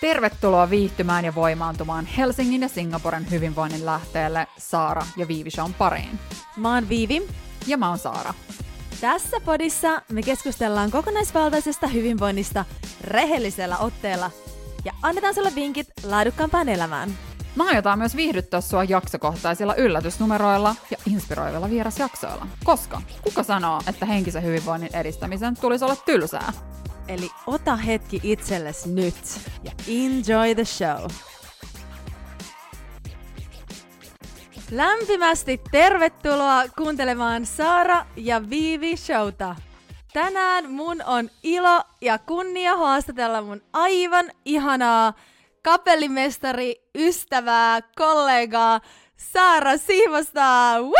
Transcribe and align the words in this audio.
Tervetuloa 0.00 0.70
viihtymään 0.70 1.24
ja 1.24 1.34
voimaantumaan 1.34 2.06
Helsingin 2.06 2.62
ja 2.62 2.68
Singaporen 2.68 3.30
hyvinvoinnin 3.30 3.86
lähteelle 3.86 4.46
Saara 4.58 5.06
ja 5.16 5.28
Viivi 5.28 5.50
Shown 5.50 5.74
pariin. 5.74 6.18
Mä 6.56 6.74
oon 6.74 6.88
Viivi. 6.88 7.28
Ja 7.66 7.76
mä 7.76 7.88
oon 7.88 7.98
Saara. 7.98 8.34
Tässä 9.00 9.40
podissa 9.44 10.02
me 10.12 10.22
keskustellaan 10.22 10.90
kokonaisvaltaisesta 10.90 11.86
hyvinvoinnista 11.86 12.64
rehellisellä 13.04 13.78
otteella 13.78 14.30
ja 14.84 14.92
annetaan 15.02 15.34
sulle 15.34 15.54
vinkit 15.54 15.86
laadukkaampaan 16.04 16.68
elämään. 16.68 17.18
Mä 17.56 17.64
aiotaan 17.68 17.98
myös 17.98 18.16
viihdyttää 18.16 18.60
sua 18.60 18.84
jaksokohtaisilla 18.84 19.74
yllätysnumeroilla 19.74 20.76
ja 20.90 20.96
inspiroivilla 21.06 21.70
vierasjaksoilla. 21.70 22.46
Koska 22.64 23.02
kuka 23.22 23.42
sanoo, 23.42 23.80
että 23.86 24.06
henkisen 24.06 24.42
hyvinvoinnin 24.42 24.96
edistämisen 24.96 25.56
tulisi 25.60 25.84
olla 25.84 25.96
tylsää? 25.96 26.52
Eli 27.08 27.30
ota 27.46 27.76
hetki 27.76 28.20
itsellesi 28.22 28.88
nyt 28.88 29.40
ja 29.64 29.72
enjoy 29.88 30.54
the 30.54 30.64
show. 30.64 31.10
Lämpimästi 34.70 35.60
tervetuloa 35.70 36.64
kuuntelemaan 36.78 37.46
Saara 37.46 38.06
ja 38.16 38.50
Viivi 38.50 38.96
Showta. 38.96 39.56
Tänään 40.12 40.70
mun 40.70 41.02
on 41.02 41.30
ilo 41.42 41.82
ja 42.00 42.18
kunnia 42.18 42.76
haastatella 42.76 43.42
mun 43.42 43.62
aivan 43.72 44.32
ihanaa 44.44 45.12
kapellimestari, 45.62 46.74
ystävää, 46.94 47.80
kollegaa 47.96 48.80
Saara 49.16 49.76
Siivosta. 49.76 50.74
Woo! 50.80 50.92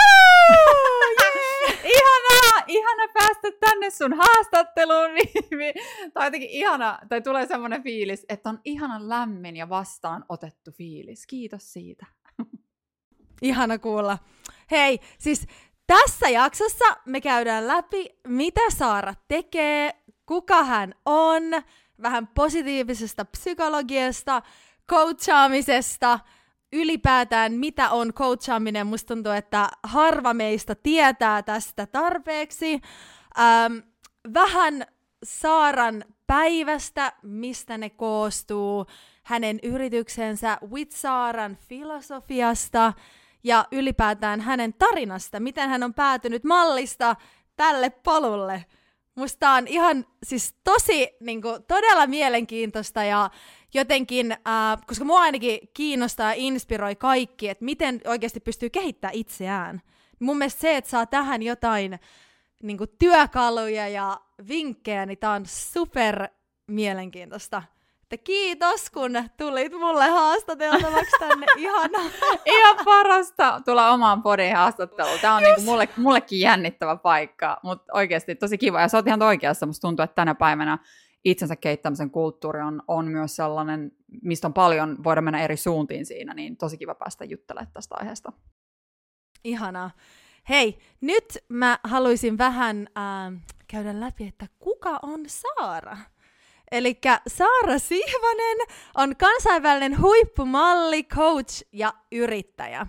Yeah! 1.69 1.85
ihanaa, 1.85 2.38
ihana 2.69 3.13
päästä 3.15 3.49
tänne 3.61 3.91
sun 3.91 4.13
haastatteluun. 4.15 5.11
tai 6.15 6.27
jotenkin 6.27 6.51
ihana, 6.51 6.99
tai 7.09 7.21
tulee 7.21 7.47
semmoinen 7.47 7.83
fiilis, 7.83 8.27
että 8.29 8.49
on 8.49 8.61
ihana 8.65 9.09
lämmin 9.09 9.57
ja 9.57 9.69
vastaan 9.69 10.25
otettu 10.29 10.71
fiilis. 10.71 11.27
Kiitos 11.27 11.73
siitä. 11.73 12.07
Ihana 13.43 13.79
kuulla. 13.79 14.19
Hei, 14.71 15.01
siis 15.19 15.47
tässä 15.87 16.29
jaksossa 16.29 16.85
me 17.05 17.21
käydään 17.21 17.69
läpi, 17.69 18.09
mitä 18.27 18.61
Saara 18.71 19.15
tekee, 19.29 19.95
kuka 20.27 20.65
hän 20.65 20.95
on, 21.07 21.43
vähän 22.03 22.27
positiivisesta 22.27 23.25
psykologiasta, 23.25 24.43
coachaamisesta, 24.91 26.21
ylipäätään 26.73 27.53
mitä 27.53 27.91
on 27.91 28.13
coachaaminen. 28.13 28.87
Musta 28.87 29.15
tuntuu, 29.15 29.33
että 29.33 29.69
harva 29.83 30.35
meistä 30.35 30.75
tietää 30.75 31.43
tästä 31.43 31.87
tarpeeksi. 31.87 32.81
Ähm, 33.39 33.77
vähän 34.35 34.87
Saaran 35.25 36.05
päivästä, 36.27 37.13
mistä 37.23 37.79
ne 37.79 37.91
koostuu, 37.91 38.87
hänen 39.23 39.59
yrityksensä 39.63 40.59
With 40.71 40.97
Saaran 40.97 41.57
filosofiasta 41.57 42.93
ja 43.45 43.65
ylipäätään 43.73 44.41
hänen 44.41 44.75
tarinasta, 44.75 45.41
miten 45.41 45.69
hän 45.69 45.83
on 45.83 45.95
päätynyt 45.95 46.45
mallista 46.45 47.17
tälle 47.57 47.91
polulle. 47.91 48.65
Musta 49.19 49.51
on 49.51 49.67
ihan 49.67 50.07
siis 50.23 50.55
tosi 50.65 51.17
niin 51.21 51.43
kuin, 51.43 51.63
todella 51.63 52.07
mielenkiintoista 52.07 53.05
ja 53.05 53.31
jotenkin, 53.75 54.33
äh, 54.33 54.39
koska 54.87 55.05
mua 55.05 55.21
ainakin 55.21 55.59
kiinnostaa 55.75 56.27
ja 56.27 56.35
inspiroi 56.37 56.97
kaikki, 56.97 57.49
että 57.49 57.65
miten 57.65 58.01
oikeasti 58.07 58.41
pystyy 58.41 58.71
kehittämään 58.71 59.15
itseään. 59.15 59.83
Mun 60.21 60.39
mielestä 60.39 60.61
se, 60.61 60.77
että 60.77 60.91
saa 60.91 61.07
tähän 61.07 61.43
jotain 61.43 61.99
niin 62.63 62.79
kuin, 62.79 62.91
työkaluja 62.99 63.89
ja 63.89 64.21
vinkkejä, 64.49 65.07
niin 65.07 65.19
tää 65.19 65.33
on 65.33 65.47
super 65.47 66.29
mielenkiintoista. 66.67 67.63
Että 68.11 68.25
kiitos, 68.25 68.91
kun 68.91 69.11
tulit 69.37 69.73
mulle 69.73 70.09
haastateltavaksi 70.09 71.17
tänne. 71.19 71.47
Ihana. 71.57 71.99
Ihan 72.47 72.77
parasta 72.85 73.61
tulla 73.65 73.91
omaan 73.91 74.23
podin 74.23 74.57
haastatteluun. 74.57 75.19
Tämä 75.21 75.35
on 75.35 75.43
yes. 75.43 75.57
niinku 75.57 75.71
mulle, 75.71 75.89
mullekin 75.97 76.41
jännittävä 76.41 76.97
paikka, 76.97 77.61
mutta 77.63 77.93
oikeasti 77.93 78.35
tosi 78.35 78.59
kiva. 78.59 78.81
Ja 78.81 78.89
sä 78.89 78.99
oot 78.99 79.07
ihan 79.07 79.23
oikeassa. 79.23 79.67
Musta 79.67 79.89
tuntuu, 79.89 80.05
että 80.05 80.15
tänä 80.15 80.35
päivänä 80.35 80.79
itsensä 81.25 81.57
keittämisen 81.57 82.11
kulttuuri 82.11 82.61
on, 82.61 82.83
on 82.89 83.07
myös 83.07 83.37
sellainen, 83.37 83.93
mistä 84.23 84.47
on 84.47 84.55
paljon, 84.55 85.05
voida 85.05 85.21
mennä 85.21 85.43
eri 85.43 85.57
suuntiin 85.57 86.07
siinä, 86.07 86.35
niin 86.35 86.57
tosi 86.57 86.79
kiva 86.79 86.95
päästä 86.95 87.25
juttelemaan 87.25 87.73
tästä 87.73 87.95
aiheesta. 87.99 88.33
Ihanaa. 89.45 89.91
Hei, 90.49 90.79
nyt 91.01 91.39
mä 91.49 91.79
haluaisin 91.85 92.39
vähän 92.39 92.89
äh, 92.99 93.41
käydä 93.67 94.01
läpi, 94.01 94.27
että 94.27 94.47
kuka 94.59 94.99
on 95.03 95.21
Saara? 95.27 95.97
Eli 96.73 96.99
Saara 97.27 97.79
Sihvonen 97.79 98.59
on 98.95 99.17
kansainvälinen 99.17 100.03
huippumalli, 100.03 101.03
coach 101.03 101.63
ja 101.73 101.93
yrittäjä. 102.13 102.87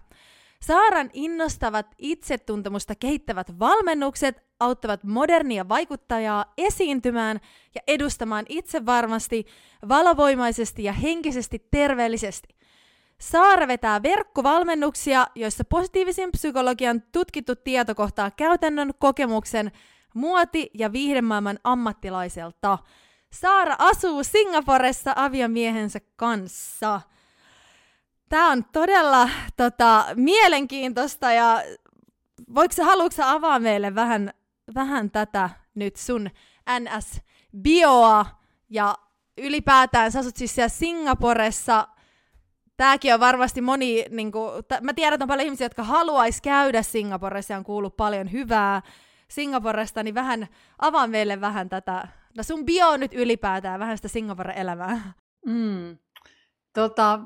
Saaran 0.62 1.10
innostavat 1.14 1.96
itsetuntemusta 1.98 2.96
kehittävät 2.96 3.60
valmennukset 3.60 4.44
auttavat 4.60 5.04
modernia 5.04 5.70
vaikuttajaa 5.70 6.54
esiintymään 6.58 7.40
ja 7.76 7.82
edustamaan 7.88 8.46
itse 8.50 8.86
varmasti, 8.86 9.46
valovoimaisesti 9.90 10.84
ja 10.84 10.94
henkisesti 10.94 11.68
terveellisesti. 11.72 12.48
Saara 13.20 13.68
vetää 13.68 14.04
verkkovalmennuksia, 14.04 15.28
joissa 15.36 15.64
positiivisen 15.64 16.32
psykologian 16.32 17.04
tutkittu 17.12 17.56
tieto 17.56 17.96
kohtaa 17.96 18.32
käytännön 18.32 18.92
kokemuksen 19.00 19.72
muoti- 20.14 20.70
ja 20.74 20.92
viihdemaailman 20.92 21.60
ammattilaiselta– 21.64 22.78
Saara 23.34 23.76
asuu 23.80 24.24
Singaporessa 24.24 25.14
aviomiehensä 25.16 26.00
kanssa. 26.16 27.02
Tämä 28.30 28.52
on 28.52 28.66
todella 28.66 29.30
tota, 29.58 30.06
mielenkiintoista 30.16 31.32
ja 31.32 31.64
voiko 32.56 32.74
haluatko 32.84 33.16
sä 33.16 33.32
avaa 33.32 33.60
meille 33.60 33.96
vähän, 33.96 34.34
vähän 34.76 35.12
tätä 35.12 35.50
nyt 35.76 35.96
sun 35.96 36.30
NS-bioa 36.80 38.26
ja 38.70 38.96
ylipäätään 39.38 40.12
sä 40.12 40.20
asut 40.20 40.36
siis 40.36 40.56
siellä 40.56 40.70
Singaporessa. 40.70 41.88
Tämäkin 42.78 43.14
on 43.14 43.20
varmasti 43.20 43.62
moni, 43.62 44.06
niin 44.10 44.32
kuin, 44.32 44.64
t- 44.64 44.82
mä 44.82 44.94
tiedän, 44.94 45.14
että 45.14 45.24
on 45.24 45.28
paljon 45.28 45.46
ihmisiä, 45.46 45.66
jotka 45.66 45.84
haluaisi 45.84 46.42
käydä 46.42 46.82
Singaporessa 46.82 47.54
ja 47.54 47.58
on 47.58 47.64
kuullut 47.64 47.98
paljon 47.98 48.32
hyvää 48.32 48.82
Singaporesta, 49.28 50.04
niin 50.04 50.16
vähän 50.16 50.48
avaa 50.80 51.08
meille 51.08 51.42
vähän 51.42 51.70
tätä 51.70 52.08
No 52.40 52.44
sun 52.44 52.66
bio 52.66 52.98
nyt 52.98 53.14
ylipäätään 53.14 53.80
vähän 53.80 53.98
sitä 53.98 54.08
Singapore-elämää. 54.08 55.14
Mm. 55.46 55.98
Tota, 56.74 57.20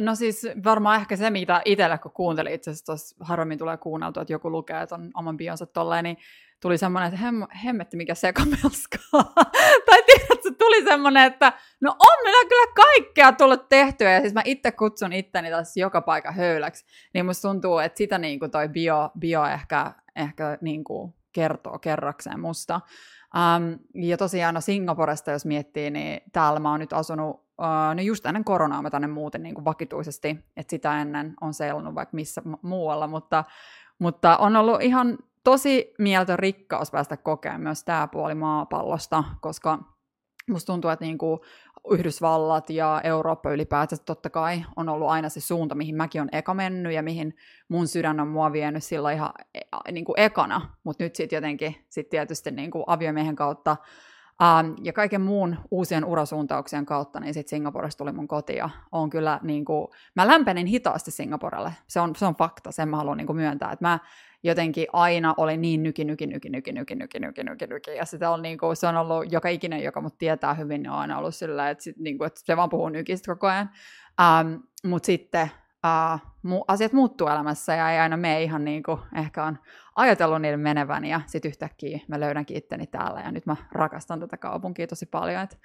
no 0.00 0.14
siis 0.14 0.46
varmaan 0.64 1.00
ehkä 1.00 1.16
se, 1.16 1.30
mitä 1.30 1.62
itselle, 1.64 1.98
kun 1.98 2.12
kuuntelin 2.12 2.52
itse 2.52 2.70
asiassa 2.70 3.16
harvemmin 3.20 3.58
tulee 3.58 3.76
kuunneltua, 3.76 4.22
että 4.22 4.32
joku 4.32 4.50
lukee 4.50 4.86
on 4.90 5.10
oman 5.14 5.36
bionsa 5.36 5.66
tolleen, 5.66 6.04
niin 6.04 6.16
tuli 6.62 6.78
semmoinen, 6.78 7.08
että 7.08 7.20
hem, 7.20 7.34
hemmetti 7.64 7.96
mikä 7.96 8.14
sekamelskaa. 8.14 9.34
tai 9.86 10.02
tiedätkö, 10.06 10.50
tuli 10.58 10.84
semmoinen, 10.84 11.24
että 11.24 11.52
no 11.80 11.90
on 11.98 12.24
meillä 12.24 12.48
kyllä 12.48 12.72
kaikkea 12.74 13.32
tullut 13.32 13.68
tehtyä, 13.68 14.12
ja 14.12 14.20
siis 14.20 14.34
mä 14.34 14.42
itse 14.44 14.72
kutsun 14.72 15.12
itteni 15.12 15.50
taas 15.50 15.76
joka 15.76 16.00
paikka 16.00 16.32
höyläksi, 16.32 16.84
niin 17.14 17.26
musta 17.26 17.48
tuntuu, 17.48 17.78
että 17.78 17.98
sitä 17.98 18.18
niin 18.18 18.38
kuin 18.38 18.50
toi 18.50 18.68
bio, 18.68 19.10
bio 19.18 19.44
ehkä, 19.44 19.94
ehkä 20.16 20.58
niin 20.60 20.84
kuin 20.84 21.17
kertoo 21.38 21.78
kerrakseen 21.78 22.40
musta. 22.40 22.80
Um, 23.34 23.78
ja 23.94 24.16
tosiaan 24.16 24.54
no 24.54 24.60
Singaporesta, 24.60 25.30
jos 25.30 25.46
miettii, 25.46 25.90
niin 25.90 26.20
täällä 26.32 26.60
mä 26.60 26.70
oon 26.70 26.80
nyt 26.80 26.92
asunut, 26.92 27.36
uh, 27.36 27.94
no 27.94 28.02
just 28.02 28.26
ennen 28.26 28.44
koronaa 28.44 28.82
mä 28.82 28.90
tänne 28.90 29.08
muuten 29.08 29.42
niin 29.42 29.54
kuin 29.54 29.64
vakituisesti, 29.64 30.38
että 30.56 30.70
sitä 30.70 31.00
ennen 31.00 31.34
on 31.40 31.54
seilannut 31.54 31.94
vaikka 31.94 32.14
missä 32.14 32.42
muualla, 32.62 33.06
mutta, 33.06 33.44
mutta 33.98 34.36
on 34.36 34.56
ollut 34.56 34.82
ihan 34.82 35.18
tosi 35.44 35.94
mieltön 35.98 36.38
rikkaus 36.38 36.90
päästä 36.90 37.16
kokemaan 37.16 37.60
myös 37.60 37.84
tämä 37.84 38.08
puoli 38.08 38.34
maapallosta, 38.34 39.24
koska 39.40 39.78
musta 40.50 40.72
tuntuu, 40.72 40.90
että 40.90 41.04
niin 41.04 41.18
kuin 41.18 41.40
Yhdysvallat 41.90 42.70
ja 42.70 43.00
Eurooppa 43.04 43.50
ylipäätään 43.50 43.98
totta 44.04 44.30
kai 44.30 44.64
on 44.76 44.88
ollut 44.88 45.08
aina 45.08 45.28
se 45.28 45.40
suunta, 45.40 45.74
mihin 45.74 45.96
mäkin 45.96 46.22
on 46.22 46.28
eka 46.32 46.54
mennyt 46.54 46.92
ja 46.92 47.02
mihin 47.02 47.36
mun 47.68 47.88
sydän 47.88 48.20
on 48.20 48.28
mua 48.28 48.52
vienyt 48.52 48.84
sillä 48.84 49.12
ihan 49.12 49.30
e, 49.54 49.92
niin 49.92 50.04
kuin 50.04 50.20
ekana, 50.20 50.70
mutta 50.84 51.04
nyt 51.04 51.14
sitten 51.14 51.36
jotenkin 51.36 51.76
sit 51.88 52.08
tietysti 52.08 52.50
niin 52.50 52.70
kuin 52.70 52.84
aviomiehen 52.86 53.36
kautta 53.36 53.76
Um, 54.42 54.76
ja 54.82 54.92
kaiken 54.92 55.20
muun 55.20 55.56
uusien 55.70 56.04
urasuuntauksien 56.04 56.86
kautta, 56.86 57.20
niin 57.20 57.34
sitten 57.34 57.50
Singaporesta 57.50 57.98
tuli 57.98 58.12
mun 58.12 58.28
koti 58.28 58.56
ja 58.56 58.70
on 58.92 59.10
kyllä, 59.10 59.40
niin 59.42 59.64
kuin, 59.64 59.88
mä 60.16 60.26
lämpenin 60.26 60.66
hitaasti 60.66 61.10
Singaporelle. 61.10 61.72
Se 61.86 62.00
on, 62.00 62.16
se 62.16 62.26
on 62.26 62.34
fakta, 62.34 62.72
sen 62.72 62.88
mä 62.88 62.96
haluan 62.96 63.16
niin 63.16 63.26
kuin 63.26 63.36
myöntää. 63.36 63.72
Että 63.72 63.84
mä 63.84 63.98
jotenkin 64.42 64.86
aina 64.92 65.34
olin 65.36 65.60
niin 65.60 65.82
nyki, 65.82 66.04
nyki, 66.04 66.26
nyki, 66.26 66.48
nyki, 66.48 66.72
nyki, 66.72 66.94
nyki, 66.94 67.18
nyki, 67.20 67.44
nyki, 67.44 67.66
nyki. 67.66 67.90
Ja 67.96 68.04
sitä 68.04 68.30
on, 68.30 68.42
niin 68.42 68.58
kuin, 68.58 68.76
se 68.76 68.86
on 68.86 68.96
ollut 68.96 69.32
joka 69.32 69.48
ikinen, 69.48 69.82
joka 69.82 70.00
mut 70.00 70.18
tietää 70.18 70.54
hyvin, 70.54 70.82
niin 70.82 70.90
on 70.90 70.98
aina 70.98 71.18
ollut 71.18 71.34
sillä, 71.34 71.70
että, 71.70 71.84
sit, 71.84 71.96
niin 71.96 72.18
kuin, 72.18 72.26
että 72.26 72.40
se 72.44 72.56
vaan 72.56 72.68
puhuu 72.68 72.88
nykistä 72.88 73.34
koko 73.34 73.46
ajan. 73.46 73.70
Um, 74.20 74.62
Mutta 74.84 75.06
sitten 75.06 75.50
uh, 75.86 76.20
mu- 76.46 76.64
asiat 76.68 76.92
muuttuu 76.92 77.28
elämässä 77.28 77.74
ja 77.74 77.90
ei 77.90 77.98
aina 77.98 78.16
mene 78.16 78.42
ihan 78.42 78.64
niin 78.64 78.82
kuin 78.82 79.00
ehkä 79.16 79.44
on 79.44 79.58
ajatellut 79.96 80.42
niiden 80.42 80.60
menevän 80.60 81.04
ja 81.04 81.20
sitten 81.26 81.48
yhtäkkiä 81.48 82.00
mä 82.08 82.20
löydänkin 82.20 82.56
itteni 82.56 82.86
täällä 82.86 83.20
ja 83.20 83.32
nyt 83.32 83.46
mä 83.46 83.56
rakastan 83.72 84.20
tätä 84.20 84.36
kaupunkia 84.36 84.86
tosi 84.86 85.06
paljon, 85.06 85.42
että 85.42 85.56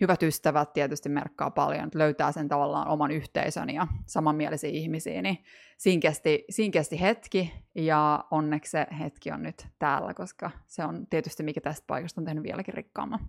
hyvät 0.00 0.22
ystävät 0.22 0.72
tietysti 0.72 1.08
merkkaa 1.08 1.50
paljon, 1.50 1.84
että 1.84 1.98
löytää 1.98 2.32
sen 2.32 2.48
tavallaan 2.48 2.88
oman 2.88 3.10
yhteisön 3.10 3.70
ja 3.70 3.86
samanmielisiä 4.06 4.70
ihmisiä, 4.70 5.22
niin 5.22 5.38
siinä 5.78 6.00
kesti, 6.00 6.44
siinä 6.50 6.72
kesti 6.72 7.00
hetki, 7.00 7.52
ja 7.74 8.24
onneksi 8.30 8.70
se 8.70 8.86
hetki 8.98 9.30
on 9.30 9.42
nyt 9.42 9.66
täällä, 9.78 10.14
koska 10.14 10.50
se 10.66 10.84
on 10.84 11.06
tietysti 11.10 11.42
mikä 11.42 11.60
tästä 11.60 11.84
paikasta 11.86 12.20
on 12.20 12.24
tehnyt 12.24 12.44
vieläkin 12.44 12.74
rikkaamman. 12.74 13.20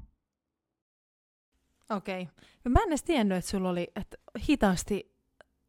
Okei. 1.90 2.22
Okay. 2.22 2.72
Mä 2.74 2.80
en 2.80 2.88
edes 2.88 3.04
tiennyt, 3.04 3.38
että 3.38 3.52
sulla 3.52 3.70
oli 3.70 3.92
että 3.96 4.18
hitaasti, 4.50 5.16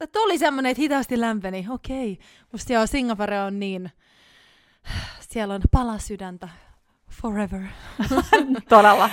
että 0.01 0.19
oli 0.19 0.39
semmoinen, 0.39 0.71
että 0.71 0.81
hitaasti 0.81 1.21
lämpeni. 1.21 1.67
Okei. 1.71 2.13
Okay. 2.13 2.27
Musta 2.53 2.73
joo, 2.73 2.87
Singapore 2.87 3.41
on 3.41 3.61
niin, 3.61 3.91
siellä 5.21 5.55
on 5.55 5.61
pala 5.71 5.99
sydäntä 5.99 6.49
forever. 7.11 7.63
Todella. 8.69 9.11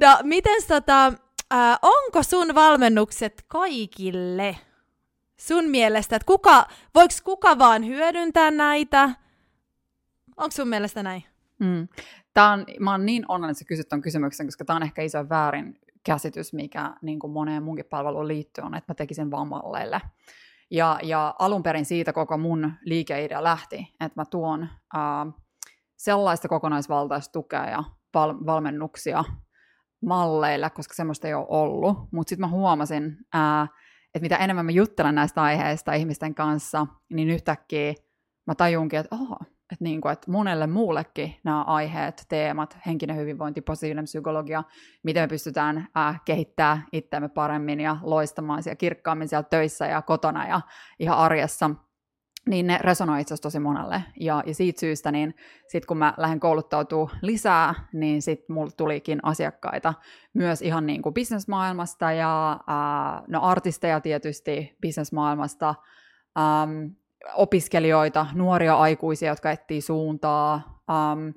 No, 0.00 0.18
miten 0.22 0.62
tota, 0.68 1.06
äh, 1.54 1.78
onko 1.82 2.22
sun 2.22 2.54
valmennukset 2.54 3.44
kaikille? 3.48 4.56
Sun 5.36 5.64
mielestä, 5.64 6.16
että 6.16 6.26
kuka, 6.26 6.66
voiko 6.94 7.14
kuka 7.24 7.58
vaan 7.58 7.86
hyödyntää 7.86 8.50
näitä? 8.50 9.10
Onko 10.36 10.50
sun 10.50 10.68
mielestä 10.68 11.02
näin? 11.02 11.24
Mm. 11.58 11.88
Tää 12.34 12.50
on, 12.50 12.64
mä 12.80 12.90
oon 12.90 13.06
niin 13.06 13.24
onnellinen, 13.28 13.52
että 13.52 13.64
kysyt 13.64 13.88
ton 13.88 14.00
kysymyksen, 14.00 14.46
koska 14.46 14.64
tämä 14.64 14.76
on 14.76 14.82
ehkä 14.82 15.02
iso 15.02 15.28
väärin 15.28 15.80
käsitys, 16.04 16.52
mikä 16.52 16.94
niin 17.02 17.18
kuin 17.18 17.32
moneen 17.32 17.62
munkin 17.62 17.84
palveluun 17.84 18.28
liittyy, 18.28 18.64
on, 18.64 18.74
että 18.74 18.92
mä 18.92 18.94
tekisin 18.94 19.30
vaan 19.30 19.48
malleille. 19.48 20.00
Ja, 20.70 20.98
ja 21.02 21.34
alun 21.38 21.62
perin 21.62 21.84
siitä 21.84 22.12
koko 22.12 22.38
mun 22.38 22.72
liikeidea 22.84 23.44
lähti, 23.44 23.94
että 24.00 24.20
mä 24.20 24.24
tuon 24.24 24.62
äh, 24.62 25.34
sellaista 25.96 26.48
kokonaisvaltaista 26.48 27.32
tukea 27.32 27.70
ja 27.70 27.84
val- 28.14 28.46
valmennuksia 28.46 29.24
malleille, 30.02 30.70
koska 30.70 30.94
semmoista 30.94 31.28
ei 31.28 31.34
ole 31.34 31.46
ollut. 31.48 31.98
Mutta 32.12 32.28
sitten 32.28 32.40
mä 32.40 32.56
huomasin, 32.56 33.16
ää, 33.32 33.68
että 34.14 34.22
mitä 34.22 34.36
enemmän 34.36 34.64
mä 34.64 34.72
juttelen 34.72 35.14
näistä 35.14 35.42
aiheista 35.42 35.92
ihmisten 35.92 36.34
kanssa, 36.34 36.86
niin 37.10 37.30
yhtäkkiä 37.30 37.94
mä 38.46 38.54
tajunkin, 38.54 38.98
että, 38.98 39.16
oho, 39.16 39.36
että, 39.72 39.84
niin 39.84 40.00
kuin, 40.00 40.16
monelle 40.28 40.66
muullekin 40.66 41.34
nämä 41.44 41.62
aiheet, 41.62 42.24
teemat, 42.28 42.78
henkinen 42.86 43.16
hyvinvointi, 43.16 43.60
positiivinen 43.60 44.04
psykologia, 44.04 44.64
miten 45.02 45.22
me 45.22 45.28
pystytään 45.28 45.88
ää, 45.94 46.18
kehittämään 46.24 46.84
itseämme 46.92 47.28
paremmin 47.28 47.80
ja 47.80 47.96
loistamaan 48.02 48.62
siellä 48.62 48.76
kirkkaammin 48.76 49.28
siellä 49.28 49.42
töissä 49.50 49.86
ja 49.86 50.02
kotona 50.02 50.48
ja 50.48 50.60
ihan 50.98 51.18
arjessa– 51.18 51.70
niin 52.46 52.66
ne 52.66 52.78
resonoi 52.80 53.20
itse 53.20 53.34
asiassa 53.34 53.42
tosi 53.42 53.58
monelle. 53.58 54.02
Ja, 54.20 54.42
ja 54.46 54.54
siitä 54.54 54.80
syystä, 54.80 55.12
niin 55.12 55.34
sitten 55.68 55.86
kun 55.86 55.98
mä 55.98 56.14
lähden 56.16 56.40
kouluttautuu 56.40 57.10
lisää, 57.22 57.74
niin 57.92 58.22
sitten 58.22 58.54
mulla 58.54 58.70
tulikin 58.76 59.20
asiakkaita 59.22 59.94
myös 60.34 60.62
ihan 60.62 60.86
niin 60.86 61.02
kuin 61.02 61.14
bisnesmaailmasta 61.14 62.12
ja 62.12 62.60
ää, 62.66 63.22
no 63.28 63.42
artisteja 63.42 64.00
tietysti 64.00 64.76
bisnesmaailmasta, 64.80 65.74
äm, 66.38 66.90
opiskelijoita, 67.34 68.26
nuoria 68.34 68.74
aikuisia, 68.74 69.28
jotka 69.28 69.50
etsii 69.50 69.80
suuntaa, 69.80 70.54
äm, 70.90 71.34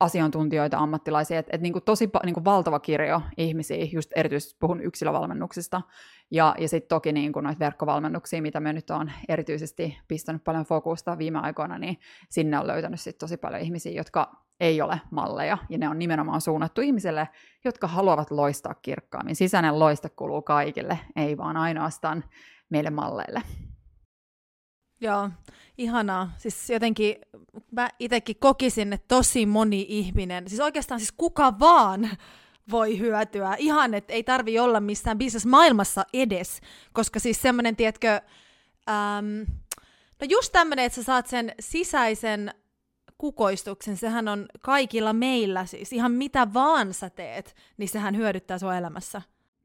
asiantuntijoita, 0.00 0.78
ammattilaisia, 0.78 1.38
että 1.38 1.50
et 1.54 1.60
niinku 1.60 1.80
tosi 1.80 2.10
niinku 2.24 2.44
valtava 2.44 2.80
kirjo 2.80 3.22
ihmisiä, 3.36 3.86
just 3.92 4.10
erityisesti 4.16 4.56
puhun 4.60 4.80
yksilövalmennuksista, 4.80 5.82
ja, 6.30 6.54
ja 6.58 6.68
sitten 6.68 6.88
toki 6.88 7.12
niinku 7.12 7.40
noita 7.40 7.58
verkkovalmennuksia, 7.58 8.42
mitä 8.42 8.60
me 8.60 8.72
nyt 8.72 8.90
on 8.90 9.12
erityisesti 9.28 9.98
pistänyt 10.08 10.44
paljon 10.44 10.64
fokusta 10.64 11.18
viime 11.18 11.38
aikoina, 11.38 11.78
niin 11.78 11.98
sinne 12.28 12.58
on 12.58 12.66
löytänyt 12.66 13.00
sit 13.00 13.18
tosi 13.18 13.36
paljon 13.36 13.62
ihmisiä, 13.62 13.92
jotka 13.92 14.32
ei 14.60 14.80
ole 14.82 15.00
malleja, 15.10 15.58
ja 15.68 15.78
ne 15.78 15.88
on 15.88 15.98
nimenomaan 15.98 16.40
suunnattu 16.40 16.80
ihmisille, 16.80 17.28
jotka 17.64 17.86
haluavat 17.86 18.30
loistaa 18.30 18.74
kirkkaammin. 18.74 19.36
Sisäinen 19.36 19.78
loiste 19.78 20.08
kuuluu 20.08 20.42
kaikille, 20.42 20.98
ei 21.16 21.36
vaan 21.36 21.56
ainoastaan 21.56 22.24
meille 22.70 22.90
malleille. 22.90 23.42
Joo, 25.00 25.30
ihanaa. 25.78 26.32
Siis 26.38 26.70
jotenkin 26.70 27.16
mä 27.70 27.88
itsekin 27.98 28.36
kokisin, 28.38 28.92
että 28.92 29.08
tosi 29.08 29.46
moni 29.46 29.86
ihminen, 29.88 30.48
siis 30.48 30.60
oikeastaan 30.60 31.00
siis 31.00 31.12
kuka 31.12 31.58
vaan 31.58 32.10
voi 32.70 32.98
hyötyä. 32.98 33.54
Ihan, 33.58 33.94
että 33.94 34.12
ei 34.12 34.24
tarvi 34.24 34.58
olla 34.58 34.80
missään 34.80 35.18
maailmassa 35.46 36.04
edes, 36.12 36.60
koska 36.92 37.20
siis 37.20 37.42
semmoinen, 37.42 37.76
tiedätkö, 37.76 38.20
äm, 38.88 39.46
no 40.20 40.26
just 40.28 40.52
tämmöinen, 40.52 40.84
että 40.84 40.96
sä 40.96 41.02
saat 41.02 41.26
sen 41.26 41.54
sisäisen 41.60 42.54
kukoistuksen, 43.18 43.96
sehän 43.96 44.28
on 44.28 44.46
kaikilla 44.60 45.12
meillä 45.12 45.66
siis, 45.66 45.92
ihan 45.92 46.12
mitä 46.12 46.54
vaan 46.54 46.94
sä 46.94 47.10
teet, 47.10 47.54
niin 47.76 47.88
sehän 47.88 48.16
hyödyttää 48.16 48.58
sua 48.58 48.76
elämässä. 48.76 49.22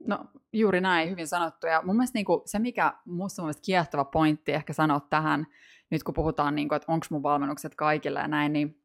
No 0.08 0.26
juuri 0.54 0.82
näin, 0.82 1.10
hyvin 1.10 1.28
sanottu. 1.28 1.68
Ja 1.68 1.82
mun 1.86 1.96
mielestä 1.96 2.18
niin 2.18 2.26
kuin, 2.26 2.42
se, 2.46 2.60
mikä 2.60 2.94
musta 3.06 3.44
on 3.44 3.54
kiehtova 3.66 4.06
pointti 4.06 4.54
ehkä 4.54 4.74
sanoa 4.74 5.00
tähän, 5.00 5.48
nyt 5.90 6.04
kun 6.04 6.14
puhutaan, 6.14 6.56
niin 6.56 6.70
kuin, 6.70 6.76
että 6.76 6.92
onko 6.92 7.06
mun 7.10 7.24
valmennukset 7.24 7.76
kaikille 7.76 8.20
ja 8.20 8.28
näin, 8.28 8.54
niin 8.54 8.84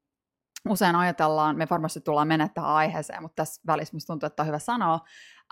usein 0.68 0.96
ajatellaan, 0.96 1.56
me 1.56 1.66
varmasti 1.70 2.00
tullaan 2.00 2.28
menettämään 2.28 2.72
aiheeseen, 2.72 3.22
mutta 3.22 3.36
tässä 3.36 3.62
välissä 3.66 3.96
musta 3.96 4.06
tuntuu, 4.12 4.26
että 4.26 4.42
on 4.42 4.46
hyvä 4.46 4.58
sanoa, 4.58 4.94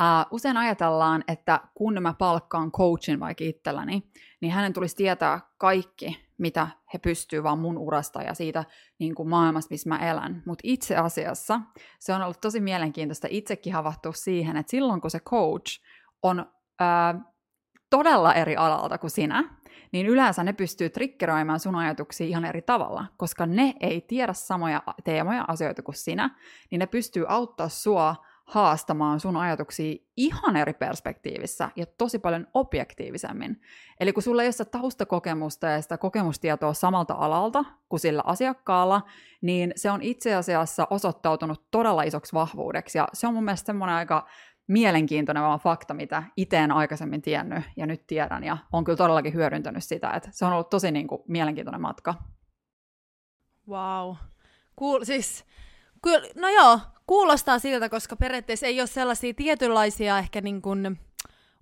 uh, 0.01 0.27
usein 0.31 0.57
ajatellaan, 0.57 1.25
että 1.29 1.61
kun 1.75 2.03
mä 2.03 2.15
palkkaan 2.19 2.73
coachin 2.73 3.21
vaikka 3.21 3.45
itselläni, 3.45 4.11
niin 4.41 4.53
hänen 4.53 4.73
tulisi 4.73 4.97
tietää 4.97 5.41
kaikki, 5.59 6.26
mitä 6.39 6.69
he 6.95 6.99
pystyvät 6.99 7.45
vaan 7.45 7.59
mun 7.59 7.79
urasta 7.79 8.23
ja 8.23 8.35
siitä 8.35 8.65
niin 8.99 9.15
kuin 9.15 9.29
maailmasta, 9.29 9.73
missä 9.73 9.89
mä 9.89 9.99
elän. 9.99 10.43
Mutta 10.47 10.63
itse 10.65 10.97
asiassa 10.97 11.61
se 12.01 12.15
on 12.15 12.23
ollut 12.23 12.41
tosi 12.41 12.61
mielenkiintoista 12.61 13.29
itsekin 13.31 13.73
havahtua 13.73 14.13
siihen, 14.13 14.57
että 14.57 14.71
silloin 14.71 15.01
kun 15.01 15.11
se 15.11 15.21
coach 15.21 15.81
on 16.23 16.47
ää, 16.81 17.21
todella 17.91 18.35
eri 18.35 18.57
alalta 18.57 18.99
kuin 18.99 19.11
sinä, 19.11 19.57
niin 19.93 20.07
yleensä 20.07 20.45
ne 20.45 20.53
pystyy 20.53 20.91
triggeroimaan 20.91 21.61
sun 21.61 21.75
ajatuksia 21.75 22.27
ihan 22.27 22.45
eri 22.45 22.63
tavalla, 22.63 23.07
koska 23.17 23.47
ne 23.47 23.75
ei 23.81 24.01
tiedä 24.01 24.33
samoja 24.33 24.83
teemoja, 25.05 25.45
asioita 25.49 25.83
kuin 25.83 25.95
sinä, 25.95 26.31
niin 26.71 26.79
ne 26.79 26.87
pystyy 26.87 27.25
auttaa 27.29 27.69
sua 27.69 28.26
haastamaan 28.47 29.21
sun 29.21 29.37
ajatuksia 29.37 29.97
ihan 30.17 30.57
eri 30.57 30.73
perspektiivissä 30.73 31.71
ja 31.77 31.87
tosi 31.87 32.19
paljon 32.19 32.47
objektiivisemmin. 32.55 33.61
Eli 34.01 34.13
kun 34.13 34.23
sulla 34.23 34.43
ei 34.43 34.47
ole 34.47 34.53
sitä 34.53 34.65
taustakokemusta 34.65 35.67
ja 35.67 35.83
sitä 35.83 35.99
kokemustietoa 35.99 36.75
samalta 36.75 37.15
alalta 37.15 37.65
kuin 37.89 38.01
sillä 38.01 38.23
asiakkaalla, 38.27 39.03
niin 39.41 39.73
se 39.77 39.91
on 39.91 40.03
itse 40.03 40.35
asiassa 40.35 40.87
osoittautunut 40.91 41.71
todella 41.71 42.03
isoksi 42.03 42.33
vahvuudeksi. 42.33 42.99
Ja 42.99 43.09
se 43.13 43.27
on 43.27 43.35
mun 43.35 43.45
mielestä 43.45 43.67
semmoinen 43.67 43.97
aika 43.97 44.27
mielenkiintoinen 44.67 45.43
vaan 45.43 45.61
fakta, 45.61 45.95
mitä 45.95 46.23
itse 46.37 46.57
en 46.57 46.73
aikaisemmin 46.73 47.23
tiennyt 47.23 47.65
ja 47.77 47.87
nyt 47.87 48.07
tiedän. 48.07 48.45
Ja 48.45 48.59
on 48.73 48.85
kyllä 48.85 48.97
todellakin 48.97 49.35
hyödyntänyt 49.35 49.85
sitä, 49.85 50.11
että 50.11 50.29
se 50.33 50.45
on 50.45 50.53
ollut 50.53 50.71
tosi 50.71 50.91
niin 50.91 51.07
kuin, 51.07 51.23
mielenkiintoinen 51.29 51.81
matka. 51.81 52.15
Wow. 53.69 54.15
Cool. 54.79 55.05
Siis, 55.05 55.45
kyllä, 56.03 56.29
no 56.37 56.49
joo, 56.49 56.81
kuulostaa 57.07 57.59
siltä, 57.59 57.89
koska 57.89 58.17
periaatteessa 58.17 58.67
ei 58.67 58.81
ole 58.81 58.87
sellaisia 58.87 59.35
tietynlaisia 59.35 60.19
ehkä 60.19 60.41
niin 60.41 60.63
kuin 60.63 60.99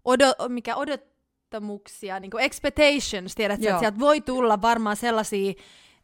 odot, 0.04 0.36
mikä 0.48 0.76
odottamuksia, 0.76 2.20
niin 2.20 2.30
kuin 2.30 2.44
expectations, 2.44 3.34
tiedät 3.34 3.64
että 3.64 3.78
sieltä 3.78 3.98
voi 3.98 4.20
tulla 4.20 4.62
varmaan 4.62 4.96
sellaisia 4.96 5.52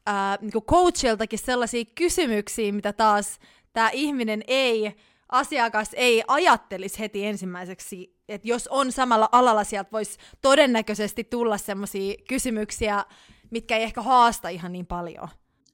ää, 0.07 0.39
niin 0.41 0.53
kuin 0.53 0.65
coachiltakin 0.65 1.39
sellaisia 1.39 1.85
kysymyksiä, 1.95 2.73
mitä 2.73 2.93
taas 2.93 3.39
tämä 3.73 3.91
ihminen 3.93 4.43
ei, 4.47 4.97
asiakas 5.29 5.91
ei 5.93 6.23
ajattelisi 6.29 6.99
heti 6.99 7.27
ensimmäiseksi, 7.27 8.17
että 8.29 8.49
jos 8.49 8.69
on 8.69 8.93
samalla 8.93 9.29
alalla, 9.33 9.65
sieltä 9.65 9.91
voisi 9.93 10.19
todennäköisesti 10.43 11.25
tulla 11.25 11.59
sellaisia 11.59 12.15
kysymyksiä, 12.29 13.05
mitkä 13.51 13.77
ei 13.77 13.83
ehkä 13.83 14.03
haasta 14.03 14.49
ihan 14.49 14.73
niin 14.73 14.87
paljon. 14.87 15.29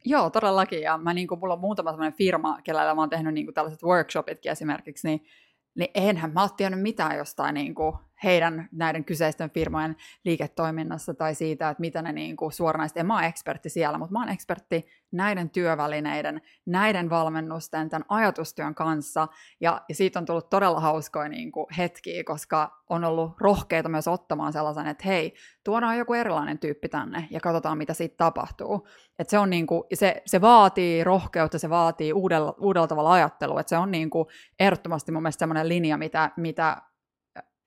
Joo, 0.08 0.30
todellakin. 0.30 0.80
Ja 0.82 0.98
mä, 0.98 1.14
niin 1.14 1.28
kuin, 1.28 1.40
mulla 1.40 1.54
on 1.54 1.60
muutama 1.60 1.90
sellainen 1.90 2.18
firma, 2.18 2.58
kellä 2.64 2.94
mä 2.94 3.02
oon 3.02 3.10
tehnyt 3.10 3.34
niin 3.34 3.46
kuin, 3.46 3.54
tällaiset 3.54 3.82
workshopitkin 3.82 4.52
esimerkiksi, 4.52 5.08
niin, 5.08 5.26
niin 5.74 5.90
enhän 5.94 6.32
mä 6.32 6.40
oon 6.40 6.50
tiennyt 6.56 6.82
mitään 6.82 7.16
jostain 7.16 7.54
niin 7.54 7.74
kuin, 7.74 7.96
heidän 8.24 8.68
näiden 8.72 9.04
kyseisten 9.04 9.50
firmojen 9.50 9.96
liiketoiminnassa 10.24 11.14
tai 11.14 11.34
siitä, 11.34 11.70
että 11.70 11.80
mitä 11.80 12.02
ne 12.02 12.12
niin 12.12 12.36
kuin 12.36 12.52
suoranaisesti, 12.52 13.00
en 13.00 13.06
mä 13.06 13.18
ole 13.18 13.26
ekspertti 13.26 13.68
siellä, 13.68 13.98
mutta 13.98 14.12
mä 14.12 14.18
oon 14.18 14.28
ekspertti 14.28 14.86
näiden 15.12 15.50
työvälineiden, 15.50 16.42
näiden 16.66 17.10
valmennusten, 17.10 17.88
tämän 17.88 18.04
ajatustyön 18.08 18.74
kanssa, 18.74 19.28
ja, 19.60 19.82
ja 19.88 19.94
siitä 19.94 20.18
on 20.18 20.26
tullut 20.26 20.50
todella 20.50 20.80
hauskoja 20.80 21.28
niin 21.28 21.52
kuin 21.52 21.66
hetkiä, 21.78 22.24
koska 22.24 22.82
on 22.88 23.04
ollut 23.04 23.40
rohkeita 23.40 23.88
myös 23.88 24.08
ottamaan 24.08 24.52
sellaisen, 24.52 24.86
että 24.86 25.04
hei, 25.06 25.34
tuodaan 25.64 25.98
joku 25.98 26.14
erilainen 26.14 26.58
tyyppi 26.58 26.88
tänne, 26.88 27.28
ja 27.30 27.40
katsotaan, 27.40 27.78
mitä 27.78 27.94
siitä 27.94 28.16
tapahtuu. 28.16 28.88
Et 29.18 29.28
se, 29.28 29.38
on 29.38 29.50
niin 29.50 29.66
kuin, 29.66 29.82
se, 29.94 30.22
se 30.26 30.40
vaatii 30.40 31.04
rohkeutta, 31.04 31.58
se 31.58 31.70
vaatii 31.70 32.12
uudella, 32.12 32.54
uudella 32.58 32.86
tavalla 32.86 33.12
ajattelua, 33.12 33.60
että 33.60 33.70
se 33.70 33.76
on 33.76 33.90
niin 33.90 34.10
kuin 34.10 34.26
ehdottomasti 34.60 35.12
mun 35.12 35.22
mielestä 35.22 35.38
semmoinen 35.38 35.68
linja, 35.68 35.98
mitä, 35.98 36.30
mitä 36.36 36.82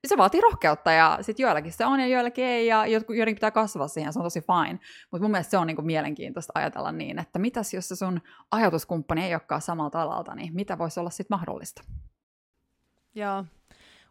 se 0.08 0.16
vaatii 0.16 0.40
rohkeutta 0.40 0.92
ja 0.92 1.18
sitten 1.20 1.44
joillakin 1.44 1.72
se 1.72 1.86
on 1.86 2.00
ja 2.00 2.06
joillakin 2.06 2.44
ei 2.44 2.66
ja 2.66 2.86
joidenkin 2.86 3.34
pitää 3.34 3.50
kasvaa 3.50 3.88
siihen, 3.88 4.12
se 4.12 4.18
on 4.18 4.24
tosi 4.24 4.40
fine. 4.40 4.80
Mutta 5.10 5.22
mun 5.24 5.30
mielestä 5.30 5.50
se 5.50 5.58
on 5.58 5.66
niinku 5.66 5.82
mielenkiintoista 5.82 6.52
ajatella 6.54 6.92
niin, 6.92 7.18
että 7.18 7.38
mitäs 7.38 7.74
jos 7.74 7.88
se 7.88 7.96
sun 7.96 8.20
ajatuskumppani 8.50 9.24
ei 9.24 9.34
olekaan 9.34 9.60
samalta 9.62 10.02
alalta, 10.02 10.34
niin 10.34 10.54
mitä 10.54 10.78
voisi 10.78 11.00
olla 11.00 11.10
sitten 11.10 11.36
mahdollista? 11.36 11.82
Joo. 13.14 13.44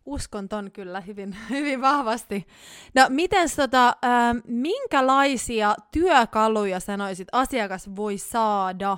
uskon 0.06 0.50
ton 0.50 0.72
kyllä 0.72 1.02
hyvin, 1.02 1.38
hyvin 1.50 1.82
vahvasti. 1.82 2.48
No 2.96 3.06
miten 3.10 3.50
tota, 3.56 3.88
äh, 3.88 4.36
minkälaisia 4.46 5.76
työkaluja 5.92 6.80
sanoisit 6.80 7.28
asiakas 7.32 7.96
voi 7.96 8.18
saada 8.18 8.98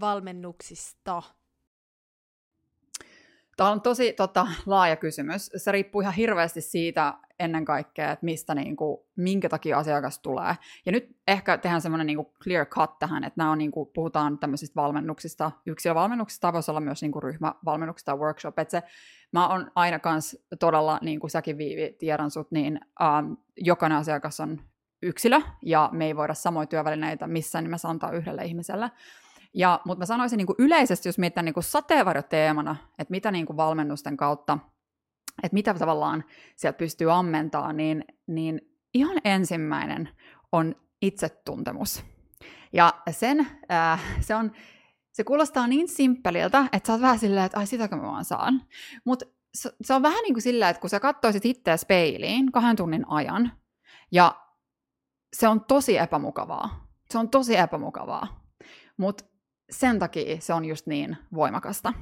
valmennuksista? 0.00 1.22
Tämä 3.60 3.70
on 3.70 3.80
tosi 3.80 4.12
tota, 4.12 4.46
laaja 4.66 4.96
kysymys. 4.96 5.50
Se 5.56 5.72
riippuu 5.72 6.00
ihan 6.00 6.14
hirveästi 6.14 6.60
siitä 6.60 7.14
ennen 7.38 7.64
kaikkea, 7.64 8.12
että 8.12 8.24
mistä, 8.24 8.54
niin 8.54 8.76
kuin, 8.76 8.98
minkä 9.16 9.48
takia 9.48 9.78
asiakas 9.78 10.18
tulee. 10.18 10.54
Ja 10.86 10.92
nyt 10.92 11.16
ehkä 11.28 11.58
tehdään 11.58 11.80
semmoinen 11.80 12.06
niin 12.06 12.26
clear 12.44 12.66
cut 12.66 12.98
tähän, 12.98 13.24
että 13.24 13.34
nämä 13.36 13.50
on, 13.50 13.58
niin 13.58 13.70
kuin, 13.70 13.90
puhutaan 13.94 14.38
tämmöisistä 14.38 14.80
valmennuksista, 14.80 15.50
yksilövalmennuksista, 15.66 16.52
voisi 16.52 16.70
olla 16.70 16.80
myös 16.80 17.02
niin 17.02 17.12
kuin, 17.12 17.22
ryhmävalmennuksista, 17.22 18.16
workshop. 18.16 18.58
Että 18.58 18.70
se, 18.70 18.82
mä 19.32 19.48
oon 19.48 19.70
aina 19.74 19.98
kans 19.98 20.36
todella, 20.60 20.98
niin 21.02 21.20
kuin 21.20 21.30
säkin 21.30 21.58
Viivi, 21.58 21.96
tiedän 21.98 22.30
sut, 22.30 22.50
niin 22.50 22.80
ähm, 23.02 23.32
jokainen 23.56 23.98
asiakas 23.98 24.40
on 24.40 24.60
yksilö, 25.02 25.40
ja 25.62 25.88
me 25.92 26.06
ei 26.06 26.16
voida 26.16 26.34
samoja 26.34 26.66
työvälineitä 26.66 27.26
missään 27.26 27.64
nimessä 27.64 27.88
antaa 27.88 28.12
yhdelle 28.12 28.44
ihmiselle. 28.44 28.90
Ja, 29.54 29.80
mutta 29.84 29.98
mä 29.98 30.06
sanoisin 30.06 30.36
niin 30.36 30.46
kuin 30.46 30.56
yleisesti, 30.58 31.08
jos 31.08 31.18
mietitään 31.18 31.44
niin 31.44 31.54
sateenvarjoteemana, 31.60 32.76
että 32.98 33.10
mitä 33.10 33.30
niin 33.30 33.46
kuin 33.46 33.56
valmennusten 33.56 34.16
kautta, 34.16 34.58
että 35.42 35.54
mitä 35.54 35.74
tavallaan 35.74 36.24
sieltä 36.56 36.78
pystyy 36.78 37.12
ammentaa, 37.12 37.72
niin, 37.72 38.04
niin 38.26 38.60
ihan 38.94 39.16
ensimmäinen 39.24 40.08
on 40.52 40.74
itsetuntemus. 41.02 42.04
Ja 42.72 42.94
sen, 43.10 43.46
äh, 43.72 44.00
se, 44.20 44.34
on, 44.34 44.52
se 45.12 45.24
kuulostaa 45.24 45.66
niin 45.66 45.88
simppeliltä, 45.88 46.66
että 46.72 46.86
sä 46.86 46.92
oot 46.92 47.02
vähän 47.02 47.18
silleen, 47.18 47.46
että 47.46 47.58
ai 47.58 47.66
sitäkö 47.66 47.96
mä 47.96 48.02
vaan 48.02 48.24
saan. 48.24 48.62
Mutta 49.04 49.26
se, 49.54 49.72
se 49.82 49.94
on 49.94 50.02
vähän 50.02 50.22
niin 50.22 50.34
kuin 50.34 50.42
silleen, 50.42 50.70
että 50.70 50.80
kun 50.80 50.90
sä 50.90 51.00
katsoisit 51.00 51.46
itseä 51.46 51.76
peiliin 51.88 52.52
kahden 52.52 52.76
tunnin 52.76 53.04
ajan, 53.08 53.52
ja 54.12 54.34
se 55.32 55.48
on 55.48 55.64
tosi 55.64 55.98
epämukavaa. 55.98 56.86
Se 57.10 57.18
on 57.18 57.28
tosi 57.28 57.56
epämukavaa. 57.56 58.52
Mutta 58.96 59.24
sen 59.70 59.98
takia 59.98 60.40
se 60.40 60.54
on 60.54 60.64
just 60.64 60.86
niin 60.86 61.16
voimakasta. 61.34 61.92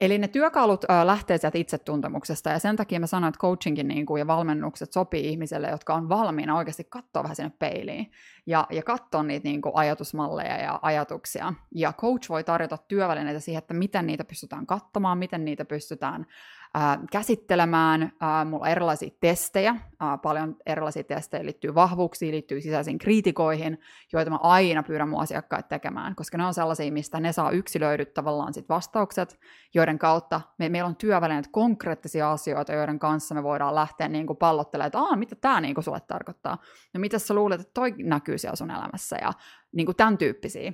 Eli 0.00 0.18
ne 0.18 0.28
työkalut 0.28 0.84
ö, 0.84 1.06
lähtee 1.06 1.38
sieltä 1.38 1.58
itsetuntemuksesta, 1.58 2.50
ja 2.50 2.58
sen 2.58 2.76
takia 2.76 3.00
mä 3.00 3.06
sanoin, 3.06 3.28
että 3.28 3.40
coachingin 3.40 3.88
niin 3.88 4.06
kuin, 4.06 4.18
ja 4.18 4.26
valmennukset 4.26 4.92
sopii 4.92 5.28
ihmisille, 5.28 5.68
jotka 5.68 5.94
on 5.94 6.08
valmiina 6.08 6.56
oikeasti 6.56 6.84
katsoa 6.84 7.22
vähän 7.22 7.36
sinne 7.36 7.52
peiliin, 7.58 8.10
ja, 8.46 8.66
ja 8.70 8.82
katsoa 8.82 9.22
niitä 9.22 9.48
niin 9.48 9.62
kuin, 9.62 9.72
ajatusmalleja 9.74 10.56
ja 10.56 10.78
ajatuksia. 10.82 11.54
Ja 11.74 11.92
coach 11.92 12.28
voi 12.28 12.44
tarjota 12.44 12.78
työvälineitä 12.88 13.40
siihen, 13.40 13.58
että 13.58 13.74
miten 13.74 14.06
niitä 14.06 14.24
pystytään 14.24 14.66
katsomaan, 14.66 15.18
miten 15.18 15.44
niitä 15.44 15.64
pystytään 15.64 16.26
ää, 16.74 16.98
käsittelemään. 17.12 18.12
Ää, 18.20 18.44
mulla 18.44 18.64
on 18.64 18.70
erilaisia 18.70 19.10
testejä, 19.20 19.76
ää, 20.00 20.18
paljon 20.18 20.56
erilaisia 20.66 21.04
testejä 21.04 21.44
liittyy 21.44 21.74
vahvuuksiin, 21.74 22.32
liittyy 22.32 22.60
sisäisiin 22.60 22.98
kriitikoihin, 22.98 23.78
joita 24.12 24.30
mä 24.30 24.38
aina 24.42 24.82
pyydän 24.82 25.08
mun 25.08 25.20
asiakkaat 25.20 25.68
tekemään, 25.68 26.14
koska 26.14 26.38
ne 26.38 26.46
on 26.46 26.54
sellaisia, 26.54 26.92
mistä 26.92 27.20
ne 27.20 27.32
saa 27.32 27.50
yksilöidyt 27.50 28.14
tavallaan 28.14 28.54
sit 28.54 28.68
vastaukset, 28.68 29.40
joiden 29.74 29.98
kautta 29.98 30.40
me, 30.58 30.68
meillä 30.68 30.88
on 30.88 30.96
työvälineet 30.96 31.48
konkreettisia 31.50 32.32
asioita, 32.32 32.72
joiden 32.72 32.98
kanssa 32.98 33.34
me 33.34 33.42
voidaan 33.42 33.74
lähteä 33.74 34.08
niin 34.08 34.26
kuin 34.26 34.36
pallottelemaan, 34.36 34.86
että 34.86 34.98
Aa, 34.98 35.16
mitä 35.16 35.36
tämä 35.36 35.60
niin 35.60 35.82
sulle 35.82 36.00
tarkoittaa, 36.00 36.58
no 36.94 37.00
mitä 37.00 37.18
sä 37.18 37.34
luulet, 37.34 37.60
että 37.60 37.74
toi 37.74 37.94
näkyy 37.98 38.38
siellä 38.38 38.56
sun 38.56 38.70
elämässä, 38.70 39.16
ja 39.22 39.32
niin 39.72 39.86
kuin 39.86 39.96
tämän 39.96 40.18
tyyppisiä. 40.18 40.72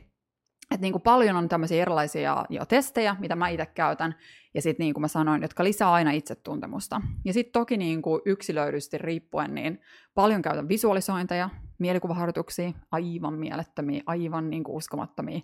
Et 0.70 0.80
niin 0.80 0.92
kuin 0.92 1.02
paljon 1.02 1.36
on 1.36 1.48
tämmöisiä 1.48 1.82
erilaisia 1.82 2.44
jo 2.48 2.64
testejä, 2.66 3.16
mitä 3.18 3.36
mä 3.36 3.48
itse 3.48 3.66
käytän, 3.66 4.14
ja 4.54 4.62
sitten 4.62 4.84
niin 4.84 4.94
kuin 4.94 5.00
mä 5.00 5.08
sanoin, 5.08 5.42
jotka 5.42 5.64
lisää 5.64 5.92
aina 5.92 6.10
itsetuntemusta. 6.10 7.00
Ja 7.24 7.32
sitten 7.32 7.52
toki 7.52 7.76
niin 7.76 8.02
kuin 8.02 8.22
yksilöidysti 8.24 8.98
riippuen, 8.98 9.54
niin 9.54 9.80
paljon 10.14 10.42
käytän 10.42 10.68
visualisointeja, 10.68 11.50
mielikuvaharjoituksia, 11.78 12.72
aivan 12.92 13.34
mielettömiä, 13.34 14.02
aivan 14.06 14.50
niin 14.50 14.64
kuin 14.64 14.76
uskomattomia, 14.76 15.40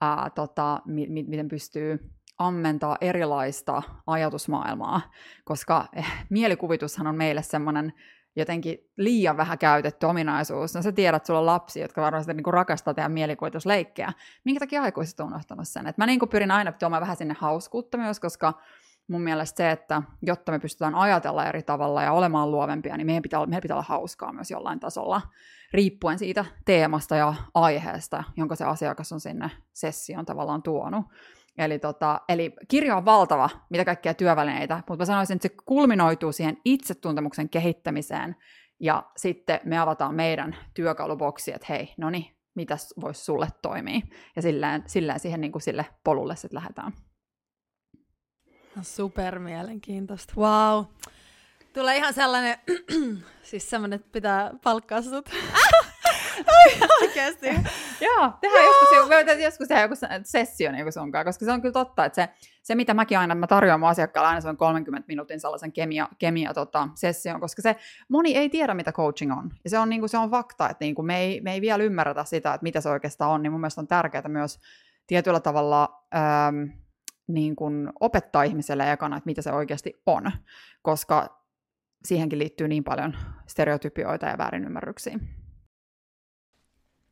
ää, 0.00 0.30
tota, 0.34 0.80
mi- 0.86 1.08
mi- 1.08 1.24
miten 1.28 1.48
pystyy 1.48 1.98
ammentaa 2.38 2.96
erilaista 3.00 3.82
ajatusmaailmaa, 4.06 5.00
koska 5.44 5.88
eh, 5.92 6.06
mielikuvitushan 6.30 7.06
on 7.06 7.16
meille 7.16 7.42
semmoinen 7.42 7.92
jotenkin 8.36 8.78
liian 8.96 9.36
vähän 9.36 9.58
käytetty 9.58 10.06
ominaisuus. 10.06 10.74
No 10.74 10.82
sä 10.82 10.92
tiedät, 10.92 11.16
että 11.16 11.26
sulla 11.26 11.40
on 11.40 11.46
lapsi, 11.46 11.80
jotka 11.80 12.02
varmasti 12.02 12.34
niin 12.34 12.54
rakastaa 12.54 12.94
tehdä 12.94 13.08
mielikuvitusleikkejä. 13.08 14.12
Minkä 14.44 14.60
takia 14.60 14.82
aikuiset 14.82 15.20
on 15.20 15.26
unohtanut 15.26 15.68
sen? 15.68 15.86
Et 15.86 15.98
mä 15.98 16.06
niin 16.06 16.20
pyrin 16.30 16.50
aina 16.50 16.72
tuomaan 16.72 17.02
vähän 17.02 17.16
sinne 17.16 17.36
hauskuutta 17.38 17.98
myös, 17.98 18.20
koska 18.20 18.54
mun 19.08 19.22
mielestä 19.22 19.56
se, 19.56 19.70
että 19.70 20.02
jotta 20.22 20.52
me 20.52 20.58
pystytään 20.58 20.94
ajatella 20.94 21.46
eri 21.46 21.62
tavalla 21.62 22.02
ja 22.02 22.12
olemaan 22.12 22.50
luovempia, 22.50 22.96
niin 22.96 23.06
meidän 23.06 23.22
pitää, 23.22 23.46
meidän 23.46 23.62
pitää 23.62 23.74
olla 23.76 23.86
hauskaa 23.88 24.32
myös 24.32 24.50
jollain 24.50 24.80
tasolla, 24.80 25.20
riippuen 25.72 26.18
siitä 26.18 26.44
teemasta 26.64 27.16
ja 27.16 27.34
aiheesta, 27.54 28.24
jonka 28.36 28.56
se 28.56 28.64
asiakas 28.64 29.12
on 29.12 29.20
sinne 29.20 29.50
sessioon 29.72 30.26
tavallaan 30.26 30.62
tuonut. 30.62 31.04
Eli, 31.58 31.78
tota, 31.78 32.20
eli 32.28 32.52
kirjo 32.68 32.96
on 32.96 33.04
valtava, 33.04 33.50
mitä 33.70 33.84
kaikkia 33.84 34.14
työvälineitä, 34.14 34.76
mutta 34.76 34.96
mä 34.96 35.04
sanoisin, 35.04 35.36
että 35.36 35.48
se 35.48 35.54
kulminoituu 35.66 36.32
siihen 36.32 36.56
itsetuntemuksen 36.64 37.48
kehittämiseen, 37.48 38.36
ja 38.80 39.02
sitten 39.16 39.60
me 39.64 39.78
avataan 39.78 40.14
meidän 40.14 40.56
työkaluboksi, 40.74 41.52
että 41.52 41.66
hei, 41.68 41.94
no 41.98 42.10
niin, 42.10 42.36
mitäs 42.54 42.94
voisi 43.00 43.24
sulle 43.24 43.48
toimia, 43.62 44.00
ja 44.36 44.42
silleen, 44.42 44.82
silleen 44.86 45.20
siihen 45.20 45.40
niin 45.40 45.52
kuin 45.52 45.62
sille 45.62 45.86
polulle 46.04 46.36
sitten 46.36 46.54
lähdetään. 46.54 46.92
No 48.76 48.82
super 48.82 49.38
mielenkiintoista. 49.38 50.34
Wow. 50.36 50.84
Tulee 51.72 51.96
ihan 51.96 52.14
sellainen, 52.14 52.58
siis 53.42 53.70
sellainen, 53.70 53.96
että 53.96 54.12
pitää 54.12 54.50
palkkaa 54.62 55.02
sut. 55.02 55.30
Oikeasti. 57.02 57.46
Joo, 58.00 58.32
tehdään 58.40 58.64
joskus, 58.64 59.08
me 59.08 59.42
joskus 59.42 59.68
tehdä 59.68 59.82
joku 59.82 59.94
sessio 60.22 60.72
niin 60.72 60.92
sunkaan, 60.92 61.24
koska 61.24 61.44
se 61.44 61.52
on 61.52 61.60
kyllä 61.60 61.72
totta, 61.72 62.04
että 62.04 62.14
se, 62.14 62.28
se 62.62 62.74
mitä 62.74 62.94
mäkin 62.94 63.18
aina, 63.18 63.34
mä 63.34 63.46
tarjoan 63.46 63.80
mun 63.80 63.88
asiakkaalle 63.88 64.28
aina 64.28 64.40
se 64.40 64.48
on 64.48 64.56
30 64.56 65.06
minuutin 65.08 65.40
sellaisen 65.40 65.72
kemia, 65.72 66.08
kemia 66.18 66.54
tota, 66.54 66.88
session, 66.94 67.40
koska 67.40 67.62
se 67.62 67.76
moni 68.08 68.36
ei 68.36 68.50
tiedä, 68.50 68.74
mitä 68.74 68.92
coaching 68.92 69.32
on. 69.38 69.50
Ja 69.64 69.70
se 69.70 69.78
on, 69.78 69.88
niin 69.88 70.00
kuin, 70.00 70.10
se 70.10 70.18
on 70.18 70.30
fakta, 70.30 70.70
että 70.70 70.84
niin 70.84 70.94
kuin 70.94 71.06
me, 71.06 71.18
ei, 71.18 71.40
me 71.40 71.52
ei 71.52 71.60
vielä 71.60 71.84
ymmärretä 71.84 72.24
sitä, 72.24 72.54
että 72.54 72.62
mitä 72.62 72.80
se 72.80 72.88
oikeastaan 72.88 73.30
on, 73.30 73.42
niin 73.42 73.52
mun 73.52 73.60
mielestä 73.60 73.80
on 73.80 73.88
tärkeää 73.88 74.28
myös 74.28 74.60
tietyllä 75.06 75.40
tavalla 75.40 76.04
ähm, 76.14 76.70
niin 77.26 77.56
kuin 77.56 77.92
opettaa 78.00 78.42
ihmiselle 78.42 78.92
ekana, 78.92 79.16
että 79.16 79.26
mitä 79.26 79.42
se 79.42 79.52
oikeasti 79.52 80.02
on, 80.06 80.30
koska 80.82 81.46
siihenkin 82.04 82.38
liittyy 82.38 82.68
niin 82.68 82.84
paljon 82.84 83.16
stereotypioita 83.46 84.26
ja 84.26 84.38
väärinymmärryksiä. 84.38 85.18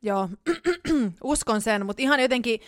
Joo, 0.05 0.29
uskon 1.23 1.61
sen, 1.61 1.85
mutta 1.85 2.01
ihan 2.01 2.19
jotenkin, 2.19 2.59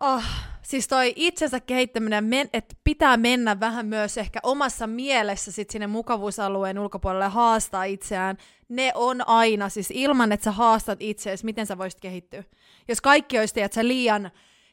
oh, 0.00 0.22
siis 0.62 0.88
toi 0.88 1.12
itsensä 1.16 1.60
kehittäminen, 1.60 2.30
että 2.52 2.76
pitää 2.84 3.16
mennä 3.16 3.60
vähän 3.60 3.86
myös 3.86 4.18
ehkä 4.18 4.40
omassa 4.42 4.86
mielessä 4.86 5.52
sit 5.52 5.70
sinne 5.70 5.86
mukavuusalueen 5.86 6.78
ulkopuolelle 6.78 7.28
haastaa 7.28 7.84
itseään, 7.84 8.36
ne 8.68 8.92
on 8.94 9.28
aina, 9.28 9.68
siis 9.68 9.90
ilman, 9.90 10.32
että 10.32 10.44
sä 10.44 10.52
haastat 10.52 10.98
itseäsi, 11.02 11.44
miten 11.44 11.66
sä 11.66 11.78
voisit 11.78 12.00
kehittyä. 12.00 12.44
Jos 12.88 13.00
kaikki 13.00 13.38
olisi 13.38 13.54
tiedät, 13.54 13.76
liian 13.82 14.30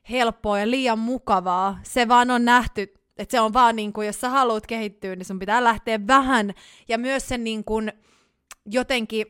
helppoa 0.09 0.59
ja 0.59 0.69
liian 0.69 0.99
mukavaa, 0.99 1.79
se 1.83 2.07
vaan 2.07 2.31
on 2.31 2.45
nähty, 2.45 2.93
että 3.17 3.31
se 3.31 3.39
on 3.39 3.53
vaan 3.53 3.75
niin 3.75 3.93
kuin, 3.93 4.07
jos 4.07 4.21
sä 4.21 4.29
haluat 4.29 4.67
kehittyä, 4.67 5.15
niin 5.15 5.25
sun 5.25 5.39
pitää 5.39 5.63
lähteä 5.63 6.07
vähän, 6.07 6.53
ja 6.87 6.97
myös 6.97 7.27
sen 7.27 7.43
niin 7.43 7.63
kuin, 7.63 7.91
jotenkin 8.65 9.25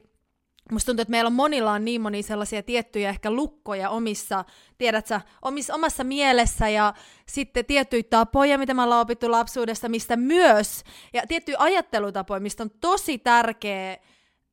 Musta 0.72 0.86
tuntuu, 0.86 1.02
että 1.02 1.12
meillä 1.12 1.28
on 1.28 1.34
monilla 1.34 1.72
on 1.72 1.86
niin 1.86 2.02
moni 2.02 2.24
sellaisia 2.24 2.64
tiettyjä 2.64 3.10
ehkä 3.10 3.32
lukkoja 3.32 3.90
omissa, 3.90 4.46
tiedätkö, 4.78 5.20
omissa, 5.42 5.74
omassa 5.74 6.04
mielessä 6.04 6.70
ja 6.70 6.94
sitten 7.28 7.66
tiettyjä 7.66 8.04
tapoja, 8.10 8.58
mitä 8.58 8.74
me 8.74 8.84
ollaan 8.84 9.02
opittu 9.02 9.32
lapsuudesta, 9.32 9.90
mistä 9.90 10.16
myös, 10.16 10.84
ja 11.14 11.24
tiettyjä 11.28 11.58
ajattelutapoja, 11.60 12.40
mistä 12.40 12.64
on 12.64 12.72
tosi 12.82 13.18
tärkeä 13.18 13.98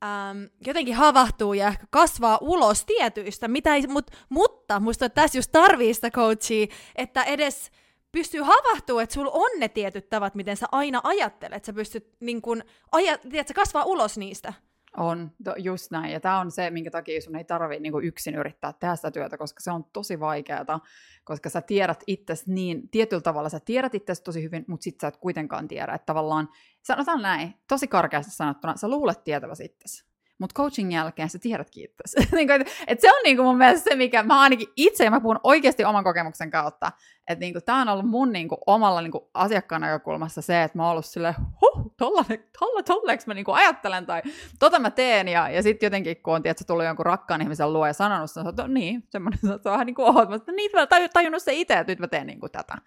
äm, 0.02 0.48
jotenkin 0.66 0.94
havahtuu 0.94 1.54
ja 1.54 1.68
ehkä 1.68 1.86
kasvaa 1.90 2.38
ulos 2.40 2.84
tietyistä, 2.84 3.48
mitä 3.48 3.74
ei, 3.74 3.86
mut, 3.86 4.10
mutta 4.28 4.80
musta 4.80 5.06
että 5.06 5.22
tässä 5.22 5.38
just 5.38 5.52
tarvii 5.52 5.94
sitä 5.94 6.10
coachia, 6.10 6.66
että 6.96 7.22
edes 7.22 7.70
pystyy 8.12 8.40
havahtua, 8.42 9.02
että 9.02 9.14
sulla 9.14 9.30
on 9.30 9.50
ne 9.60 9.68
tietyt 9.68 10.08
tavat, 10.08 10.34
miten 10.34 10.56
sä 10.56 10.66
aina 10.72 11.00
ajattelet, 11.04 11.64
sä 11.64 11.72
pystyt 11.72 12.08
niin 12.20 12.42
kun, 12.42 12.62
ajat, 12.92 13.20
tiedätkö, 13.20 13.54
kasvaa 13.54 13.84
ulos 13.84 14.18
niistä. 14.18 14.52
On, 14.96 15.30
to, 15.44 15.54
just 15.58 15.90
näin. 15.90 16.12
Ja 16.12 16.20
tämä 16.20 16.40
on 16.40 16.50
se, 16.50 16.70
minkä 16.70 16.90
takia 16.90 17.20
sun 17.20 17.36
ei 17.36 17.44
tarvitse 17.44 17.82
niinku 17.82 18.00
yksin 18.00 18.34
yrittää 18.34 18.72
tehdä 18.72 18.96
sitä 18.96 19.10
työtä, 19.10 19.38
koska 19.38 19.60
se 19.60 19.70
on 19.70 19.84
tosi 19.92 20.20
vaikeaa, 20.20 20.80
koska 21.24 21.50
sä 21.50 21.60
tiedät 21.60 22.04
itsesi 22.06 22.52
niin, 22.52 22.88
tietyllä 22.88 23.20
tavalla 23.20 23.48
sä 23.48 23.60
tiedät 23.60 23.94
itsesi 23.94 24.22
tosi 24.22 24.42
hyvin, 24.42 24.64
mutta 24.68 24.84
sit 24.84 25.00
sä 25.00 25.08
et 25.08 25.16
kuitenkaan 25.16 25.68
tiedä, 25.68 25.94
että 25.94 26.06
tavallaan, 26.06 26.48
sanotaan 26.82 27.22
näin, 27.22 27.54
tosi 27.68 27.88
karkeasti 27.88 28.32
sanottuna, 28.32 28.76
sä 28.76 28.88
luulet 28.88 29.24
tietäväsi 29.24 29.64
itsesi, 29.64 30.11
mutta 30.42 30.54
coaching 30.54 30.94
jälkeen 30.94 31.28
sä 31.28 31.38
tiedät 31.38 31.70
kiittää. 31.70 32.04
niin 32.32 32.50
et, 32.86 33.00
se 33.00 33.12
on 33.12 33.20
niinku 33.24 33.42
mun 33.42 33.56
mielestä 33.56 33.90
se, 33.90 33.96
mikä 33.96 34.22
mä 34.22 34.40
ainakin 34.40 34.68
itse, 34.76 35.04
ja 35.04 35.10
mä 35.10 35.20
puhun 35.20 35.40
oikeasti 35.42 35.84
oman 35.84 36.04
kokemuksen 36.04 36.50
kautta, 36.50 36.92
että 37.28 37.40
niinku, 37.40 37.60
tämä 37.60 37.80
on 37.80 37.88
ollut 37.88 38.06
mun 38.06 38.32
niinku, 38.32 38.58
omalla 38.66 39.02
niinku, 39.02 39.30
asiakkaan 39.34 39.80
näkökulmassa 39.80 40.42
se, 40.42 40.62
että 40.62 40.78
mä 40.78 40.82
oon 40.82 40.90
ollut 40.90 41.06
silleen, 41.06 41.34
huh, 41.60 41.94
tolla, 41.98 42.24
tolla, 42.58 42.82
tolleeksi 42.82 43.26
mä 43.26 43.34
niinku, 43.34 43.52
ajattelen, 43.52 44.06
tai 44.06 44.22
tota 44.58 44.78
mä 44.78 44.90
teen, 44.90 45.28
ja, 45.28 45.48
ja 45.48 45.62
sitten 45.62 45.86
jotenkin, 45.86 46.16
kun 46.22 46.34
on 46.34 46.42
tietysti, 46.42 46.64
tullut 46.64 46.84
jonkun 46.84 47.06
rakkaan 47.06 47.42
ihmisen 47.42 47.72
luo 47.72 47.86
ja 47.86 47.92
sanonut, 47.92 48.30
että 48.48 48.68
niin, 48.68 49.04
semmoinen, 49.10 49.40
se 49.40 49.52
on 49.52 49.60
vähän 49.64 49.86
niin 49.86 49.94
kuin 49.94 50.16
oot, 50.16 50.30
mutta 50.30 50.52
niin, 50.52 50.70
mä 50.74 50.86
tajunnut 51.12 51.42
se 51.42 51.52
itse, 51.52 51.74
että 51.74 51.92
nyt 51.92 51.98
mä 51.98 52.08
teen 52.08 52.26
niinku, 52.26 52.48
tätä. 52.48 52.78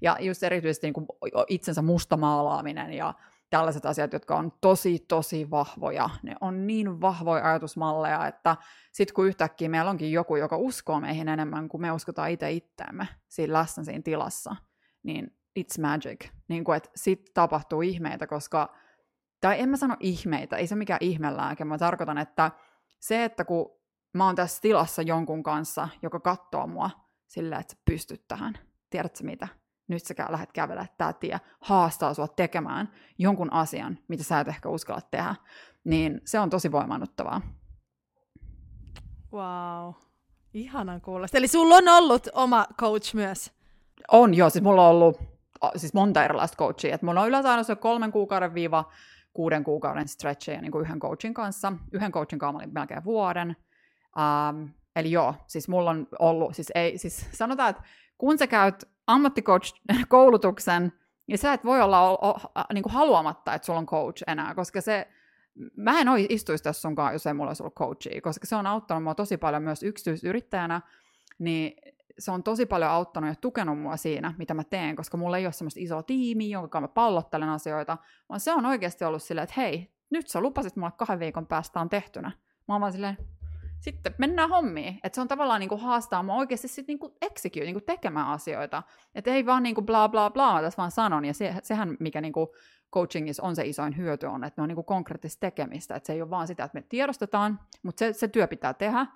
Ja 0.00 0.16
just 0.20 0.42
erityisesti 0.42 0.86
niinku, 0.86 1.06
itsensä 1.48 1.82
mustamaalaaminen, 1.82 2.92
ja 2.92 3.14
tällaiset 3.50 3.86
asiat, 3.86 4.12
jotka 4.12 4.36
on 4.36 4.52
tosi, 4.60 4.98
tosi 4.98 5.50
vahvoja. 5.50 6.10
Ne 6.22 6.34
on 6.40 6.66
niin 6.66 7.00
vahvoja 7.00 7.44
ajatusmalleja, 7.44 8.26
että 8.26 8.56
sitten 8.92 9.14
kun 9.14 9.26
yhtäkkiä 9.26 9.68
meillä 9.68 9.90
onkin 9.90 10.12
joku, 10.12 10.36
joka 10.36 10.56
uskoo 10.56 11.00
meihin 11.00 11.28
enemmän 11.28 11.68
kuin 11.68 11.80
me 11.80 11.92
uskotaan 11.92 12.30
itse 12.30 12.50
itteemme 12.50 13.08
siinä 13.28 13.52
läsnä 13.52 13.84
siinä 13.84 14.02
tilassa, 14.02 14.56
niin 15.02 15.36
it's 15.58 15.80
magic. 15.80 16.28
Niin 16.48 16.64
kuin, 16.64 16.76
että 16.76 16.90
sitten 16.96 17.34
tapahtuu 17.34 17.82
ihmeitä, 17.82 18.26
koska, 18.26 18.74
tai 19.40 19.60
en 19.60 19.68
mä 19.68 19.76
sano 19.76 19.96
ihmeitä, 20.00 20.56
ei 20.56 20.66
se 20.66 20.76
mikään 20.76 21.00
ihmelääke, 21.02 21.64
mä 21.64 21.78
tarkoitan, 21.78 22.18
että 22.18 22.50
se, 23.00 23.24
että 23.24 23.44
kun 23.44 23.80
mä 24.14 24.26
oon 24.26 24.36
tässä 24.36 24.62
tilassa 24.62 25.02
jonkun 25.02 25.42
kanssa, 25.42 25.88
joka 26.02 26.20
katsoo 26.20 26.66
mua 26.66 26.90
silleen, 27.26 27.60
että 27.60 27.74
sä 27.74 27.82
pystyt 27.84 28.28
tähän, 28.28 28.58
tiedätkö 28.90 29.24
mitä? 29.24 29.48
Nyt 29.90 30.04
sä 30.04 30.14
lähdet 30.28 30.52
kävellä 30.52 30.86
tämä 30.98 31.12
tie, 31.12 31.40
haastaa 31.60 32.14
sua 32.14 32.28
tekemään 32.28 32.92
jonkun 33.18 33.52
asian, 33.52 33.98
mitä 34.08 34.24
sä 34.24 34.40
et 34.40 34.48
ehkä 34.48 34.68
uskalla 34.68 35.00
tehdä, 35.10 35.34
niin 35.84 36.20
se 36.24 36.38
on 36.38 36.50
tosi 36.50 36.72
voimannuttavaa. 36.72 37.40
Wow, 39.32 39.94
ihanan 40.54 41.00
kuulosta. 41.00 41.38
Eli 41.38 41.48
sulla 41.48 41.74
on 41.74 41.88
ollut 41.88 42.28
oma 42.32 42.66
coach 42.80 43.14
myös? 43.14 43.52
On, 44.12 44.34
joo. 44.34 44.50
Siis 44.50 44.64
mulla 44.64 44.88
on 44.88 44.90
ollut 44.90 45.20
siis 45.76 45.94
monta 45.94 46.24
erilaista 46.24 46.56
coachia. 46.56 46.94
Et 46.94 47.02
mulla 47.02 47.20
on 47.20 47.28
yleensä 47.28 47.50
aina 47.50 47.62
se 47.62 47.76
kolmen 47.76 48.12
kuukauden 48.12 48.54
viiva 48.54 48.92
kuuden 49.32 49.64
kuukauden 49.64 50.08
stretchejä 50.08 50.60
niin 50.60 50.72
kuin 50.72 50.82
yhden 50.82 51.00
coachin 51.00 51.34
kanssa. 51.34 51.72
Yhden 51.92 52.12
coachin 52.12 52.38
kanssa 52.38 52.58
olin 52.58 52.74
melkein 52.74 53.04
vuoden. 53.04 53.56
Um, 54.16 54.68
eli 54.96 55.10
joo, 55.10 55.34
siis 55.46 55.68
mulla 55.68 55.90
on 55.90 56.06
ollut, 56.18 56.56
siis, 56.56 56.72
ei, 56.74 56.98
siis 56.98 57.28
sanotaan, 57.32 57.70
että 57.70 57.82
kun 58.18 58.38
sä 58.38 58.46
käyt 58.46 58.88
ammatticoach-koulutuksen, 59.06 60.92
niin 61.26 61.38
sä 61.38 61.52
et 61.52 61.64
voi 61.64 61.80
olla 61.80 62.10
o, 62.10 62.28
o, 62.28 62.40
niin 62.72 62.82
kuin 62.82 62.92
haluamatta, 62.92 63.54
että 63.54 63.66
sulla 63.66 63.78
on 63.78 63.86
coach 63.86 64.22
enää, 64.26 64.54
koska 64.54 64.80
se, 64.80 65.08
mä 65.76 66.00
en 66.00 66.08
ole 66.08 66.26
istuisi 66.28 66.64
tässä 66.64 66.80
sunkaan, 66.80 67.12
jos 67.12 67.26
ei 67.26 67.34
mulla 67.34 67.50
olisi 67.50 67.62
ollut 67.62 67.74
coachia, 67.74 68.20
koska 68.20 68.46
se 68.46 68.56
on 68.56 68.66
auttanut 68.66 69.02
mua 69.02 69.14
tosi 69.14 69.36
paljon 69.36 69.62
myös 69.62 69.82
yksityisyrittäjänä, 69.82 70.80
niin 71.38 71.72
se 72.18 72.30
on 72.30 72.42
tosi 72.42 72.66
paljon 72.66 72.90
auttanut 72.90 73.28
ja 73.28 73.34
tukenut 73.34 73.78
mua 73.78 73.96
siinä, 73.96 74.34
mitä 74.38 74.54
mä 74.54 74.64
teen, 74.64 74.96
koska 74.96 75.16
mulla 75.16 75.38
ei 75.38 75.46
ole 75.46 75.52
semmoista 75.52 75.80
isoa 75.80 76.02
tiimiä, 76.02 76.58
jonka 76.58 76.80
mä 76.80 76.88
pallottelen 76.88 77.48
asioita, 77.48 77.98
vaan 78.28 78.40
se 78.40 78.52
on 78.52 78.66
oikeasti 78.66 79.04
ollut 79.04 79.22
silleen, 79.22 79.42
että 79.42 79.54
hei, 79.56 79.92
nyt 80.10 80.28
sä 80.28 80.40
lupasit 80.40 80.76
mulle 80.76 80.92
kahden 80.96 81.18
viikon 81.18 81.46
päästä 81.46 81.80
on 81.80 81.88
tehtynä. 81.88 82.32
Mä 82.68 82.74
oon 82.74 82.80
vaan 82.80 82.92
silleen, 82.92 83.18
sitten 83.80 84.14
mennään 84.18 84.50
hommiin. 84.50 85.00
Että 85.04 85.14
se 85.14 85.20
on 85.20 85.28
tavallaan 85.28 85.60
niinku 85.60 85.76
haastaa 85.76 86.22
mua 86.22 86.34
oikeasti 86.34 86.68
sit 86.68 86.88
niinku 86.88 87.16
execute, 87.22 87.64
niinku 87.64 87.80
tekemään 87.80 88.26
asioita. 88.26 88.82
Että 89.14 89.30
ei 89.30 89.46
vaan 89.46 89.62
niinku 89.62 89.82
bla 89.82 90.08
bla 90.08 90.30
bla, 90.30 90.62
tässä 90.62 90.76
vaan 90.76 90.90
sanon. 90.90 91.24
Ja 91.24 91.34
se, 91.34 91.54
sehän, 91.62 91.96
mikä 92.00 92.20
niinku 92.20 92.54
coachingissa 92.94 93.42
on 93.42 93.56
se 93.56 93.66
isoin 93.66 93.96
hyöty 93.96 94.26
on, 94.26 94.44
että 94.44 94.60
ne 94.60 94.62
on 94.62 94.68
niinku 94.68 94.82
konkreettista 94.82 95.40
tekemistä. 95.40 95.94
Että 95.94 96.06
se 96.06 96.12
ei 96.12 96.22
ole 96.22 96.30
vaan 96.30 96.46
sitä, 96.46 96.64
että 96.64 96.78
me 96.78 96.84
tiedostetaan, 96.88 97.60
mutta 97.82 97.98
se, 97.98 98.12
se 98.12 98.28
työ 98.28 98.48
pitää 98.48 98.74
tehdä. 98.74 99.06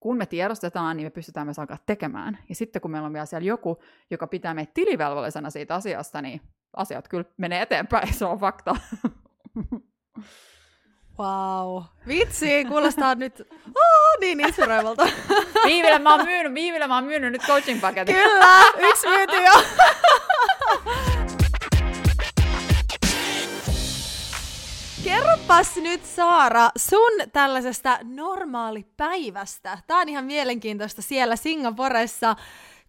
Kun 0.00 0.16
me 0.16 0.26
tiedostetaan, 0.26 0.96
niin 0.96 1.06
me 1.06 1.10
pystytään 1.10 1.46
myös 1.46 1.58
alkaa 1.58 1.78
tekemään. 1.86 2.38
Ja 2.48 2.54
sitten 2.54 2.82
kun 2.82 2.90
meillä 2.90 3.06
on 3.06 3.12
vielä 3.12 3.26
siellä 3.26 3.46
joku, 3.46 3.82
joka 4.10 4.26
pitää 4.26 4.54
meitä 4.54 4.72
tilivelvollisena 4.74 5.50
siitä 5.50 5.74
asiasta, 5.74 6.22
niin 6.22 6.40
asiat 6.76 7.08
kyllä 7.08 7.24
menee 7.36 7.62
eteenpäin, 7.62 8.14
se 8.14 8.24
on 8.24 8.38
fakta. 8.38 8.76
Wow. 11.18 11.82
Vitsi, 12.06 12.64
kuulostaa 12.64 13.14
nyt 13.14 13.40
oh, 13.68 14.20
niin 14.20 14.40
inspiroivalta. 14.40 15.08
Viiville 15.66 15.98
mä 15.98 16.14
oon 16.14 16.24
myynyt, 16.24 16.54
Viiville 16.54 16.86
mä 16.86 16.94
oon 16.94 17.04
myynyt 17.04 17.32
nyt 17.32 17.42
coaching 17.42 17.80
paketin. 17.80 18.14
Kyllä, 18.14 18.62
yksi 18.78 19.08
myyty 19.08 19.36
jo. 19.36 19.52
Kerropas 25.04 25.76
nyt 25.76 26.04
Saara 26.04 26.70
sun 26.76 27.28
tällaisesta 27.32 27.98
normaalipäivästä. 28.02 29.78
Tää 29.86 29.98
on 29.98 30.08
ihan 30.08 30.24
mielenkiintoista 30.24 31.02
siellä 31.02 31.36
Singaporessa 31.36 32.36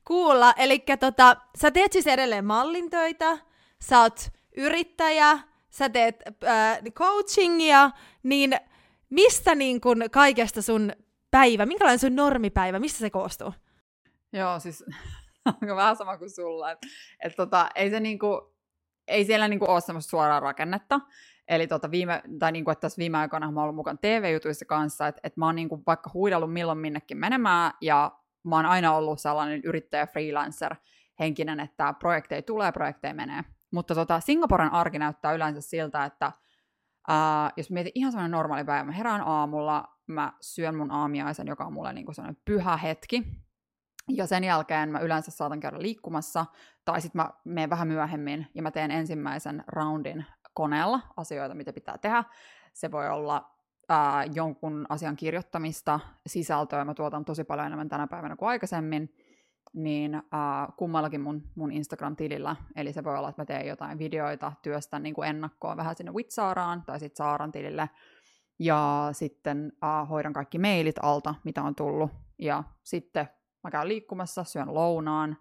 kuulla. 0.06 0.54
Eli 0.58 0.84
tota, 1.00 1.36
sä 1.62 1.72
teet 1.72 1.94
siis 1.94 2.08
edelleen 2.08 2.46
mallintöitä, 2.46 3.38
sä 3.82 4.00
oot 4.00 4.20
yrittäjä, 4.58 5.40
sä 5.70 5.90
teet 5.90 6.24
äh, 6.44 6.80
coachingia, 6.94 7.92
niin 8.24 8.58
mistä 9.10 9.56
niin 9.56 9.82
kun 9.82 10.04
kaikesta 10.12 10.62
sun 10.62 10.92
päivä, 11.32 11.66
minkälainen 11.66 12.00
sun 12.00 12.16
normipäivä, 12.16 12.80
mistä 12.80 13.00
se 13.00 13.10
koostuu? 13.10 13.54
Joo, 14.34 14.60
siis 14.60 14.84
on 15.70 15.76
vähän 15.76 15.96
sama 15.96 16.18
kuin 16.18 16.30
sulla, 16.30 16.72
että 16.72 16.88
et 17.24 17.36
tota, 17.36 17.70
ei, 17.76 17.90
se 17.90 18.00
niinku, 18.00 18.56
ei 19.08 19.26
siellä 19.26 19.48
niinku 19.48 19.66
ole 19.72 19.82
semmoista 19.82 20.10
suoraa 20.10 20.40
rakennetta, 20.40 21.00
Eli 21.48 21.68
tota 21.68 21.92
viime, 21.92 22.24
tai 22.40 22.52
niinku, 22.52 22.72
että 22.72 22.82
tässä 22.82 22.98
viime 22.98 23.18
aikoina 23.18 23.52
mä 23.52 23.60
oon 23.60 23.64
ollut 23.64 23.76
mukana 23.76 23.98
TV-jutuissa 24.02 24.66
kanssa, 24.66 25.08
että, 25.08 25.22
että 25.24 25.40
mä 25.40 25.46
oon 25.46 25.56
niinku 25.56 25.84
vaikka 25.88 26.12
huidellut 26.14 26.54
milloin 26.54 26.78
minnekin 26.78 27.18
menemään, 27.18 27.72
ja 27.82 28.12
mä 28.44 28.56
oon 28.56 28.66
aina 28.66 28.96
ollut 28.96 29.20
sellainen 29.20 29.62
yrittäjä, 29.64 30.08
freelancer, 30.08 30.76
henkinen, 31.20 31.60
että 31.60 31.94
projekteja 32.00 32.42
tulee, 32.42 32.72
projekteja 32.72 33.14
menee. 33.14 33.44
Mutta 33.72 33.96
tota, 33.96 34.20
Singaporen 34.20 34.74
arki 34.74 35.00
näyttää 35.00 35.34
yleensä 35.34 35.62
siltä, 35.62 36.06
että 36.06 36.32
ää, 37.08 37.52
jos 37.58 37.72
mietin 37.72 37.92
ihan 37.96 38.12
sellainen 38.12 38.32
normaali 38.32 38.64
päivä, 38.64 38.84
mä 38.84 38.92
herään 38.92 39.22
aamulla, 39.22 39.98
mä 40.08 40.34
syön 40.42 40.76
mun 40.76 40.92
aamiaisen, 40.92 41.48
joka 41.48 41.66
on 41.66 41.74
mulle 41.74 41.94
niinku 41.94 42.14
sellainen 42.14 42.42
pyhä 42.46 42.78
hetki, 42.78 43.24
ja 44.10 44.28
sen 44.28 44.44
jälkeen 44.44 44.90
mä 44.90 45.00
yleensä 45.00 45.32
saatan 45.32 45.60
käydä 45.60 45.82
liikkumassa, 45.82 46.46
tai 46.86 47.02
sitten 47.02 47.22
mä 47.22 47.30
menen 47.44 47.70
vähän 47.70 47.88
myöhemmin, 47.88 48.48
ja 48.56 48.62
mä 48.62 48.72
teen 48.72 48.92
ensimmäisen 48.92 49.64
roundin 49.68 50.26
koneella 50.54 51.00
asioita, 51.18 51.56
mitä 51.56 51.74
pitää 51.74 51.98
tehdä. 51.98 52.24
Se 52.74 52.92
voi 52.92 53.10
olla 53.10 53.56
ää, 53.90 54.24
jonkun 54.24 54.86
asian 54.90 55.16
kirjoittamista, 55.16 56.00
sisältöä, 56.28 56.86
mä 56.86 56.94
tuotan 56.94 57.26
tosi 57.26 57.44
paljon 57.44 57.68
enemmän 57.68 57.90
tänä 57.90 58.08
päivänä 58.08 58.36
kuin 58.36 58.50
aikaisemmin, 58.50 59.16
niin 59.74 60.16
äh, 60.16 60.22
kummallakin 60.78 61.22
mun, 61.22 61.44
mun 61.56 61.72
Instagram-tilillä. 61.72 62.56
Eli 62.76 62.94
se 62.94 63.04
voi 63.04 63.18
olla, 63.18 63.30
että 63.30 63.42
mä 63.42 63.46
teen 63.46 63.68
jotain 63.68 64.00
videoita, 64.00 64.52
työstän 64.62 65.04
niin 65.04 65.16
kuin 65.16 65.30
ennakkoa 65.30 65.78
vähän 65.78 65.96
sinne 65.96 66.12
Witsaaraan 66.12 66.84
tai 66.86 67.00
sitten 67.00 67.18
Saaran 67.18 67.52
tilille. 67.52 67.90
Ja 68.60 69.10
sitten 69.12 69.72
äh, 69.84 70.10
hoidan 70.10 70.34
kaikki 70.34 70.60
mailit 70.60 70.96
alta, 71.02 71.36
mitä 71.44 71.64
on 71.64 71.76
tullut. 71.76 72.12
Ja 72.40 72.64
sitten 72.84 73.30
mä 73.64 73.72
käyn 73.72 73.88
liikkumassa, 73.88 74.44
syön 74.44 74.74
lounaan. 74.74 75.38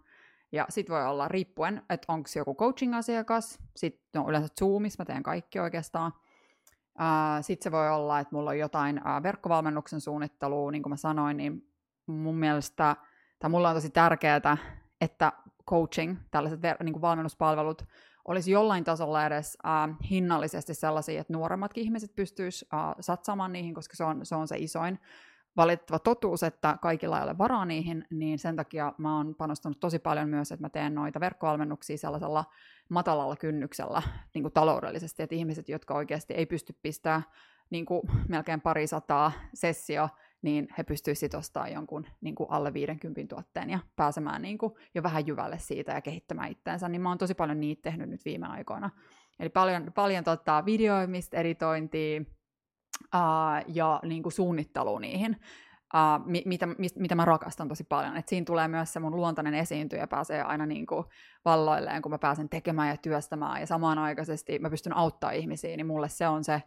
Ja 0.53 0.67
sitten 0.69 0.95
voi 0.95 1.07
olla 1.07 1.29
riippuen, 1.29 1.83
että 1.91 2.13
onko 2.13 2.29
joku 2.37 2.55
coaching-asiakas. 2.55 3.59
Sitten 3.77 4.23
no, 4.23 4.29
yleensä 4.29 4.55
Zoomissa 4.59 5.03
mä 5.03 5.05
teen 5.05 5.23
kaikki 5.23 5.61
oikeastaan. 5.61 6.13
Uh, 6.95 7.41
sitten 7.41 7.65
se 7.65 7.73
voi 7.73 7.91
olla, 7.91 8.21
että 8.21 8.35
mulla 8.35 8.51
on 8.51 8.59
jotain 8.59 8.99
uh, 8.99 9.23
verkkovalmennuksen 9.23 10.01
suunnittelua, 10.01 10.71
niin 10.71 10.83
kuin 10.83 10.91
mä 10.91 10.97
sanoin, 10.97 11.37
niin 11.37 11.73
mun 12.07 12.37
mielestä 12.37 12.97
tai 13.39 13.51
mulla 13.51 13.69
on 13.69 13.75
tosi 13.75 13.91
tärkeää, 13.91 14.57
että 15.01 15.33
coaching, 15.71 16.17
tällaiset 16.31 16.61
ver- 16.61 16.85
niin 16.85 16.93
kuin 16.93 17.03
valmennuspalvelut, 17.03 17.83
olisi 18.25 18.51
jollain 18.51 18.85
tasolla 18.85 19.27
edes 19.27 19.59
äh, 19.67 19.97
hinnallisesti 20.11 20.75
sellaisia, 20.75 21.21
että 21.21 21.33
nuoremmatkin 21.33 21.85
ihmiset 21.85 22.15
pystyisivät 22.15 22.73
äh, 22.75 22.95
satsaamaan 23.01 23.53
niihin, 23.53 23.75
koska 23.75 23.97
se 23.97 24.05
on, 24.05 24.27
se 24.27 24.35
on 24.35 24.49
se 24.49 24.57
isoin 24.59 24.99
valitettava 25.57 25.99
totuus, 25.99 26.43
että 26.43 26.79
kaikilla 26.83 27.19
ei 27.19 27.25
ole 27.25 27.39
varaa 27.39 27.65
niihin, 27.65 28.05
niin 28.11 28.39
sen 28.39 28.57
takia 28.57 28.93
mä 28.99 29.17
oon 29.17 29.35
panostanut 29.35 29.81
tosi 29.81 29.99
paljon 29.99 30.29
myös, 30.29 30.53
että 30.53 30.65
mä 30.65 30.69
teen 30.69 30.95
noita 30.95 31.21
verkkovalmennuksia 31.21 31.99
sellaisella 31.99 32.45
matalalla 32.89 33.37
kynnyksellä 33.37 34.03
niin 34.35 34.43
kuin 34.43 34.53
taloudellisesti, 34.53 35.23
että 35.23 35.35
ihmiset, 35.35 35.69
jotka 35.69 35.95
oikeasti 35.95 36.35
ei 36.35 36.47
pysty 36.47 36.79
pistämään 36.83 37.25
niin 37.71 37.87
kuin 37.87 38.03
melkein 38.29 38.61
pari 38.61 38.87
sataa 38.87 39.33
sessio 39.55 40.09
niin 40.47 40.69
he 40.79 40.85
pystyisivät 40.85 41.35
ostamaan 41.35 41.73
jonkun 41.73 42.07
niin 42.21 42.35
kuin 42.35 42.51
alle 42.51 42.73
50 42.75 43.35
tuotteen 43.35 43.71
ja 43.71 43.79
pääsemään 43.97 44.43
niin 44.43 44.59
kuin 44.59 44.73
jo 44.95 45.03
vähän 45.03 45.27
jyvälle 45.27 45.59
siitä 45.59 45.93
ja 45.93 46.01
kehittämään 46.01 46.51
itteensä, 46.51 46.89
niin 46.89 47.01
mä 47.01 47.09
oon 47.09 47.19
tosi 47.19 47.35
paljon 47.35 47.61
niitä 47.61 47.83
tehnyt 47.83 48.11
nyt 48.11 48.25
viime 48.25 48.47
aikoina. 48.47 48.91
Eli 49.41 49.49
paljon, 49.49 49.93
paljon 49.95 50.25
tota, 50.25 50.63
videoimista, 50.67 51.37
editointia 51.37 52.21
uh, 53.15 53.75
ja 53.75 54.01
niin 54.03 54.23
kuin 54.23 54.33
suunnittelua 54.33 55.01
niihin, 55.01 55.37
uh, 55.95 56.27
mitä, 56.45 56.67
mitä 56.99 57.15
mä 57.15 57.25
rakastan 57.25 57.69
tosi 57.69 57.85
paljon. 57.85 58.17
Et 58.17 58.29
siinä 58.29 58.45
tulee 58.45 58.69
myös 58.69 58.93
se 58.93 59.01
mun 59.01 59.17
luontainen 59.17 59.55
esiintyjä 59.55 60.07
pääsee 60.07 60.43
aina 60.43 60.67
niin 60.67 60.87
kuin 60.87 61.05
valloilleen, 61.45 62.03
kun 62.03 62.13
mä 62.13 62.19
pääsen 62.19 62.49
tekemään 62.49 62.89
ja 62.89 62.97
työstämään 62.97 63.61
ja 63.61 63.67
samanaikaisesti 63.67 64.59
mä 64.59 64.71
pystyn 64.71 64.97
auttaa 64.97 65.31
ihmisiä, 65.31 65.77
niin 65.77 65.87
mulle 65.87 66.09
se 66.09 66.29
on 66.29 66.45
se 66.45 66.63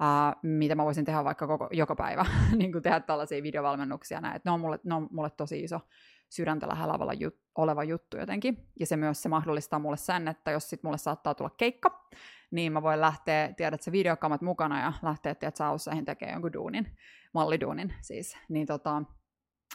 uh, 0.00 0.40
mitä 0.42 0.74
mä 0.74 0.84
voisin 0.84 1.04
tehdä 1.04 1.24
vaikka 1.24 1.46
koko, 1.46 1.68
joka 1.72 1.96
päivä, 1.96 2.26
niin 2.58 2.72
kuin 2.72 2.82
tehdä 2.82 3.00
tällaisia 3.00 3.42
videovalmennuksia. 3.42 4.20
Näin. 4.20 4.40
Ne, 4.44 4.50
on 4.50 4.60
mulle, 4.60 4.80
ne 4.84 4.94
on 4.94 5.08
mulle 5.10 5.30
tosi 5.30 5.60
iso 5.60 5.80
sydäntä 6.28 6.68
lähellä 6.68 7.12
jut, 7.12 7.36
oleva 7.54 7.84
juttu 7.84 8.16
jotenkin. 8.16 8.68
Ja 8.80 8.86
se 8.86 8.96
myös 8.96 9.22
se 9.22 9.28
mahdollistaa 9.28 9.78
mulle 9.78 9.96
sen, 9.96 10.28
että 10.28 10.50
jos 10.50 10.70
sit 10.70 10.82
mulle 10.82 10.98
saattaa 10.98 11.34
tulla 11.34 11.50
keikka, 11.50 12.08
niin 12.50 12.72
mä 12.72 12.82
voin 12.82 13.00
lähteä, 13.00 13.52
tiedät 13.56 13.82
se 13.82 13.92
videokamat 13.92 14.40
mukana 14.40 14.80
ja 14.80 14.92
lähteä, 15.02 15.34
tiedät 15.34 15.56
sä 15.56 15.64
tekemään 16.04 16.34
jonkun 16.34 16.52
duunin, 16.52 16.96
malliduunin 17.34 17.94
siis. 18.00 18.36
Niin 18.48 18.66
tota, 18.66 19.02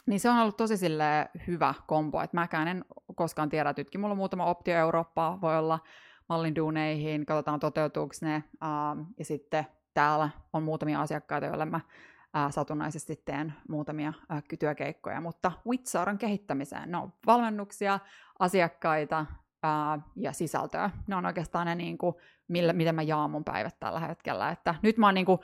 niin 0.06 0.20
se 0.20 0.30
on 0.30 0.38
ollut 0.38 0.56
tosi 0.56 0.76
sille 0.76 1.28
hyvä 1.46 1.74
kombo, 1.86 2.20
että 2.22 2.36
mäkään 2.36 2.68
en 2.68 2.84
koskaan 3.14 3.48
tiedä, 3.48 3.74
että 3.76 3.98
mulla 3.98 4.12
on 4.12 4.18
muutama 4.18 4.44
optio 4.44 4.76
Eurooppaa, 4.76 5.40
voi 5.40 5.58
olla 5.58 5.78
mallin 6.28 6.56
duuneihin, 6.56 7.26
katsotaan 7.26 7.60
toteutuuko 7.60 8.14
ne, 8.22 8.44
uh, 8.54 9.06
ja 9.18 9.24
sitten 9.24 9.66
täällä 9.94 10.30
on 10.52 10.62
muutamia 10.62 11.00
asiakkaita, 11.00 11.46
joille 11.46 11.64
mä 11.64 11.80
uh, 11.86 12.52
satunnaisesti 12.52 13.22
teen 13.24 13.54
muutamia 13.68 14.12
uh, 14.32 14.58
työkeikkoja, 14.58 15.20
mutta 15.20 15.52
Witsaaran 15.68 16.18
kehittämiseen, 16.18 16.90
no 16.90 17.10
valmennuksia, 17.26 17.98
asiakkaita 18.38 19.26
uh, 19.66 20.02
ja 20.16 20.32
sisältöä, 20.32 20.90
ne 21.06 21.16
on 21.16 21.26
oikeastaan 21.26 21.66
ne, 21.66 21.74
niin 21.74 21.98
kuin, 21.98 22.14
millä, 22.48 22.72
miten 22.72 22.94
mä 22.94 23.02
jaan 23.02 23.30
mun 23.30 23.44
päivät 23.44 23.80
tällä 23.80 24.00
hetkellä, 24.00 24.50
että 24.50 24.74
nyt 24.82 24.96
mä 24.96 25.06
oon 25.06 25.14
niin 25.14 25.26
kuin, 25.26 25.38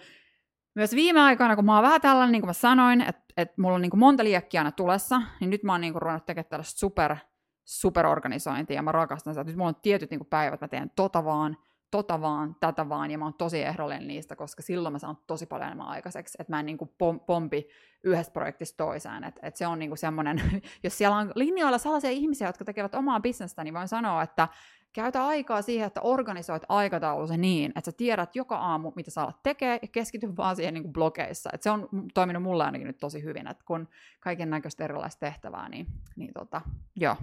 myös 0.74 0.94
viime 0.94 1.20
aikoina, 1.20 1.56
kun 1.56 1.64
mä 1.64 1.74
oon 1.74 1.82
vähän 1.82 2.00
tällainen, 2.00 2.32
niin 2.32 2.42
kuin 2.42 2.48
mä 2.48 2.52
sanoin, 2.52 3.00
että, 3.00 3.22
että 3.37 3.54
mulla 3.59 3.74
on 3.74 3.82
niin 3.82 3.90
kuin 3.90 4.00
monta 4.00 4.24
liekkiä 4.24 4.61
aina 4.61 4.72
tulessa, 4.72 5.22
niin 5.40 5.50
nyt 5.50 5.62
mä 5.62 5.72
oon 5.72 5.80
niin 5.80 5.92
kuin 5.92 6.02
ruvennut 6.02 6.26
tekemään 6.26 6.48
tällaista 6.50 6.78
super, 6.78 7.16
superorganisointia, 7.64 8.76
ja 8.76 8.82
mä 8.82 8.92
rakastan 8.92 9.35
sitä. 9.35 9.44
Nyt 9.44 9.56
mulla 9.56 9.68
on 9.68 9.76
tietyt 9.82 10.11
niin 10.11 10.18
kuin 10.18 10.28
päivät, 10.28 10.61
mä 10.61 10.68
teen 10.68 10.90
tota 10.96 11.24
vaan, 11.24 11.56
tota 11.90 12.20
vaan, 12.20 12.57
tätä 12.61 12.88
vaan, 12.88 13.11
ja 13.11 13.18
mä 13.18 13.25
oon 13.25 13.35
tosi 13.35 13.62
ehdollinen 13.62 14.09
niistä, 14.09 14.37
koska 14.37 14.62
silloin 14.62 14.92
mä 14.92 14.99
saan 14.99 15.18
tosi 15.27 15.46
paljon 15.46 15.66
enemmän 15.66 15.87
aikaiseksi, 15.88 16.37
että 16.40 16.53
mä 16.53 16.61
en 16.61 16.66
niin 16.66 16.79
kuin 16.79 16.90
pompi 17.27 17.68
yhdestä 18.03 18.33
projektista 18.33 18.85
toiseen, 18.85 19.25
että 19.25 19.40
että 19.46 19.59
se 19.59 19.66
on 19.66 19.79
niin 19.79 19.90
kuin 19.90 19.99
semmoinen, 19.99 20.62
jos 20.85 20.99
siellä 20.99 21.16
on 21.16 21.33
linjoilla 21.35 21.79
sellaisia 21.79 22.11
ihmisiä, 22.11 22.49
jotka 22.49 22.64
tekevät 22.64 22.94
omaa 22.94 23.20
bisnestä, 23.20 23.64
niin 23.64 23.75
voin 23.75 23.88
sanoa, 23.88 24.22
että 24.22 24.49
Käytä 24.96 25.27
aikaa 25.27 25.62
siihen, 25.62 25.87
että 25.87 26.01
organisoit 26.01 26.62
aikataulusi 26.68 27.37
niin, 27.37 27.72
että 27.77 27.90
sä 27.90 27.96
tiedät 27.96 28.37
joka 28.37 28.57
aamu, 28.57 28.92
mitä 28.96 29.11
sä 29.11 29.22
alat 29.22 29.42
tekee, 29.42 29.79
ja 29.83 29.88
keskity 29.88 30.37
vaan 30.37 30.57
siihen 30.57 30.75
niin 30.75 30.83
kuin 30.83 30.92
blogeissa. 30.92 31.51
Et 31.53 31.62
se 31.62 31.70
on 31.70 31.88
toiminut 32.14 32.42
mulle 32.42 32.64
ainakin 32.64 32.87
nyt 32.87 32.99
tosi 32.99 33.22
hyvin, 33.22 33.46
että 33.46 33.64
kun 33.66 33.88
kaiken 34.20 34.51
näköistä 34.51 34.85
erilaista 34.85 35.20
tehtävää, 35.20 35.68
niin, 35.68 35.87
niin 36.16 36.33
tota, 36.35 36.61
joo. 36.96 37.16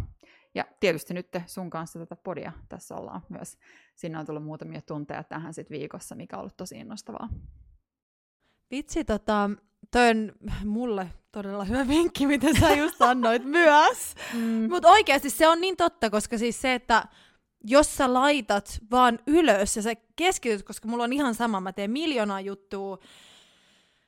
Ja 0.56 0.66
tietysti 0.80 1.14
nyt 1.14 1.28
sun 1.46 1.70
kanssa 1.70 2.00
tätä 2.00 2.16
podia 2.16 2.52
tässä 2.70 2.96
ollaan 2.96 3.22
myös. 3.30 3.58
Sinne 3.96 4.20
on 4.20 4.26
tullut 4.26 4.44
muutamia 4.44 4.82
tunteja 4.82 5.24
tähän 5.24 5.54
sit 5.54 5.70
viikossa, 5.70 6.16
mikä 6.16 6.36
on 6.36 6.40
ollut 6.40 6.58
tosi 6.58 6.78
innostavaa. 6.78 7.30
Vitsi, 8.72 9.04
tota, 9.04 9.50
toi 9.92 10.10
on 10.10 10.32
mulle 10.66 11.08
todella 11.32 11.64
hyvä 11.64 11.88
vinkki, 11.88 12.28
mitä 12.28 12.48
sä 12.60 12.76
just 12.76 12.98
sanoit 12.98 13.44
myös. 13.46 14.16
Mm. 14.34 14.70
Mutta 14.70 14.90
oikeasti 14.90 15.30
se 15.30 15.48
on 15.48 15.62
niin 15.62 15.78
totta, 15.78 16.10
koska 16.10 16.38
siis 16.38 16.62
se, 16.62 16.74
että 16.74 17.06
jos 17.64 17.96
sä 17.96 18.14
laitat 18.14 18.80
vaan 18.92 19.20
ylös 19.28 19.76
ja 19.76 19.82
sä 19.82 19.94
keskityt, 20.16 20.64
koska 20.64 20.88
mulla 20.88 21.04
on 21.04 21.14
ihan 21.14 21.36
sama, 21.36 21.62
mä 21.62 21.74
teen 21.74 21.92
miljoonaa 21.92 22.42
juttua 22.42 22.98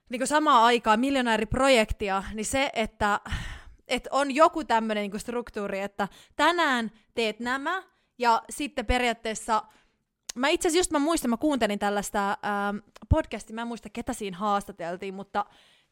niin 0.10 0.20
kuin 0.20 0.28
samaan 0.28 0.64
aikaan, 0.64 1.00
miljoona 1.00 1.34
eri 1.34 1.46
projektia, 1.46 2.24
niin 2.34 2.46
se, 2.46 2.70
että, 2.74 3.20
että 3.88 4.10
on 4.12 4.36
joku 4.36 4.64
tämmöinen 4.64 5.10
niin 5.12 5.20
struktuuri, 5.20 5.80
että 5.80 6.08
tänään 6.36 6.92
teet 7.14 7.40
nämä, 7.40 7.84
ja 8.18 8.44
sitten 8.50 8.86
periaatteessa 8.86 9.64
mä 10.36 10.48
itse 10.48 10.68
asiassa 10.68 10.80
just 10.80 10.92
mä 10.92 11.00
muistan, 11.00 11.30
mä 11.30 11.38
kuuntelin 11.38 11.80
tällaista 11.80 12.30
ähm, 12.30 12.78
podcastia, 13.10 13.56
mä 13.56 13.62
en 13.62 13.68
muista 13.68 13.90
ketä 13.90 14.14
siinä 14.14 14.38
haastateltiin, 14.38 15.14
mutta 15.14 15.46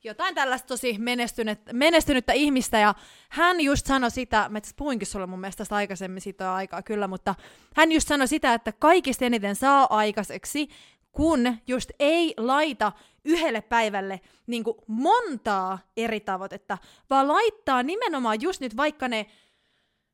jotain 0.03 0.35
tällaista 0.35 0.67
tosi 0.67 0.95
menestynyt, 0.99 1.59
menestynyttä 1.73 2.33
ihmistä, 2.33 2.79
ja 2.79 2.95
hän 3.29 3.61
just 3.61 3.85
sanoi 3.85 4.11
sitä, 4.11 4.49
mä 4.49 4.57
itse 4.57 4.71
puhuinkin 4.77 5.07
sulle 5.07 5.27
mun 5.27 5.39
mielestä 5.39 5.57
tästä 5.57 5.75
aikaisemmin, 5.75 6.21
siitä 6.21 6.49
on 6.49 6.55
aikaa 6.55 6.81
kyllä, 6.81 7.07
mutta 7.07 7.35
hän 7.75 7.91
just 7.91 8.07
sanoi 8.07 8.27
sitä, 8.27 8.53
että 8.53 8.71
kaikista 8.71 9.25
eniten 9.25 9.55
saa 9.55 9.87
aikaiseksi, 9.97 10.69
kun 11.13 11.57
just 11.67 11.91
ei 11.99 12.33
laita 12.37 12.91
yhdelle 13.25 13.61
päivälle 13.61 14.21
niin 14.47 14.63
montaa 14.87 15.79
eri 15.97 16.19
tavoitetta, 16.19 16.77
vaan 17.09 17.27
laittaa 17.27 17.83
nimenomaan 17.83 18.41
just 18.41 18.61
nyt 18.61 18.77
vaikka 18.77 19.07
ne 19.07 19.25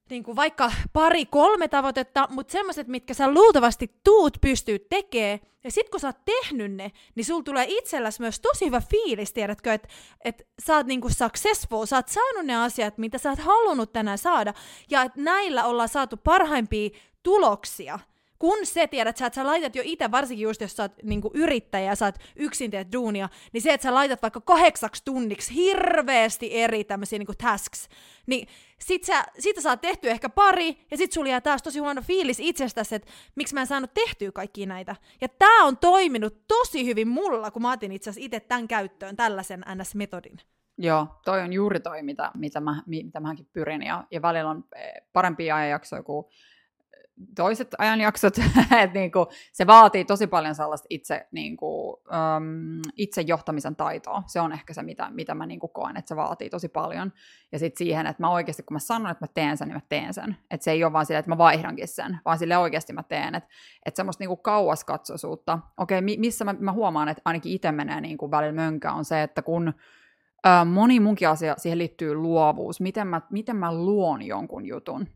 niin 0.10 0.24
kuin 0.24 0.36
vaikka 0.36 0.72
pari, 0.94 1.26
kolme 1.26 1.68
tavoitetta, 1.68 2.28
mutta 2.32 2.52
semmoiset, 2.52 2.88
mitkä 2.88 3.14
sä 3.14 3.34
luultavasti 3.34 4.00
tuut 4.04 4.38
pystyy 4.42 4.80
tekemään, 4.80 5.40
ja 5.64 5.72
sit 5.72 5.90
kun 5.90 6.00
sä 6.00 6.08
oot 6.08 6.26
tehnyt 6.26 6.72
ne, 6.72 6.92
niin 7.16 7.26
sul 7.26 7.42
tulee 7.42 7.66
itselläsi 7.70 8.22
myös 8.22 8.40
tosi 8.40 8.66
hyvä 8.66 8.82
fiilis, 8.82 9.34
tiedätkö, 9.34 9.74
että 9.74 9.88
et 10.26 10.48
sä 10.66 10.76
oot 10.76 10.88
niinku 10.88 11.10
successful, 11.10 11.86
sä 11.86 11.96
oot 11.96 12.08
saanut 12.08 12.46
ne 12.46 12.56
asiat, 12.56 12.98
mitä 12.98 13.18
sä 13.18 13.30
oot 13.30 13.40
halunnut 13.40 13.94
tänään 13.94 14.18
saada, 14.18 14.54
ja 14.90 15.02
että 15.02 15.22
näillä 15.22 15.66
ollaan 15.66 15.90
saatu 15.90 16.18
parhaimpia 16.18 16.90
tuloksia 17.24 18.00
kun 18.40 18.66
se 18.66 18.88
tiedät, 18.88 19.18
sä, 19.18 19.26
että 19.26 19.36
sä 19.36 19.48
laitat 19.48 19.76
jo 19.76 19.82
itse, 19.86 20.12
varsinkin 20.12 20.44
just 20.44 20.62
jos 20.62 20.76
sä 20.76 20.84
oot 20.84 20.92
niinku 21.04 21.32
yrittäjä 21.34 21.86
ja 21.86 21.96
sä 21.96 22.06
oot 22.06 22.16
yksin 22.36 22.72
teet 22.72 22.92
duunia, 22.94 23.30
niin 23.54 23.62
se, 23.62 23.74
että 23.74 23.84
sä 23.84 23.94
laitat 23.94 24.22
vaikka 24.22 24.42
kahdeksaksi 24.42 25.02
tunniksi 25.06 25.56
hirveästi 25.56 26.58
eri 26.58 26.84
tämmöisiä 26.84 27.20
niinku 27.20 27.34
tasks, 27.44 27.90
niin 28.28 28.48
sit 28.80 29.04
sä, 29.04 29.26
siitä 29.40 29.62
saa 29.62 29.78
tehty 29.78 30.10
ehkä 30.10 30.30
pari, 30.30 30.86
ja 30.92 30.98
sit 30.98 31.12
sulla 31.12 31.30
jää 31.30 31.42
taas 31.42 31.64
tosi 31.64 31.80
huono 31.80 32.02
fiilis 32.02 32.40
itsestäsi, 32.40 32.96
että 32.96 33.12
miksi 33.36 33.54
mä 33.54 33.62
en 33.62 33.68
saanut 33.68 33.94
tehtyä 33.94 34.32
kaikkia 34.32 34.68
näitä. 34.68 34.96
Ja 35.22 35.28
tää 35.30 35.64
on 35.64 35.78
toiminut 35.78 36.48
tosi 36.48 36.86
hyvin 36.86 37.08
mulla, 37.08 37.52
kun 37.52 37.62
mä 37.62 37.72
otin 37.72 37.92
itse 37.92 38.10
asiassa 38.10 38.26
itse 38.26 38.40
tämän 38.40 38.68
käyttöön, 38.68 39.16
tällaisen 39.16 39.66
NS-metodin. 39.76 40.38
Joo, 40.78 41.08
toi 41.26 41.42
on 41.42 41.54
juuri 41.54 41.80
toi, 41.80 42.04
mitä, 42.04 42.32
mitä, 42.36 42.60
mä, 42.60 42.84
mitä 42.86 43.20
mäkin 43.20 43.48
pyrin, 43.54 43.84
ja, 43.84 44.04
ja 44.12 44.22
välillä 44.22 44.50
on 44.50 44.64
eh, 44.76 44.94
parempia 45.14 45.56
ajanjaksoja 45.56 46.04
kuin 46.04 46.26
toiset 47.36 47.76
ajanjaksot, 47.78 48.38
että 48.84 49.00
niinku, 49.00 49.28
se 49.54 49.68
vaatii 49.68 50.06
tosi 50.06 50.28
paljon 50.28 50.56
sellaista 50.56 50.88
itse, 50.90 51.28
niinku, 51.32 51.92
um, 51.92 52.82
itsejohtamisen 52.96 53.76
taitoa. 53.76 54.24
Se 54.28 54.40
on 54.40 54.52
ehkä 54.52 54.74
se, 54.74 54.84
mitä, 54.84 55.10
mitä 55.10 55.36
mä 55.36 55.46
niinku 55.46 55.68
koen, 55.68 55.98
että 55.98 56.10
se 56.10 56.16
vaatii 56.16 56.50
tosi 56.50 56.68
paljon. 56.68 57.14
Ja 57.52 57.60
sitten 57.60 57.78
siihen, 57.78 58.08
että 58.08 58.24
mä 58.24 58.30
oikeasti, 58.30 58.64
kun 58.64 58.76
mä 58.76 58.80
sanon, 58.80 59.12
että 59.12 59.26
mä 59.26 59.32
teen 59.34 59.58
sen, 59.58 59.68
niin 59.68 59.76
mä 59.76 59.82
teen 59.90 60.14
sen. 60.14 60.38
Että 60.52 60.64
se 60.64 60.72
ei 60.72 60.84
ole 60.84 60.94
vaan 60.94 61.06
silleen, 61.06 61.20
että 61.20 61.32
mä 61.32 61.38
vaihdankin 61.38 61.88
sen, 61.88 62.20
vaan 62.26 62.38
sille 62.38 62.58
oikeasti 62.58 62.94
mä 62.94 63.04
teen. 63.04 63.36
Että 63.36 63.50
et 63.86 63.96
semmoista 63.96 64.22
niinku 64.22 64.38
kauaskatsoisuutta. 64.38 65.60
Okei, 65.78 66.02
missä 66.02 66.46
mä, 66.46 66.56
mä 66.60 66.72
huomaan, 66.72 67.10
että 67.10 67.22
ainakin 67.26 67.52
itse 67.52 67.72
menee 67.72 68.02
niinku 68.02 68.32
välillä 68.32 68.54
mönkä, 68.54 68.92
on 68.92 69.06
se, 69.06 69.24
että 69.24 69.42
kun 69.42 69.74
moni 70.66 71.00
munkin 71.00 71.30
asia, 71.30 71.56
siihen 71.58 71.78
liittyy 71.78 72.16
luovuus. 72.16 72.82
Miten 72.82 73.08
mä, 73.08 73.22
miten 73.32 73.56
mä 73.56 73.74
luon 73.76 74.22
jonkun 74.22 74.66
jutun 74.66 75.08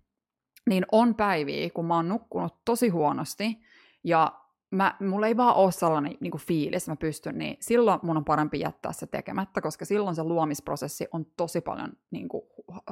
niin 0.69 0.85
on 0.91 1.15
päiviä, 1.15 1.69
kun 1.69 1.85
mä 1.85 1.95
oon 1.95 2.09
nukkunut 2.09 2.55
tosi 2.65 2.89
huonosti, 2.89 3.59
ja 4.03 4.33
mä, 4.71 4.95
mulla 4.99 5.27
ei 5.27 5.37
vaan 5.37 5.55
ole 5.55 5.71
sellainen 5.71 6.17
niin 6.19 6.31
kuin 6.31 6.41
fiilis, 6.41 6.87
mä 6.87 6.95
pystyn, 6.95 7.37
niin 7.37 7.57
silloin 7.59 7.99
mun 8.03 8.17
on 8.17 8.25
parempi 8.25 8.59
jättää 8.59 8.93
se 8.93 9.07
tekemättä, 9.07 9.61
koska 9.61 9.85
silloin 9.85 10.15
se 10.15 10.23
luomisprosessi 10.23 11.07
on 11.11 11.25
tosi 11.37 11.61
paljon, 11.61 11.89
niin 12.11 12.29
kuin, 12.29 12.43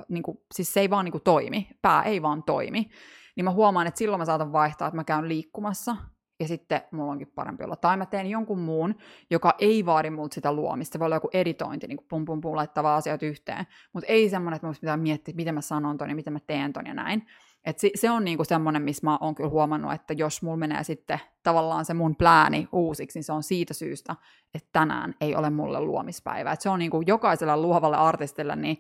niin 0.10 0.24
kuin, 0.24 0.38
siis 0.54 0.74
se 0.74 0.80
ei 0.80 0.90
vaan 0.90 1.06
niin 1.06 1.12
kuin 1.12 1.24
toimi, 1.24 1.70
pää 1.82 2.04
ei 2.04 2.22
vaan 2.22 2.44
toimi. 2.44 2.90
Niin 3.36 3.46
mä 3.46 3.52
huomaan, 3.52 3.88
että 3.88 3.98
silloin 3.98 4.22
mä 4.22 4.26
saatan 4.26 4.52
vaihtaa, 4.54 4.88
että 4.88 4.96
mä 4.96 5.04
käyn 5.04 5.28
liikkumassa, 5.28 5.96
ja 6.42 6.48
sitten 6.48 6.82
mulla 6.92 7.12
onkin 7.12 7.32
parempi 7.36 7.64
olla. 7.64 7.76
Tai 7.76 7.98
mä 7.98 8.06
teen 8.06 8.28
jonkun 8.28 8.60
muun, 8.60 8.96
joka 9.30 9.56
ei 9.60 9.86
vaadi 9.86 10.10
multa 10.10 10.34
sitä 10.34 10.54
luomista. 10.54 10.94
Se 10.94 11.00
voi 11.00 11.06
olla 11.06 11.16
joku 11.16 11.30
editointi, 11.34 11.88
niin 11.88 11.98
kuin 11.98 12.08
pum 12.10 12.26
pum 12.26 12.42
pum, 12.42 12.56
laittaa 12.56 12.96
asiat 12.96 13.24
yhteen. 13.24 13.68
Mutta 13.94 14.08
ei 14.08 14.30
semmoinen, 14.30 14.56
että 14.56 14.68
mä 14.68 14.74
pitää 14.82 14.98
miettiä, 14.98 15.34
miten 15.36 15.56
mä 15.56 15.62
sanon 15.62 15.98
ton 15.98 16.10
ja 16.10 16.16
miten 16.16 16.34
mä 16.34 16.40
teen 16.48 16.74
ton 16.74 16.88
ja 16.88 16.94
näin. 16.94 17.26
Et 17.66 17.80
se, 17.80 17.90
se 17.96 18.12
on 18.12 18.24
niinku 18.24 18.44
semmoinen, 18.44 18.82
missä 18.82 19.08
mä 19.08 19.18
oon 19.22 19.36
kyllä 19.36 19.50
huomannut, 19.50 19.94
että 19.94 20.14
jos 20.14 20.42
mulla 20.42 20.58
menee 20.58 20.84
sitten 20.84 21.20
tavallaan 21.44 21.86
se 21.86 21.94
mun 21.94 22.16
plääni 22.16 22.68
uusiksi, 22.72 23.20
niin 23.20 23.24
se 23.24 23.34
on 23.34 23.44
siitä 23.44 23.74
syystä, 23.74 24.16
että 24.54 24.70
tänään 24.74 25.16
ei 25.22 25.36
ole 25.36 25.50
mulle 25.50 25.82
luomispäivä. 25.82 26.52
Et 26.52 26.62
se 26.62 26.70
on 26.70 26.80
niinku 26.80 27.02
jokaisella 27.08 27.58
luovalle 27.58 27.98
artistille, 27.98 28.56
niin 28.56 28.78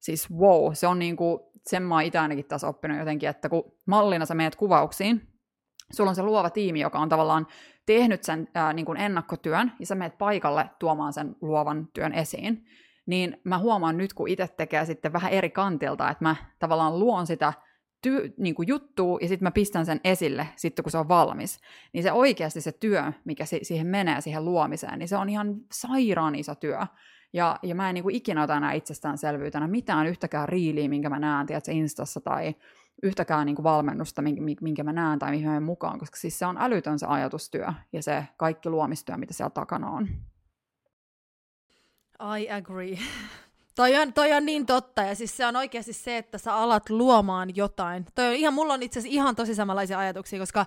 siis 0.00 0.30
wow, 0.30 0.72
se 0.72 0.86
on 0.86 0.98
niinku, 0.98 1.52
sen 1.66 1.82
mä 1.82 1.94
oon 1.94 2.02
itse 2.02 2.18
ainakin 2.18 2.44
tässä 2.44 2.68
oppinut 2.68 2.98
jotenkin, 2.98 3.28
että 3.28 3.48
kun 3.48 3.72
mallina 3.86 4.26
sä 4.26 4.34
meet 4.34 4.56
kuvauksiin, 4.56 5.28
sulla 5.92 6.10
on 6.10 6.16
se 6.16 6.22
luova 6.22 6.50
tiimi, 6.50 6.80
joka 6.80 6.98
on 6.98 7.08
tavallaan 7.08 7.46
tehnyt 7.86 8.22
sen 8.22 8.48
ää, 8.54 8.72
niin 8.72 8.86
kuin 8.86 8.98
ennakkotyön, 8.98 9.72
ja 9.80 9.86
sä 9.86 9.94
meet 9.94 10.18
paikalle 10.18 10.70
tuomaan 10.78 11.12
sen 11.12 11.36
luovan 11.40 11.88
työn 11.94 12.12
esiin, 12.12 12.64
niin 13.06 13.40
mä 13.44 13.58
huomaan 13.58 13.96
nyt, 13.96 14.14
kun 14.14 14.28
itse 14.28 14.48
tekee 14.48 14.84
sitten 14.84 15.12
vähän 15.12 15.32
eri 15.32 15.50
kantilta, 15.50 16.10
että 16.10 16.24
mä 16.24 16.36
tavallaan 16.58 16.98
luon 16.98 17.26
sitä 17.26 17.52
ty, 18.06 18.34
niin 18.36 18.54
kuin 18.54 18.68
juttua 18.68 19.18
ja 19.20 19.28
sitten 19.28 19.46
mä 19.46 19.50
pistän 19.50 19.86
sen 19.86 20.00
esille 20.04 20.48
sitten, 20.56 20.82
kun 20.82 20.92
se 20.92 20.98
on 20.98 21.08
valmis. 21.08 21.60
Niin 21.92 22.02
se 22.02 22.12
oikeasti 22.12 22.60
se 22.60 22.72
työ, 22.72 23.12
mikä 23.24 23.44
si- 23.44 23.60
siihen 23.64 23.86
menee, 23.86 24.20
siihen 24.20 24.44
luomiseen, 24.44 24.98
niin 24.98 25.08
se 25.08 25.16
on 25.16 25.28
ihan 25.28 25.56
sairaan 25.72 26.34
iso 26.34 26.54
työ. 26.54 26.78
Ja, 27.32 27.58
ja 27.62 27.74
mä 27.74 27.88
en 27.88 27.94
niin 27.94 28.02
kuin 28.02 28.14
ikinä 28.14 28.42
ota 28.42 28.56
enää 28.56 28.72
itsestäänselvyytenä 28.72 29.66
mitään 29.66 30.06
yhtäkään 30.06 30.48
riiliä, 30.48 30.88
minkä 30.88 31.10
mä 31.10 31.18
näen, 31.18 31.46
tiedätkö, 31.46 31.72
Instassa 31.72 32.20
tai 32.20 32.54
yhtäkään 33.02 33.46
niin 33.46 33.56
kuin 33.56 33.64
valmennusta, 33.64 34.22
minkä, 34.22 34.42
minkä 34.60 34.84
mä 34.84 34.92
näen 34.92 35.18
tai 35.18 35.30
mihin 35.30 35.50
mä 35.50 35.60
mukaan, 35.60 35.98
koska 35.98 36.16
siis 36.16 36.38
se 36.38 36.46
on 36.46 36.56
älytön 36.58 36.98
se 36.98 37.06
ajatustyö 37.06 37.66
ja 37.92 38.02
se 38.02 38.24
kaikki 38.36 38.70
luomistyö, 38.70 39.16
mitä 39.16 39.32
siellä 39.32 39.50
takana 39.50 39.90
on. 39.90 40.08
I 42.38 42.50
agree. 42.50 42.98
Toi 43.76 43.96
on, 43.96 44.12
toi 44.12 44.32
on 44.32 44.46
niin 44.46 44.66
totta, 44.66 45.02
ja 45.02 45.14
siis 45.14 45.36
se 45.36 45.46
on 45.46 45.56
oikeasti 45.56 45.92
se, 45.92 46.16
että 46.16 46.38
sä 46.38 46.54
alat 46.54 46.90
luomaan 46.90 47.56
jotain. 47.56 48.06
Toi 48.14 48.26
on 48.26 48.34
ihan, 48.34 48.54
mulla 48.54 48.74
on 48.74 48.82
itse 48.82 48.98
asiassa 48.98 49.14
ihan 49.14 49.36
tosi 49.36 49.54
samanlaisia 49.54 49.98
ajatuksia, 49.98 50.38
koska 50.38 50.66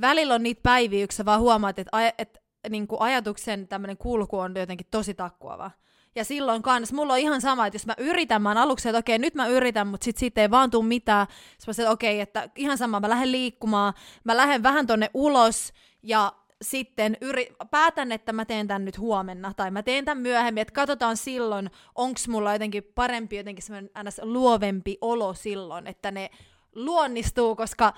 välillä 0.00 0.34
on 0.34 0.42
niitä 0.42 0.60
päiviä, 0.62 1.06
kun 1.06 1.16
sä 1.16 1.24
vaan 1.24 1.40
huomaat, 1.40 1.78
että, 1.78 1.96
aj- 1.96 2.14
että 2.18 2.40
niin 2.70 2.86
kuin 2.86 3.00
ajatuksen 3.00 3.68
tämmöinen 3.68 3.96
kulku 3.96 4.38
on 4.38 4.54
jotenkin 4.56 4.86
tosi 4.90 5.14
takkuava. 5.14 5.70
Ja 6.14 6.24
silloin 6.24 6.62
kans, 6.62 6.92
mulla 6.92 7.12
on 7.12 7.18
ihan 7.18 7.40
sama, 7.40 7.66
että 7.66 7.74
jos 7.74 7.86
mä 7.86 7.94
yritän, 7.98 8.42
mä 8.42 8.50
oon 8.50 8.58
aluksi, 8.58 8.88
että 8.88 8.98
okei, 8.98 9.18
nyt 9.18 9.34
mä 9.34 9.46
yritän, 9.46 9.86
mutta 9.86 10.04
sit 10.04 10.16
siitä 10.16 10.40
ei 10.40 10.50
vaan 10.50 10.70
tuu 10.70 10.82
mitään. 10.82 11.26
Sitten 11.58 11.84
mä 11.84 11.90
okei, 11.90 12.20
että 12.20 12.48
ihan 12.56 12.78
sama, 12.78 13.00
mä 13.00 13.08
lähden 13.08 13.32
liikkumaan, 13.32 13.94
mä 14.24 14.36
lähden 14.36 14.62
vähän 14.62 14.86
tonne 14.86 15.10
ulos, 15.14 15.72
ja 16.02 16.32
sitten 16.62 17.16
yri- 17.20 17.54
päätän, 17.70 18.12
että 18.12 18.32
mä 18.32 18.44
teen 18.44 18.68
tämän 18.68 18.84
nyt 18.84 18.98
huomenna, 18.98 19.54
tai 19.54 19.70
mä 19.70 19.82
teen 19.82 20.04
tämän 20.04 20.22
myöhemmin, 20.22 20.60
että 20.60 20.72
katsotaan 20.72 21.16
silloin, 21.16 21.70
onko 21.94 22.20
mulla 22.28 22.52
jotenkin 22.52 22.84
parempi, 22.94 23.36
jotenkin 23.36 23.62
semmoinen 23.62 23.90
ns. 24.04 24.20
luovempi 24.22 24.98
olo 25.00 25.34
silloin, 25.34 25.86
että 25.86 26.10
ne 26.10 26.30
luonnistuu, 26.74 27.56
koska 27.56 27.92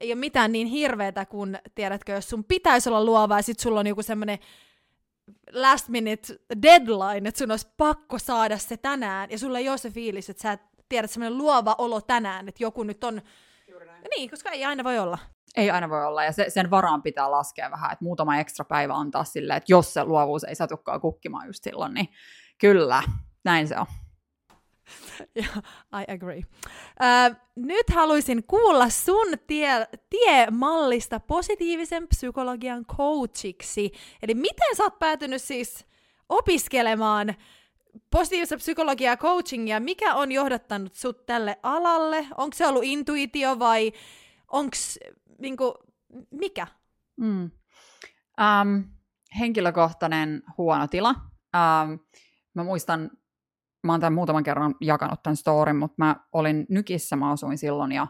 ei 0.00 0.12
ole 0.12 0.20
mitään 0.20 0.52
niin 0.52 0.66
hirveätä 0.66 1.26
kuin, 1.26 1.58
tiedätkö, 1.74 2.12
jos 2.12 2.28
sun 2.28 2.44
pitäisi 2.44 2.88
olla 2.88 3.04
luova 3.04 3.38
ja 3.38 3.42
sit 3.42 3.60
sulla 3.60 3.80
on 3.80 3.86
joku 3.86 4.02
semmoinen 4.02 4.38
last 5.52 5.88
minute 5.88 6.38
deadline, 6.62 7.28
että 7.28 7.38
sun 7.38 7.50
olisi 7.50 7.68
pakko 7.76 8.18
saada 8.18 8.58
se 8.58 8.76
tänään, 8.76 9.30
ja 9.30 9.38
sulla 9.38 9.58
ei 9.58 9.68
ole 9.68 9.78
se 9.78 9.90
fiilis, 9.90 10.30
että 10.30 10.42
sä 10.42 10.58
tiedät 10.88 11.10
semmoinen 11.10 11.38
luova 11.38 11.74
olo 11.78 12.00
tänään, 12.00 12.48
että 12.48 12.62
joku 12.62 12.82
nyt 12.82 13.04
on... 13.04 13.22
Niin, 14.16 14.30
koska 14.30 14.50
ei 14.50 14.64
aina 14.64 14.84
voi 14.84 14.98
olla. 14.98 15.18
Ei 15.56 15.70
aina 15.70 15.90
voi 15.90 16.04
olla, 16.04 16.24
ja 16.24 16.32
se, 16.32 16.50
sen 16.50 16.70
varaan 16.70 17.02
pitää 17.02 17.30
laskea 17.30 17.70
vähän, 17.70 17.92
että 17.92 18.04
muutama 18.04 18.38
ekstra 18.38 18.64
päivä 18.64 18.94
antaa 18.94 19.24
silleen, 19.24 19.56
että 19.56 19.72
jos 19.72 19.94
se 19.94 20.04
luovuus 20.04 20.44
ei 20.44 20.54
satukaan 20.54 21.00
kukkimaan 21.00 21.46
just 21.46 21.64
silloin, 21.64 21.94
niin 21.94 22.08
kyllä, 22.58 23.02
näin 23.44 23.68
se 23.68 23.78
on. 23.78 23.86
I 26.00 26.12
agree. 26.14 26.38
Uh, 26.38 27.36
nyt 27.56 27.90
haluaisin 27.90 28.44
kuulla 28.44 28.90
sun 28.90 29.26
tie, 29.46 29.86
tiemallista 30.10 31.20
positiivisen 31.20 32.08
psykologian 32.08 32.84
coachiksi. 32.84 33.92
Eli 34.22 34.34
miten 34.34 34.76
sä 34.76 34.84
oot 34.84 34.98
päätynyt 34.98 35.42
siis 35.42 35.86
opiskelemaan 36.28 37.34
positiivista 38.10 38.56
psykologiaa 38.56 39.16
coachingia, 39.16 39.80
mikä 39.80 40.14
on 40.14 40.32
johdattanut 40.32 40.94
sut 40.94 41.26
tälle 41.26 41.58
alalle? 41.62 42.26
Onko 42.36 42.56
se 42.56 42.66
ollut 42.66 42.84
intuitio 42.84 43.58
vai 43.58 43.92
onko 44.52 44.76
niinku, 45.38 45.74
mikä? 46.30 46.66
Mm. 47.16 47.50
Um, 48.40 48.84
henkilökohtainen 49.38 50.42
huono 50.58 50.88
tila. 50.88 51.14
Um, 51.54 51.98
mä 52.54 52.64
muistan 52.64 53.10
mä 53.86 53.92
oon 53.92 54.00
tämän 54.00 54.12
muutaman 54.12 54.42
kerran 54.42 54.74
jakanut 54.80 55.22
tämän 55.22 55.36
storin, 55.36 55.76
mutta 55.76 55.94
mä 55.98 56.16
olin 56.32 56.66
Nykissä, 56.68 57.16
mä 57.16 57.30
asuin 57.30 57.58
silloin 57.58 57.92
ja 57.92 58.06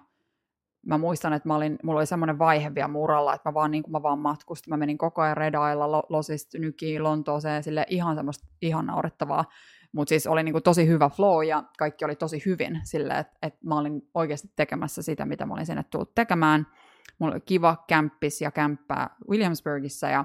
mä 0.86 0.98
muistan, 0.98 1.32
että 1.32 1.48
mä 1.48 1.56
olin, 1.56 1.78
mulla 1.82 1.98
oli 1.98 2.06
semmoinen 2.06 2.38
vaihe 2.38 2.74
vielä 2.74 2.88
muralla, 2.88 3.34
että 3.34 3.48
mä 3.48 3.54
vaan, 3.54 3.70
niin 3.70 3.84
mä 3.88 4.02
vaan 4.02 4.18
matkustin, 4.18 4.72
mä 4.72 4.76
menin 4.76 4.98
koko 4.98 5.22
ajan 5.22 5.36
redailla 5.36 6.02
Losista 6.08 6.58
Nykiin, 6.58 7.02
Lontooseen, 7.02 7.62
sille 7.62 7.86
ihan 7.88 8.16
semmoista 8.16 8.46
ihan 8.62 8.86
naurettavaa, 8.86 9.44
mutta 9.96 10.08
siis 10.08 10.26
oli 10.26 10.42
niin 10.42 10.52
kuin 10.52 10.62
tosi 10.62 10.86
hyvä 10.86 11.08
flow 11.08 11.44
ja 11.44 11.64
kaikki 11.78 12.04
oli 12.04 12.16
tosi 12.16 12.42
hyvin 12.46 12.80
sille, 12.84 13.18
että, 13.18 13.38
että 13.42 13.58
mä 13.64 13.78
olin 13.78 14.08
oikeasti 14.14 14.48
tekemässä 14.56 15.02
sitä, 15.02 15.24
mitä 15.24 15.46
mä 15.46 15.54
olin 15.54 15.66
sinne 15.66 15.82
tullut 15.82 16.14
tekemään. 16.14 16.66
Mulla 17.18 17.32
oli 17.34 17.40
kiva 17.40 17.84
kämppis 17.88 18.40
ja 18.40 18.50
kämppää 18.50 19.16
Williamsburgissa 19.30 20.08
ja 20.08 20.24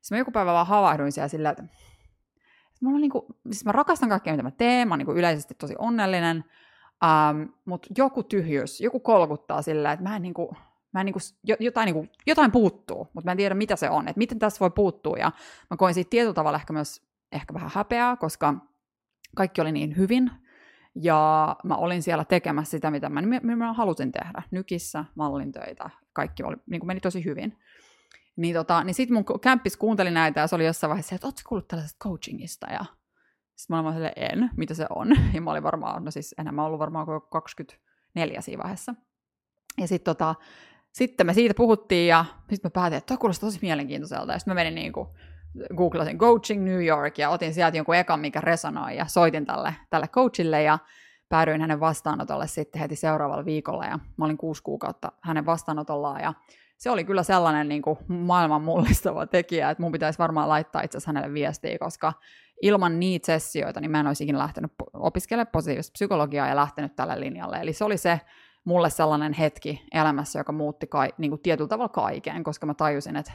sitten 0.00 0.16
mä 0.16 0.18
joku 0.18 0.30
päivä 0.30 0.52
vaan 0.52 0.66
havahduin 0.66 1.12
siellä 1.12 1.28
silleen, 1.28 1.52
että 1.52 1.64
mulla 2.80 2.94
on 2.94 3.00
niinku, 3.00 3.26
siis 3.44 3.64
mä 3.64 3.72
rakastan 3.72 4.08
kaikkea, 4.08 4.32
mitä 4.32 4.42
mä 4.42 4.50
teen, 4.50 4.88
mä 4.88 4.92
oon 4.92 4.98
niinku 4.98 5.12
yleisesti 5.12 5.54
tosi 5.54 5.74
onnellinen, 5.78 6.44
um, 7.04 7.48
mutta 7.64 7.88
joku 7.98 8.22
tyhjyys, 8.22 8.80
joku 8.80 9.00
kolkuttaa 9.00 9.62
sillä, 9.62 9.92
että 9.92 10.02
mä 10.02 10.16
en 10.16 10.22
niinku, 10.22 10.56
mä 10.92 11.00
en 11.00 11.06
niinku, 11.06 11.20
jotain, 11.60 11.86
niinku, 11.86 12.06
jotain 12.26 12.52
puuttuu, 12.52 13.08
mutta 13.12 13.24
mä 13.24 13.30
en 13.30 13.36
tiedä, 13.36 13.54
mitä 13.54 13.76
se 13.76 13.90
on, 13.90 14.08
että 14.08 14.18
miten 14.18 14.38
tässä 14.38 14.60
voi 14.60 14.70
puuttua, 14.70 15.16
ja 15.16 15.32
mä 15.70 15.76
koin 15.76 15.94
siitä 15.94 16.10
tietyllä 16.10 16.34
tavalla 16.34 16.58
ehkä 16.58 16.72
myös 16.72 17.12
ehkä 17.32 17.54
vähän 17.54 17.70
häpeää, 17.74 18.16
koska 18.16 18.71
kaikki 19.36 19.60
oli 19.60 19.72
niin 19.72 19.96
hyvin, 19.96 20.30
ja 20.94 21.56
mä 21.64 21.76
olin 21.76 22.02
siellä 22.02 22.24
tekemässä 22.24 22.70
sitä, 22.70 22.90
mitä 22.90 23.08
mä, 23.08 23.22
mitä 23.22 23.56
mä 23.56 23.72
halusin 23.72 24.12
tehdä, 24.12 24.42
nykissä, 24.50 25.04
mallintöitä, 25.14 25.90
kaikki 26.12 26.42
oli, 26.42 26.56
niin 26.66 26.80
kuin 26.80 26.86
meni 26.86 27.00
tosi 27.00 27.24
hyvin. 27.24 27.58
Niin, 28.36 28.54
tota, 28.54 28.84
niin 28.84 28.94
sitten 28.94 29.14
mun 29.14 29.40
kämppis 29.40 29.76
kuunteli 29.76 30.10
näitä 30.10 30.40
ja 30.40 30.46
se 30.46 30.54
oli 30.54 30.66
jossain 30.66 30.88
vaiheessa, 30.88 31.14
että 31.14 31.26
ootko 31.26 31.42
kuullut 31.48 31.68
tällaisesta 31.68 32.08
coachingista? 32.08 32.66
Ja 32.66 32.84
sitten 33.56 33.76
mä 33.76 33.90
olin 33.90 34.10
en, 34.16 34.50
mitä 34.56 34.74
se 34.74 34.86
on. 34.90 35.08
Ja 35.34 35.40
mä 35.40 35.50
olin 35.50 35.62
varmaan, 35.62 36.04
no 36.04 36.10
siis 36.10 36.34
enää 36.38 36.52
mä 36.52 36.64
ollut 36.64 36.78
varmaan 36.78 37.06
24 37.30 38.40
siinä 38.40 38.62
vaiheessa. 38.62 38.94
Ja 39.78 39.88
sitten 39.88 40.14
tota, 40.14 40.34
sitten 40.92 41.26
me 41.26 41.34
siitä 41.34 41.54
puhuttiin 41.54 42.08
ja 42.08 42.24
sitten 42.38 42.68
mä 42.68 42.70
päätin, 42.70 42.96
että 42.96 43.06
toi 43.06 43.18
kuulostaa 43.18 43.46
tosi 43.46 43.58
mielenkiintoiselta. 43.62 44.32
Ja 44.32 44.38
sitten 44.38 44.50
mä 44.50 44.54
menin 44.54 44.74
niin 44.74 44.92
kuin, 44.92 45.08
googlasin 45.76 46.18
coaching 46.18 46.64
New 46.64 46.84
York 46.84 47.18
ja 47.18 47.30
otin 47.30 47.54
sieltä 47.54 47.76
jonkun 47.76 47.96
ekan, 47.96 48.20
mikä 48.20 48.40
resonoi 48.40 48.96
ja 48.96 49.06
soitin 49.06 49.46
tälle, 49.46 49.74
tälle 49.90 50.08
coachille 50.08 50.62
ja 50.62 50.78
päädyin 51.28 51.60
hänen 51.60 51.80
vastaanotolle 51.80 52.46
sitten 52.46 52.80
heti 52.80 52.96
seuraavalla 52.96 53.44
viikolla 53.44 53.84
ja 53.84 53.98
mä 54.16 54.24
olin 54.24 54.38
kuusi 54.38 54.62
kuukautta 54.62 55.12
hänen 55.20 55.46
vastaanotollaan 55.46 56.20
ja 56.20 56.32
se 56.76 56.90
oli 56.90 57.04
kyllä 57.04 57.22
sellainen 57.22 57.68
niin 57.68 57.82
kuin 57.82 57.98
maailman 58.08 58.62
mullistava 58.62 59.26
tekijä, 59.26 59.70
että 59.70 59.82
mun 59.82 59.92
pitäisi 59.92 60.18
varmaan 60.18 60.48
laittaa 60.48 60.82
itse 60.82 60.98
hänelle 61.06 61.34
viestiä, 61.34 61.78
koska 61.78 62.12
ilman 62.62 63.00
niitä 63.00 63.26
sessioita 63.26 63.80
niin 63.80 63.90
mä 63.90 64.00
en 64.00 64.06
olisi 64.06 64.24
ikinä 64.24 64.38
lähtenyt 64.38 64.72
opiskelemaan 64.92 65.52
positiivista 65.52 65.92
psykologiaa 65.92 66.48
ja 66.48 66.56
lähtenyt 66.56 66.96
tälle 66.96 67.20
linjalle. 67.20 67.56
Eli 67.56 67.72
se 67.72 67.84
oli 67.84 67.96
se 67.96 68.20
mulle 68.64 68.90
sellainen 68.90 69.32
hetki 69.32 69.86
elämässä, 69.92 70.38
joka 70.38 70.52
muutti 70.52 70.86
kai, 70.86 71.12
niin 71.18 71.30
kuin 71.30 71.42
tietyllä 71.42 71.68
tavalla 71.68 71.88
kaiken, 71.88 72.44
koska 72.44 72.66
mä 72.66 72.74
tajusin, 72.74 73.16
että 73.16 73.32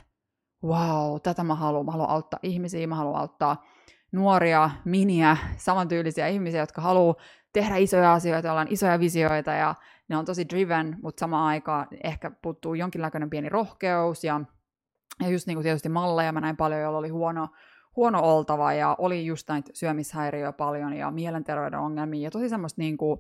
wow, 0.64 1.22
tätä 1.24 1.44
mä 1.44 1.56
haluan. 1.56 1.86
Mä 1.86 1.92
haluan 1.92 2.10
auttaa 2.10 2.40
ihmisiä, 2.44 2.88
mä 2.88 2.96
haluan 2.96 3.20
auttaa 3.22 3.66
nuoria, 4.12 4.70
miniä, 4.86 5.38
samantyylisiä 5.58 6.28
ihmisiä, 6.28 6.60
jotka 6.60 6.82
haluaa 6.82 7.16
tehdä 7.54 7.76
isoja 7.76 8.14
asioita, 8.14 8.52
ollaan 8.52 8.68
isoja 8.70 9.00
visioita 9.00 9.52
ja 9.52 9.76
ne 10.08 10.18
on 10.18 10.26
tosi 10.26 10.50
driven, 10.50 10.98
mutta 11.02 11.20
samaan 11.20 11.48
aikaan 11.48 11.88
ehkä 12.04 12.32
puuttuu 12.32 12.74
jonkinlainen 12.74 13.30
pieni 13.30 13.50
rohkeus 13.50 14.24
ja, 14.24 14.42
ja 15.22 15.30
just 15.30 15.48
niin 15.48 15.56
kuin 15.56 15.64
tietysti 15.64 15.90
malleja 15.90 16.32
mä 16.32 16.42
näin 16.42 16.58
paljon, 16.58 16.82
joilla 16.82 16.98
oli 16.98 17.10
huono, 17.10 17.48
huono 17.96 18.20
oltava 18.24 18.74
ja 18.74 18.96
oli 19.00 19.26
just 19.26 19.50
näitä 19.50 19.72
syömishäiriöjä 19.74 20.52
paljon 20.52 20.94
ja 20.94 21.12
mielenterveyden 21.12 21.80
ongelmia 21.80 22.24
ja 22.24 22.32
tosi 22.32 22.50
semmoista 22.50 22.82
niin 22.82 22.98
kuin, 22.98 23.20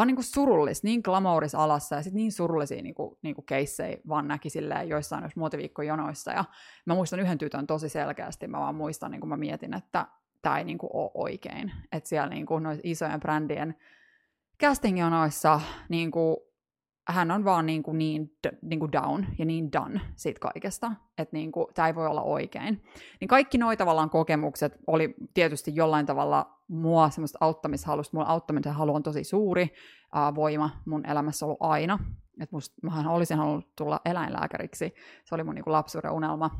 vaan 0.00 0.06
niin 0.06 0.16
kuin 0.16 0.24
surullista, 0.24 0.86
niin 0.86 1.00
glamouris 1.04 1.54
alassa 1.54 1.96
ja 1.96 2.02
sitten 2.02 2.16
niin 2.16 2.32
surullisia 2.32 2.82
niin 2.82 2.94
kuin, 2.94 3.18
niin 3.22 3.34
kuin 3.34 3.46
keissejä 3.46 3.98
vaan 4.08 4.28
näki 4.28 4.50
silleen 4.50 4.88
joissain 4.88 5.24
jos 5.24 5.36
muotiviikkojonoissa. 5.36 6.32
Ja 6.32 6.44
mä 6.86 6.94
muistan 6.94 7.20
yhden 7.20 7.38
tytön 7.38 7.66
tosi 7.66 7.88
selkeästi, 7.88 8.48
mä 8.48 8.60
vaan 8.60 8.74
muistan, 8.74 9.10
niin 9.10 9.20
kuin 9.20 9.28
mä 9.28 9.36
mietin, 9.36 9.74
että 9.74 10.06
tämä 10.42 10.58
ei 10.58 10.64
niin 10.64 10.78
kuin 10.78 10.90
ole 10.92 11.10
oikein, 11.14 11.72
että 11.92 12.08
siellä 12.08 12.28
niin 12.28 12.46
kuin 12.46 12.64
isojen 12.82 13.20
brändien 13.20 13.74
casting-jonoissa 14.62 15.60
niin 15.88 16.10
kuin, 16.10 16.36
hän 17.08 17.30
on 17.30 17.44
vaan 17.44 17.66
niin, 17.66 17.82
kuin 17.82 17.98
niin, 17.98 18.36
niin 18.62 18.80
kuin 18.80 18.92
down 18.92 19.26
ja 19.38 19.44
niin 19.44 19.72
done 19.72 20.00
siitä 20.16 20.40
kaikesta, 20.40 20.92
että 21.18 21.36
niin 21.36 21.52
kuin, 21.52 21.66
tämä 21.74 21.88
ei 21.88 21.94
voi 21.94 22.06
olla 22.06 22.22
oikein. 22.22 22.84
Niin 23.20 23.28
kaikki 23.28 23.58
noi 23.58 23.76
tavallaan 23.76 24.10
kokemukset 24.10 24.78
oli 24.86 25.14
tietysti 25.34 25.72
jollain 25.74 26.06
tavalla 26.06 26.60
mua 26.68 27.10
semmoista 27.10 27.38
auttamishalusta. 27.40 28.16
Mun 28.16 28.26
auttamisen 28.26 28.72
halu 28.72 28.94
on 28.94 29.02
tosi 29.02 29.24
suuri 29.24 29.62
uh, 29.62 30.34
voima 30.34 30.70
mun 30.86 31.06
elämässä 31.06 31.46
ollut 31.46 31.58
aina. 31.60 31.98
Että 32.40 32.56
mähän 32.82 33.06
olisin 33.06 33.38
halunnut 33.38 33.76
tulla 33.76 34.00
eläinlääkäriksi. 34.04 34.94
Se 35.24 35.34
oli 35.34 35.44
mun 35.44 35.54
niin 35.54 35.64
kuin 35.64 35.72
lapsuuden 35.72 36.10
unelma. 36.10 36.50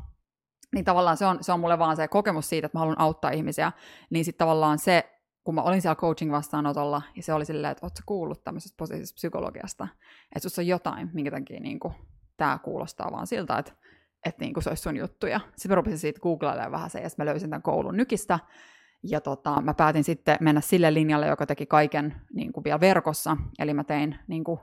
Niin 0.75 0.85
tavallaan 0.85 1.17
se 1.17 1.25
on, 1.25 1.37
se 1.41 1.51
on 1.51 1.59
mulle 1.59 1.79
vaan 1.79 1.95
se 1.95 2.07
kokemus 2.07 2.49
siitä, 2.49 2.65
että 2.65 2.77
mä 2.77 2.79
haluan 2.79 2.99
auttaa 2.99 3.31
ihmisiä. 3.31 3.71
Niin 4.09 4.25
sitten 4.25 4.45
tavallaan 4.45 4.79
se 4.79 5.20
kun 5.43 5.55
mä 5.55 5.61
olin 5.61 5.81
siellä 5.81 5.95
coaching-vastaanotolla, 5.95 7.01
ja 7.15 7.23
se 7.23 7.33
oli 7.33 7.45
silleen, 7.45 7.71
että 7.71 7.85
ootko 7.85 8.01
kuullut 8.05 8.43
tämmöisestä 8.43 8.77
positiivisesta 8.77 9.15
psykologiasta, 9.15 9.87
että 10.35 10.39
sussa 10.39 10.61
on 10.61 10.67
jotain, 10.67 11.09
minkä 11.13 11.31
takia 11.31 11.59
niin 11.59 11.79
kuin, 11.79 11.93
tämä 12.37 12.59
kuulostaa 12.63 13.11
vaan 13.11 13.27
siltä, 13.27 13.57
että, 13.57 13.71
että 14.25 14.45
niin 14.45 14.53
kuin 14.53 14.63
se 14.63 14.69
olisi 14.69 14.83
sun 14.83 14.97
juttu. 14.97 15.27
Ja 15.27 15.39
sitten 15.39 15.69
mä 15.69 15.75
rupesin 15.75 15.99
siitä 15.99 16.19
googlailemaan 16.19 16.71
vähän 16.71 16.89
sen, 16.89 17.03
ja 17.03 17.09
mä 17.17 17.25
löysin 17.25 17.49
tämän 17.49 17.61
koulun 17.61 17.97
nykistä, 17.97 18.39
ja 19.03 19.21
tota, 19.21 19.61
mä 19.61 19.73
päätin 19.73 20.03
sitten 20.03 20.37
mennä 20.39 20.61
sille 20.61 20.93
linjalle, 20.93 21.27
joka 21.27 21.45
teki 21.45 21.65
kaiken 21.65 22.15
niin 22.33 22.53
kuin 22.53 22.63
vielä 22.63 22.79
verkossa, 22.79 23.37
eli 23.59 23.73
mä 23.73 23.83
tein, 23.83 24.15
niin 24.27 24.43
kuin, 24.43 24.59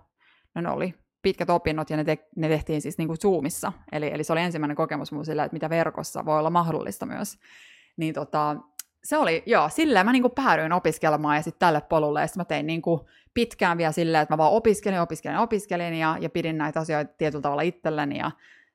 no 0.54 0.62
ne 0.62 0.70
oli 0.70 0.94
pitkät 1.22 1.50
opinnot, 1.50 1.90
ja 1.90 1.96
ne, 1.96 2.04
te, 2.04 2.28
ne 2.36 2.48
tehtiin 2.48 2.82
siis 2.82 2.98
niin 2.98 3.08
kuin 3.08 3.18
Zoomissa, 3.18 3.72
eli, 3.92 4.10
eli 4.14 4.24
se 4.24 4.32
oli 4.32 4.40
ensimmäinen 4.40 4.76
kokemus 4.76 5.12
mun 5.12 5.24
sillä, 5.24 5.44
että 5.44 5.52
mitä 5.54 5.70
verkossa 5.70 6.24
voi 6.24 6.38
olla 6.38 6.50
mahdollista 6.50 7.06
myös. 7.06 7.38
Niin 7.96 8.14
tota, 8.14 8.56
se 9.04 9.18
oli, 9.18 9.42
joo, 9.46 9.68
silleen 9.68 10.06
mä 10.06 10.12
niinku 10.12 10.28
päädyin 10.28 10.72
opiskelemaan 10.72 11.36
ja 11.36 11.42
sitten 11.42 11.58
tälle 11.58 11.80
polulle, 11.80 12.20
ja 12.20 12.26
sitten 12.26 12.40
mä 12.40 12.44
tein 12.44 12.66
niinku 12.66 13.08
pitkään 13.34 13.78
vielä 13.78 13.92
silleen, 13.92 14.22
että 14.22 14.32
mä 14.34 14.38
vaan 14.38 14.52
opiskelin, 14.52 15.00
opiskelin, 15.00 15.38
opiskelin, 15.38 15.94
ja, 15.94 16.16
ja 16.20 16.30
pidin 16.30 16.58
näitä 16.58 16.80
asioita 16.80 17.12
tietyllä 17.18 17.42
tavalla 17.42 17.62
itselleni, 17.62 18.18
ja 18.18 18.30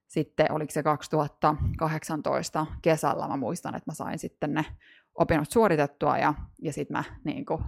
sitten 0.07 0.51
oliko 0.51 0.71
se 0.71 0.83
2018 0.83 2.65
kesällä, 2.81 3.27
mä 3.27 3.37
muistan, 3.37 3.75
että 3.75 3.91
mä 3.91 3.95
sain 3.95 4.19
sitten 4.19 4.53
ne 4.53 4.65
opinnot 5.15 5.51
suoritettua, 5.51 6.17
ja, 6.17 6.33
ja 6.61 6.73
sitten 6.73 6.97
mä 6.97 7.03
niinku 7.23 7.61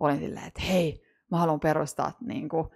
olin 0.00 0.18
silleen, 0.18 0.46
että 0.46 0.62
hei, 0.62 1.02
mä 1.30 1.38
haluan 1.38 1.60
perustaa 1.60 2.12
niinku 2.20 2.72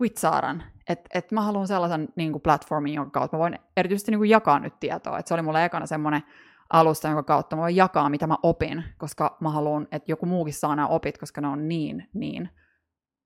Witsaaran, 0.00 0.62
että 0.88 1.10
et 1.14 1.32
mä 1.32 1.42
haluan 1.42 1.66
sellaisen 1.66 2.08
niinku 2.16 2.38
platformin, 2.38 2.94
jonka 2.94 3.10
kautta 3.10 3.36
mä 3.36 3.40
voin 3.40 3.58
erityisesti 3.76 4.10
niinku 4.10 4.24
jakaa 4.24 4.58
nyt 4.58 4.80
tietoa, 4.80 5.18
että 5.18 5.28
se 5.28 5.34
oli 5.34 5.42
mulle 5.42 5.64
ekana 5.64 5.86
semmoinen 5.86 6.22
alusta, 6.70 7.08
jonka 7.08 7.22
kautta 7.22 7.56
mä 7.56 7.62
voin 7.62 7.76
jakaa, 7.76 8.10
mitä 8.10 8.26
mä 8.26 8.36
opin, 8.42 8.84
koska 8.98 9.36
mä 9.40 9.50
haluan, 9.50 9.88
että 9.92 10.12
joku 10.12 10.26
muukin 10.26 10.54
saa 10.54 10.76
nämä 10.76 10.88
opit, 10.88 11.18
koska 11.18 11.40
ne 11.40 11.48
on 11.48 11.68
niin, 11.68 12.08
niin, 12.14 12.48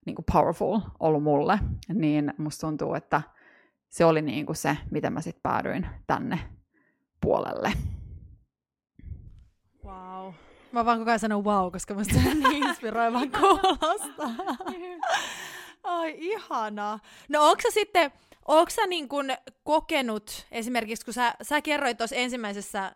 niin 0.07 0.15
kuin 0.17 0.27
powerful 0.33 0.81
ollut 1.01 1.23
mulle, 1.23 1.59
niin 1.95 2.35
musta 2.39 2.67
tuntuu, 2.67 2.95
että 2.95 3.23
se 3.89 4.05
oli 4.05 4.23
niin 4.23 4.47
kuin 4.47 4.57
se, 4.57 4.79
miten 4.91 5.13
mä 5.13 5.21
sitten 5.21 5.43
päädyin 5.43 5.87
tänne 6.07 6.39
puolelle. 7.21 7.73
Wow. 9.85 10.33
Mä 10.73 10.85
vaan 10.85 10.99
koko 10.99 11.11
ajan 11.11 11.19
sanon 11.19 11.45
wow, 11.45 11.73
koska 11.73 11.95
musta 11.95 12.15
se 12.15 12.31
on 12.31 12.41
niin 12.41 12.65
inspiroivan 12.65 13.31
kuulostaa. 13.31 14.57
Ai 15.83 16.15
ihanaa. 16.19 16.99
No 17.29 17.49
onko 17.51 17.63
sitten, 17.71 18.13
onko 18.49 18.71
sä 18.71 18.87
niin 18.87 19.09
kun 19.09 19.27
kokenut, 19.63 20.47
esimerkiksi 20.51 21.05
kun 21.05 21.15
sä, 21.15 21.35
sä 21.43 21.63
kerroit 21.63 21.99
tuossa 21.99 22.17
ensimmäisessä, 22.17 22.85
äh, 22.87 22.93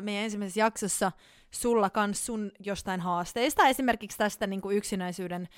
meidän 0.00 0.24
ensimmäisessä 0.24 0.60
jaksossa 0.60 1.12
sulla 1.50 1.90
kans 1.90 2.26
sun 2.26 2.52
jostain 2.60 3.00
haasteista, 3.00 3.68
esimerkiksi 3.68 4.18
tästä 4.18 4.46
niin 4.46 4.60
yksinäisyyden 4.72 5.48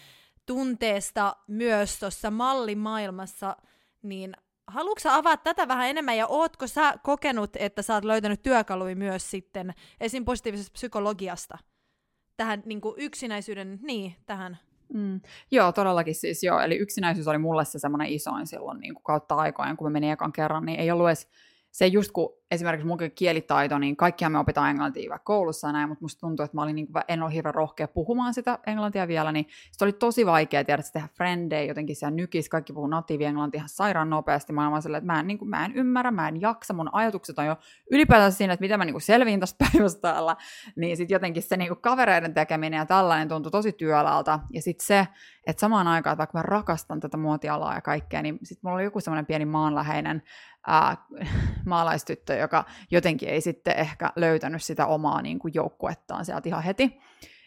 tunteesta 0.47 1.37
myös 1.47 1.99
tuossa 1.99 2.31
mallimaailmassa, 2.31 3.57
niin 4.03 4.37
haluatko 4.67 5.09
avata 5.09 5.43
tätä 5.43 5.69
vähän 5.69 5.89
enemmän 5.89 6.17
ja 6.17 6.27
ootko 6.27 6.67
sä 6.67 6.95
kokenut, 7.03 7.51
että 7.57 7.83
sä 7.83 7.95
oot 7.95 8.05
löytänyt 8.05 8.43
työkaluja 8.43 8.97
myös 8.97 9.31
sitten 9.31 9.75
esim. 10.01 10.25
positiivisesta 10.25 10.73
psykologiasta 10.73 11.59
tähän 12.37 12.63
niin 12.67 12.81
yksinäisyyden, 12.97 13.79
niin 13.83 14.17
tähän 14.27 14.59
Mm. 14.95 15.21
Joo, 15.51 15.73
todellakin 15.73 16.15
siis 16.15 16.43
joo. 16.43 16.61
Eli 16.61 16.77
yksinäisyys 16.77 17.29
oli 17.29 17.39
mulle 17.39 17.65
se 17.65 17.79
semmoinen 17.79 18.09
isoin 18.09 18.47
silloin 18.47 18.81
niin 18.81 18.95
kuin 18.95 19.05
kautta 19.05 19.35
aikojen, 19.35 19.77
kun 19.77 19.87
me 19.87 19.93
menin 19.93 20.13
ekan 20.13 20.33
kerran, 20.33 20.65
niin 20.65 20.81
ei 20.81 20.91
ollut 20.91 21.07
edes 21.07 21.29
se 21.71 21.87
just 21.87 22.13
kun 22.13 22.37
esimerkiksi 22.53 22.87
mun 22.87 22.99
kielitaito, 23.15 23.79
niin 23.79 23.97
kaikkihan 23.97 24.33
me 24.33 24.39
opitaan 24.39 24.71
englantia 24.71 25.11
vaikka 25.11 25.25
koulussa 25.25 25.73
näin, 25.73 25.89
mutta 25.89 26.05
musta 26.05 26.21
tuntuu, 26.21 26.45
että 26.45 26.57
mä 26.57 26.63
olin 26.63 26.77
niin 26.77 26.87
kuin, 26.87 27.03
en 27.09 27.23
ole 27.23 27.33
hirveän 27.33 27.55
rohkea 27.55 27.89
puhumaan 27.89 28.35
sitä 28.35 28.59
englantia 28.67 29.09
vielä, 29.09 29.33
niin 29.33 29.47
se 29.73 29.85
oli 29.85 29.93
tosi 29.93 30.27
vaikea 30.27 30.65
tiedä, 30.65 30.81
että 30.81 30.93
tehdä 30.93 31.09
frendejä 31.15 31.63
jotenkin 31.63 31.97
siellä 31.97 32.17
nykis, 32.17 32.49
kaikki 32.49 32.73
puhuu 32.73 32.87
natiivi 32.87 33.25
englantia 33.25 33.59
ihan 33.59 33.69
sairaan 33.69 34.11
nopeasti, 34.11 34.53
mä 34.53 34.69
olen 34.69 34.97
että 34.97 35.07
mä 35.07 35.21
en, 35.21 35.27
niin 35.27 35.39
kuin, 35.39 35.49
mä 35.49 35.65
en 35.65 35.73
ymmärrä, 35.73 36.11
mä 36.11 36.29
en 36.29 36.41
jaksa, 36.41 36.75
mun 36.75 36.91
ajatukset 36.93 37.39
on 37.39 37.47
jo 37.47 37.57
ylipäätään 37.91 38.33
siinä, 38.33 38.53
että 38.53 38.65
miten 38.65 38.79
mä 38.79 38.85
niin 38.85 38.95
kuin 38.95 39.03
selviin 39.03 39.41
tästä 39.41 39.65
päivästä 39.73 40.01
täällä, 40.01 40.37
niin 40.77 40.97
sitten 40.97 41.15
jotenkin 41.15 41.43
se 41.43 41.57
niin 41.57 41.69
kuin 41.69 41.81
kavereiden 41.81 42.35
tekeminen 42.35 42.79
ja 42.79 42.87
tällainen 42.87 43.29
tuntui 43.29 43.51
tosi 43.51 43.73
työläältä, 43.73 44.39
ja 44.51 44.63
sitten 44.63 44.87
se, 44.87 45.09
että 45.47 45.61
samaan 45.61 45.89
aikaan, 45.89 46.13
että 46.13 46.19
vaikka 46.19 46.39
mä 46.39 46.43
rakastan 46.43 47.01
tätä 47.01 47.17
muotialaa 47.17 47.75
ja 47.75 47.81
kaikkea, 47.81 48.23
niin 48.23 48.39
sitten 48.43 48.61
mulla 48.63 48.77
oli 48.77 48.85
joku 48.85 49.01
semmoinen 49.01 49.27
pieni 49.27 49.45
maanläheinen 49.45 50.23
ää, 50.67 50.97
maalaistyttö, 51.67 52.35
joka 52.43 52.65
jotenkin 52.91 53.29
ei 53.29 53.41
sitten 53.41 53.77
ehkä 53.77 54.11
löytänyt 54.17 54.63
sitä 54.63 54.87
omaa 54.87 55.23
niin 55.23 55.39
kuin 55.39 55.55
joukkuettaan 55.55 56.25
sieltä 56.25 56.49
ihan 56.49 56.63
heti. 56.63 56.99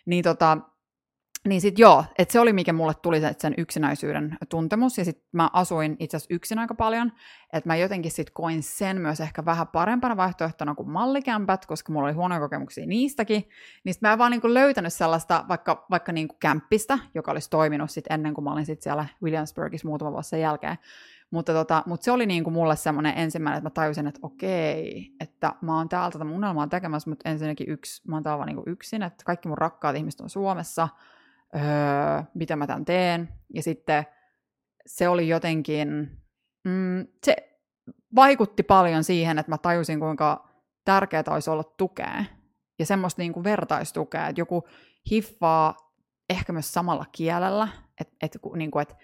Niin 0.06 0.24
tota, 0.24 0.58
niin 1.48 1.62
sitten 1.62 1.82
joo, 1.82 2.06
että 2.18 2.32
se 2.32 2.40
oli 2.40 2.54
mikä 2.54 2.74
mulle 2.74 2.94
tuli 2.94 3.22
sen 3.38 3.54
yksinäisyyden 3.58 4.38
tuntemus, 4.50 4.98
ja 4.98 5.06
sitten 5.06 5.28
mä 5.32 5.50
asuin 5.54 5.96
itse 6.00 6.18
asiassa 6.18 6.36
yksin 6.36 6.60
aika 6.60 6.76
paljon, 6.76 7.12
että 7.54 7.70
mä 7.70 7.76
jotenkin 7.76 8.12
sitten 8.12 8.34
koin 8.34 8.64
sen 8.64 9.02
myös 9.02 9.22
ehkä 9.22 9.46
vähän 9.46 9.68
parempana 9.68 10.18
vaihtoehtona 10.18 10.76
kuin 10.76 10.90
mallikämpät, 10.90 11.66
koska 11.66 11.94
mulla 11.94 12.08
oli 12.08 12.14
huonoja 12.14 12.40
kokemuksia 12.40 12.86
niistäkin, 12.86 13.50
niin 13.84 13.94
sitten 13.94 14.10
mä 14.10 14.14
en 14.14 14.20
vaan 14.20 14.32
niinku 14.32 14.54
löytänyt 14.54 14.94
sellaista 14.94 15.46
vaikka, 15.48 15.86
vaikka 15.90 16.12
niinku 16.12 16.36
kämppistä, 16.40 17.00
joka 17.14 17.32
olisi 17.32 17.50
toiminut 17.50 17.92
sitten 17.92 18.14
ennen 18.14 18.34
kuin 18.34 18.46
mä 18.46 18.52
olin 18.52 18.66
sitten 18.66 18.84
siellä 18.84 19.06
Williamsburgissa 19.24 19.88
muutama 19.88 20.12
vuosi 20.12 20.30
sen 20.30 20.42
jälkeen, 20.42 20.78
mutta, 21.32 21.54
tota, 21.54 21.84
mutta 21.86 22.04
se 22.04 22.12
oli 22.12 22.26
niinku 22.26 22.52
mulle 22.52 22.76
semmoinen 22.76 23.18
ensimmäinen, 23.18 23.58
että 23.58 23.66
mä 23.66 23.74
tajusin, 23.74 24.08
että 24.08 24.20
okei, 24.24 25.12
että 25.20 25.54
mä 25.62 25.78
oon 25.78 25.90
täältä 25.90 26.20
tätä 26.20 26.32
unelmaa 26.32 26.68
tekemässä, 26.68 27.10
mutta 27.10 27.30
ensinnäkin 27.30 27.70
yksi, 27.70 28.02
mä 28.08 28.16
oon 28.16 28.24
täällä 28.24 28.38
vaan 28.38 28.48
niinku 28.48 28.64
yksin, 28.68 29.04
että 29.04 29.26
kaikki 29.26 29.48
mun 29.48 29.58
rakkaat 29.58 29.96
ihmiset 29.96 30.22
on 30.22 30.30
Suomessa, 30.30 30.88
öö, 31.56 31.62
mitä 32.34 32.56
mä 32.56 32.68
tämän 32.68 32.86
teen. 32.86 33.30
Ja 33.54 33.64
sitten 33.64 34.06
se 34.86 35.10
oli 35.10 35.28
jotenkin, 35.28 35.88
mm, 36.64 37.08
se 37.24 37.36
vaikutti 38.16 38.64
paljon 38.64 39.04
siihen, 39.04 39.40
että 39.40 39.52
mä 39.52 39.58
tajusin, 39.58 40.00
kuinka 40.00 40.50
tärkeää 40.86 41.24
olisi 41.30 41.50
olla 41.50 41.64
tukea. 41.64 42.26
Ja 42.80 42.86
semmoista 42.86 43.22
niinku 43.22 43.44
vertaistukea, 43.44 44.28
että 44.28 44.42
joku 44.42 44.68
hiffaa 45.12 45.76
ehkä 46.30 46.54
myös 46.54 46.74
samalla 46.74 47.06
kielellä, 47.12 47.68
että 48.02 48.16
et, 48.22 48.38
niinku, 48.56 48.80
et, 48.80 48.96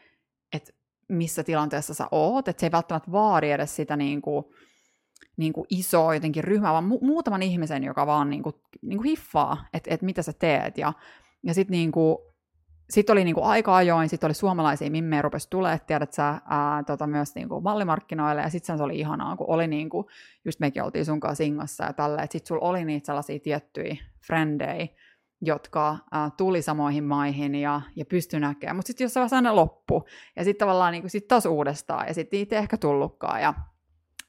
et 0.54 0.76
missä 1.12 1.44
tilanteessa 1.44 1.94
sä 1.94 2.08
oot, 2.12 2.48
että 2.48 2.60
se 2.60 2.66
ei 2.66 2.72
välttämättä 2.72 3.12
vaadi 3.12 3.52
edes 3.52 3.76
sitä 3.76 3.98
niin 3.98 4.22
kuin, 4.22 4.46
niin 5.38 5.54
kuin 5.54 5.68
isoa 5.70 6.14
jotenkin 6.14 6.44
ryhmää, 6.44 6.74
vaan 6.74 6.92
mu- 6.92 7.06
muutaman 7.06 7.44
ihmisen, 7.44 7.84
joka 7.84 8.08
vaan 8.08 8.30
niin 8.30 8.44
kuin, 8.44 8.56
niin 8.82 8.98
kuin 8.98 9.10
hiffaa, 9.10 9.66
että, 9.74 9.94
että 9.94 10.06
mitä 10.06 10.22
sä 10.22 10.34
teet. 10.34 10.78
Ja, 10.78 10.94
ja 11.44 11.54
sitten 11.54 11.72
niin 11.72 11.92
kuin, 11.92 12.18
sit 12.90 13.10
oli 13.10 13.24
niin 13.24 13.36
kuin 13.36 13.46
aika 13.46 13.76
ajoin, 13.76 14.10
sitten 14.10 14.28
oli 14.28 14.34
suomalaisia 14.34 14.92
mimmejä 14.92 15.22
rupesi 15.22 15.50
tulee, 15.50 15.80
tiedät 15.80 16.14
sä, 16.14 16.42
ää, 16.50 16.84
tota, 16.84 17.08
myös 17.08 17.36
niin 17.36 17.50
kuin 17.50 17.64
mallimarkkinoille, 17.64 18.42
ja 18.42 18.50
sitten 18.50 18.78
se 18.78 18.84
oli 18.84 19.00
ihanaa, 19.00 19.38
kun 19.38 19.50
oli 19.50 19.68
niin 19.68 19.90
kuin, 19.90 20.08
just 20.46 20.60
mekin 20.60 20.84
oltiin 20.84 21.06
sun 21.06 21.20
kanssa 21.20 21.44
Singassa 21.44 21.84
ja 21.84 21.94
tälleen, 21.94 22.24
että 22.24 22.32
sitten 22.32 22.48
sulla 22.48 22.68
oli 22.68 22.86
niitä 22.86 23.06
sellaisia 23.06 23.40
tiettyjä 23.40 23.98
frendejä, 24.28 24.88
jotka 25.42 25.90
äh, 25.90 26.32
tuli 26.38 26.62
samoihin 26.62 27.04
maihin 27.04 27.56
ja, 27.56 27.82
ja 27.96 28.06
pystyi 28.06 28.40
näkemään. 28.40 28.76
Mutta 28.76 28.88
sitten 28.88 29.06
jossain 29.06 29.22
vaiheessa 29.22 29.36
aina 29.36 29.56
loppu. 29.56 30.04
Ja 30.36 30.44
sitten 30.44 30.66
tavallaan 30.66 30.92
niin 30.92 31.10
sit 31.10 31.28
taas 31.28 31.46
uudestaan. 31.46 32.08
Ja 32.08 32.14
sitten 32.14 32.38
niitä 32.38 32.56
ei 32.56 32.62
ehkä 32.62 32.78
tullutkaan. 32.78 33.42
Ja, 33.42 33.54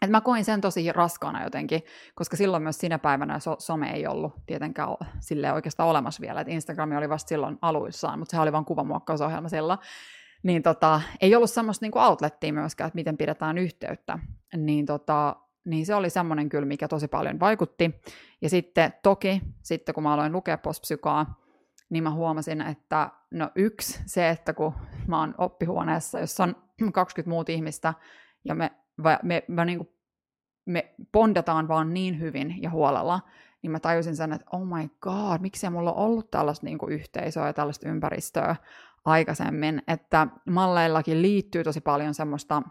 et 0.03 0.11
mä 0.11 0.21
koin 0.21 0.45
sen 0.45 0.61
tosi 0.61 0.93
raskaana 0.93 1.45
jotenkin, 1.45 1.83
koska 2.15 2.37
silloin 2.37 2.63
myös 2.63 2.79
sinä 2.79 2.99
päivänä 2.99 3.39
so- 3.39 3.57
some 3.59 3.91
ei 3.91 4.07
ollut 4.07 4.33
tietenkään 4.47 4.89
sille 5.21 5.53
oikeastaan 5.53 5.89
olemassa 5.89 6.21
vielä. 6.21 6.41
Et 6.41 6.49
Instagram 6.49 6.93
oli 6.93 7.09
vasta 7.09 7.29
silloin 7.29 7.59
aluissaan, 7.63 8.19
mutta 8.19 8.37
se 8.37 8.41
oli 8.41 8.53
vain 8.53 8.65
kuvamuokkausohjelma 8.65 9.49
silloin. 9.49 9.79
Niin 10.43 10.63
tota, 10.63 11.01
ei 11.21 11.35
ollut 11.37 11.51
semmoista 11.51 11.85
niinku 11.85 11.99
outlettia 11.99 12.53
myöskään, 12.53 12.89
että 12.89 12.97
miten 12.97 13.17
pidetään 13.17 13.59
yhteyttä. 13.59 14.19
Niin 14.57 14.87
tota, 14.87 15.37
niin 15.65 15.87
se 15.87 15.95
oli 15.95 16.11
semmoinen 16.11 16.49
kyllä, 16.49 16.67
mikä 16.67 16.89
tosi 16.89 17.09
paljon 17.09 17.41
vaikutti. 17.41 17.91
Ja 18.41 18.51
sitten 18.51 18.93
toki, 19.03 19.43
sitten 19.63 19.95
kun 19.95 20.03
mä 20.03 20.13
aloin 20.13 20.33
lukea 20.33 20.59
postpsykaa, 20.59 21.43
niin 21.91 22.03
mä 22.03 22.11
huomasin, 22.11 22.61
että 22.61 23.11
no 23.31 23.51
yksi, 23.55 24.03
se, 24.07 24.29
että 24.29 24.53
kun 24.53 24.75
mä 25.07 25.21
oon 25.21 25.35
oppihuoneessa, 25.39 26.21
jossa 26.21 26.43
on 26.45 26.57
20 26.93 27.31
muut 27.31 27.49
ihmistä, 27.49 27.95
ja 28.45 28.55
me, 28.55 28.71
me, 28.97 29.19
me, 29.23 29.45
me, 29.49 29.65
niin 29.65 29.79
kuin, 29.79 29.89
me 30.67 30.95
pondataan 31.13 31.69
vaan 31.69 31.95
niin 31.95 32.21
hyvin 32.21 32.63
ja 32.63 32.71
huolella, 32.71 33.21
niin 33.63 33.71
mä 33.71 33.81
tajusin 33.81 34.17
sen, 34.17 34.33
että 34.33 34.47
oh 34.53 34.67
my 34.67 34.89
god, 35.01 35.41
miksi 35.41 35.71
mulla 35.71 35.93
on 35.93 36.07
ollut 36.07 36.31
tällaista 36.31 36.67
niin 36.67 36.79
kuin 36.79 36.93
yhteisöä 36.93 37.47
ja 37.47 37.53
tällaista 37.53 37.89
ympäristöä 37.89 38.57
aikaisemmin, 39.05 39.83
että 39.89 40.27
malleillakin 40.51 41.23
liittyy 41.23 41.65
tosi 41.65 41.81
paljon 41.81 42.15
semmoista 42.15 42.63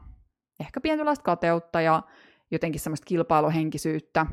ehkä 0.60 0.82
pientyläistä 0.82 1.24
kateutta 1.24 1.82
ja 1.82 2.04
jotenkin 2.52 2.82
semmoista 2.82 3.06
kilpailuhenkisyyttä, 3.06 4.26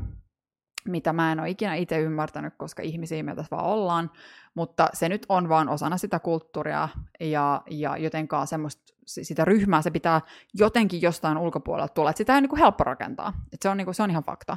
mitä 0.88 1.12
mä 1.12 1.32
en 1.32 1.40
ole 1.40 1.50
ikinä 1.50 1.74
itse 1.74 2.00
ymmärtänyt, 2.00 2.54
koska 2.56 2.82
ihmisiä 2.82 3.22
me 3.22 3.34
tässä 3.34 3.56
vaan 3.56 3.66
ollaan, 3.66 4.10
mutta 4.54 4.88
se 4.92 5.08
nyt 5.08 5.26
on 5.28 5.48
vaan 5.48 5.68
osana 5.68 5.96
sitä 5.96 6.18
kulttuuria 6.18 6.88
ja, 7.20 7.62
ja 7.70 7.96
jotenkaan 7.96 8.46
semmoista, 8.46 8.94
sitä 9.06 9.44
ryhmää 9.44 9.82
se 9.82 9.90
pitää 9.90 10.20
jotenkin 10.54 11.02
jostain 11.02 11.38
ulkopuolelta 11.38 11.94
tulla, 11.94 12.10
että 12.10 12.18
sitä 12.18 12.34
ei 12.34 12.40
niin 12.40 12.48
kuin 12.48 12.60
helppo 12.60 12.84
rakentaa, 12.84 13.32
että 13.52 13.62
se 13.62 13.68
on, 13.68 13.76
niin 13.76 13.84
kuin, 13.84 13.94
se 13.94 14.02
on 14.02 14.10
ihan 14.10 14.24
fakta. 14.24 14.56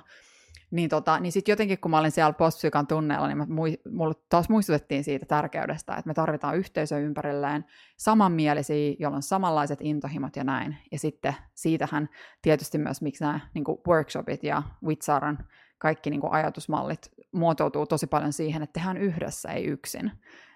Niin, 0.72 0.90
tota, 0.90 1.20
niin 1.20 1.32
sitten 1.32 1.52
jotenkin, 1.52 1.80
kun 1.80 1.92
mä 1.92 2.00
olin 2.00 2.12
siellä 2.12 2.34
postpsykan 2.34 2.88
tunneilla, 2.88 3.28
niin 3.28 3.48
mulle 3.92 4.14
taas 4.30 4.50
muistutettiin 4.50 5.04
siitä 5.04 5.26
tärkeydestä, 5.26 5.94
että 5.94 6.08
me 6.08 6.14
tarvitaan 6.14 6.58
yhteisö 6.58 7.00
ympärilleen 7.00 7.66
samanmielisiä, 7.98 8.96
joilla 9.00 9.16
on 9.16 9.24
samanlaiset 9.24 9.80
intohimot 9.82 10.36
ja 10.36 10.44
näin. 10.44 10.78
Ja 10.92 11.00
sitten 11.00 11.36
siitähän 11.54 12.10
tietysti 12.42 12.78
myös, 12.78 13.02
miksi 13.02 13.24
nämä 13.24 13.40
niin 13.54 13.66
workshopit 13.88 14.44
ja 14.44 14.64
Witsaran 14.86 15.38
kaikki 15.78 16.10
niin 16.10 16.22
kuin 16.22 16.34
ajatusmallit 16.34 17.12
muotoutuu 17.32 17.86
tosi 17.86 18.08
paljon 18.08 18.34
siihen, 18.34 18.64
että 18.64 18.74
tehdään 18.74 18.98
yhdessä, 18.98 19.50
ei 19.50 19.66
yksin. 19.66 20.12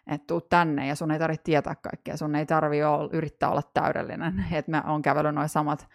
Että 0.07 0.27
tuu 0.27 0.41
tänne 0.41 0.87
ja 0.87 0.95
sun 0.95 1.11
ei 1.11 1.19
tarvitse 1.19 1.43
tietää 1.43 1.75
kaikkea, 1.75 2.17
sun 2.17 2.35
ei 2.35 2.45
tarvitse 2.45 2.85
yrittää 3.11 3.49
olla 3.49 3.63
täydellinen, 3.73 4.45
että 4.51 4.71
mä 4.71 4.83
oon 4.87 5.01
kävellyt 5.01 5.35
noin 5.35 5.49
samat 5.49 5.87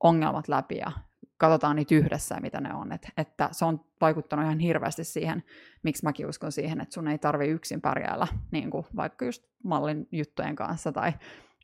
ongelmat 0.00 0.48
läpi 0.48 0.76
ja 0.76 0.92
katsotaan 1.38 1.76
niitä 1.76 1.94
yhdessä 1.94 2.40
mitä 2.40 2.60
ne 2.60 2.74
on. 2.74 2.92
Et, 2.92 3.08
että 3.16 3.48
se 3.52 3.64
on 3.64 3.84
vaikuttanut 4.00 4.44
ihan 4.44 4.58
hirveästi 4.58 5.04
siihen, 5.04 5.44
miksi 5.82 6.04
mäkin 6.04 6.28
uskon 6.28 6.52
siihen, 6.52 6.80
että 6.80 6.94
sun 6.94 7.08
ei 7.08 7.18
tarvi 7.18 7.46
yksin 7.46 7.80
pärjäällä 7.80 8.26
niin 8.50 8.70
kuin 8.70 8.86
vaikka 8.96 9.24
just 9.24 9.44
mallin 9.64 10.08
juttujen 10.12 10.56
kanssa 10.56 10.92
tai 10.92 11.12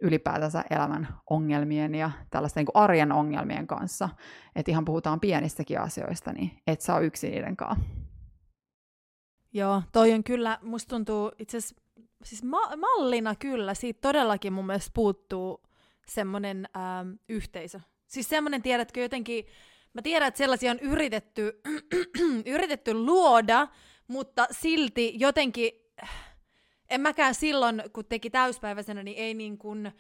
ylipäätänsä 0.03 0.65
elämän 0.71 1.09
ongelmien 1.31 1.95
ja 1.95 2.11
tällaisten 2.31 2.61
niin 2.61 2.73
kuin 2.73 2.83
arjen 2.83 3.13
ongelmien 3.13 3.67
kanssa. 3.67 4.09
Että 4.57 4.71
ihan 4.71 4.85
puhutaan 4.85 5.21
pienistäkin 5.21 5.81
asioista, 5.81 6.33
niin 6.33 6.63
et 6.67 6.81
saa 6.81 7.01
yksin 7.01 7.31
niiden 7.31 7.57
kanssa. 7.57 7.85
Joo, 9.53 9.83
toi 9.93 10.13
on 10.13 10.25
kyllä, 10.25 10.59
musta 10.63 10.89
tuntuu 10.89 11.33
itse 11.39 11.59
siis 12.25 12.43
ma- 12.43 12.77
mallina 12.77 13.35
kyllä, 13.35 13.75
siitä 13.75 14.01
todellakin 14.01 14.53
mun 14.53 14.67
mielestä 14.67 14.91
puuttuu 14.95 15.63
semmoinen 16.07 16.69
ähm, 16.77 17.09
yhteisö. 17.29 17.81
Siis 18.15 18.29
semmoinen, 18.29 18.63
tiedätkö, 18.63 19.01
jotenkin, 19.01 19.47
mä 19.93 20.03
tiedän, 20.03 20.29
että 20.29 20.39
sellaisia 20.39 20.71
on 20.71 20.79
yritetty, 20.79 21.61
yritetty 22.55 22.95
luoda, 22.95 23.69
mutta 24.09 24.47
silti 24.51 25.15
jotenkin, 25.17 25.73
en 26.91 27.01
mäkään 27.01 27.35
silloin, 27.35 27.83
kun 27.93 28.05
teki 28.05 28.31
täyspäiväisenä, 28.31 29.03
niin 29.03 29.17
ei 29.17 29.35
niin 29.35 29.59
kuin, 29.59 29.93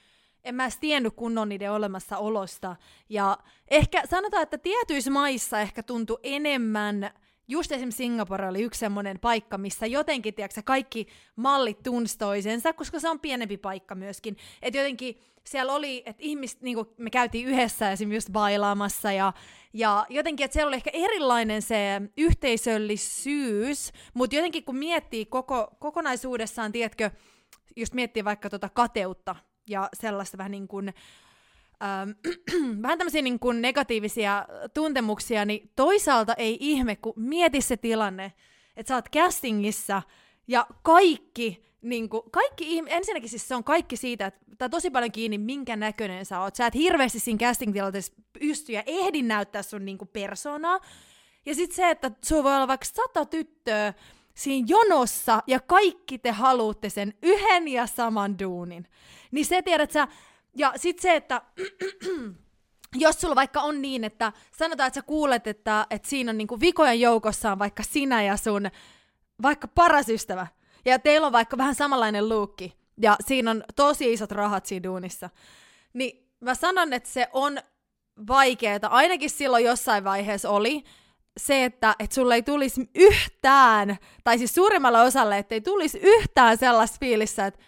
en 0.45 0.55
mä 0.55 0.65
edes 0.65 0.79
tiennyt 0.79 1.15
kunnon 1.17 1.49
niiden 1.49 1.73
olemassaolosta. 1.73 2.77
Ja 3.09 3.39
ehkä 3.69 4.03
sanotaan, 4.11 4.43
että 4.43 4.59
tietyissä 4.59 5.11
maissa 5.11 5.61
ehkä 5.61 5.83
tuntui 5.83 6.21
enemmän 6.23 7.11
just 7.49 7.73
esimerkiksi 7.73 7.97
Singapore 7.97 8.49
oli 8.49 8.63
yksi 8.63 8.81
semmoinen 8.81 9.19
paikka, 9.19 9.59
missä 9.59 9.87
jotenkin, 9.87 10.35
tiedätkö, 10.35 10.63
kaikki 10.65 11.07
mallit 11.37 11.83
tunsi 11.83 12.19
toisensa, 12.19 12.73
koska 12.73 13.01
se 13.01 13.09
on 13.09 13.21
pienempi 13.21 13.57
paikka 13.57 13.95
myöskin. 13.95 14.37
Että 14.63 14.79
jotenkin 14.79 15.19
siellä 15.45 15.73
oli, 15.73 16.03
että 16.07 16.23
ihmiset, 16.23 16.61
niin 16.63 16.79
me 16.99 17.11
käytiin 17.11 17.49
yhdessä 17.49 17.93
esimerkiksi 17.93 18.17
just 18.17 18.33
bailaamassa 18.33 19.13
ja, 19.13 19.33
ja 19.73 20.07
jotenkin, 20.11 20.45
että 20.45 20.53
siellä 20.53 20.69
oli 20.69 20.77
ehkä 20.77 20.91
erilainen 20.93 21.63
se 21.63 22.03
yhteisöllisyys, 22.17 23.93
mutta 24.15 24.37
jotenkin 24.37 24.65
kun 24.65 24.77
miettii 24.77 25.27
koko, 25.27 25.77
kokonaisuudessaan, 25.79 26.73
tiedätkö, 26.73 27.11
just 27.77 27.95
miettii 27.95 28.25
vaikka 28.25 28.51
tota 28.51 28.69
kateutta 28.69 29.37
ja 29.69 29.89
sellaista 29.95 30.39
vähän 30.39 30.51
niin 30.51 30.69
kuin 30.69 30.95
ähm, 31.83 32.11
vähän 32.83 32.99
tämmöisiä 32.99 33.22
niin 33.22 33.39
kuin 33.39 33.62
negatiivisia 33.62 34.47
tuntemuksia, 34.75 35.45
niin 35.45 35.70
toisaalta 35.77 36.35
ei 36.35 36.57
ihme, 36.61 36.97
kun 36.97 37.12
mieti 37.16 37.61
se 37.61 37.77
tilanne, 37.77 38.33
että 38.77 38.89
sä 38.89 38.95
oot 38.95 39.11
castingissa 39.11 40.03
ja 40.49 40.66
kaikki, 40.83 41.64
niin 41.83 42.09
kuin, 42.09 42.22
kaikki 42.31 42.83
ensinnäkin 42.87 43.29
siis 43.29 43.49
se 43.49 43.55
on 43.55 43.64
kaikki 43.64 43.97
siitä, 43.97 44.27
että 44.27 44.41
tämä 44.59 44.68
tosi 44.68 44.91
paljon 44.91 45.12
kiinni, 45.12 45.39
minkä 45.39 45.77
näköinen 45.77 46.27
sä 46.27 46.41
oot. 46.41 46.55
Sä 46.55 46.66
et 46.66 46.75
hirveästi 46.75 47.20
siinä 47.20 47.39
casting-tilanteessa 47.39 48.12
pysty 48.33 48.72
ja 48.72 48.83
ehdi 48.87 49.22
näyttää 49.22 49.62
sun 49.62 49.85
niin 49.85 49.99
persoonaa. 50.12 50.81
Ja 51.47 51.55
sitten 51.55 51.77
se, 51.77 51.91
että 51.91 52.11
sulla 52.25 52.45
voi 52.45 52.55
olla 52.55 52.68
vaikka 52.68 52.87
sata 52.87 53.27
tyttöä 53.27 53.95
siinä 54.35 54.66
jonossa 54.68 55.43
ja 55.47 55.61
kaikki 55.61 56.18
te 56.18 56.31
haluatte 56.31 56.91
sen 56.91 57.14
yhden 57.22 57.68
ja 57.68 57.87
saman 57.87 58.39
duunin. 58.39 58.87
Niin 59.31 59.47
se 59.47 59.62
tiedät 59.62 59.91
sä, 59.91 60.09
ja 60.57 60.73
sitten 60.77 61.03
se, 61.03 61.17
että 61.17 61.43
jos 62.95 63.21
sulla 63.21 63.35
vaikka 63.35 63.61
on 63.61 63.83
niin, 63.83 64.05
että 64.05 64.33
sanotaan, 64.57 64.87
että 64.87 65.01
sä 65.01 65.03
kuulet, 65.07 65.47
että, 65.47 65.87
että 65.91 66.09
siinä 66.09 66.31
on 66.31 66.39
niinku 66.39 66.61
vikojen 66.61 67.01
joukossa 67.01 67.53
on 67.53 67.59
vaikka 67.59 67.83
sinä 67.83 68.23
ja 68.23 68.37
sun 68.37 68.71
vaikka 69.43 69.69
paras 69.69 70.09
ystävä, 70.09 70.47
ja 70.85 70.99
teillä 70.99 71.27
on 71.27 71.33
vaikka 71.33 71.59
vähän 71.59 71.75
samanlainen 71.75 72.29
luukki, 72.29 72.77
ja 73.03 73.17
siinä 73.27 73.51
on 73.51 73.65
tosi 73.77 74.13
isot 74.13 74.33
rahat 74.33 74.67
siinä 74.67 74.83
duunissa, 74.83 75.31
niin 75.93 76.29
mä 76.41 76.55
sanon, 76.55 76.93
että 76.93 77.09
se 77.09 77.29
on 77.33 77.59
vaikeaa, 78.27 78.79
ainakin 78.83 79.31
silloin 79.31 79.65
jossain 79.65 80.05
vaiheessa 80.05 80.51
oli, 80.51 80.85
se, 81.37 81.65
että, 81.65 81.95
että 81.99 82.15
sulle 82.15 82.35
ei 82.35 82.43
tulisi 82.43 82.91
yhtään, 82.95 83.97
tai 84.25 84.39
siis 84.39 84.55
suurimmalla 84.55 85.03
osalle, 85.03 85.39
että 85.39 85.55
ei 85.55 85.61
tulisi 85.61 85.99
yhtään 86.03 86.59
sellaista 86.59 86.97
fiilissä, 87.01 87.47
että 87.47 87.61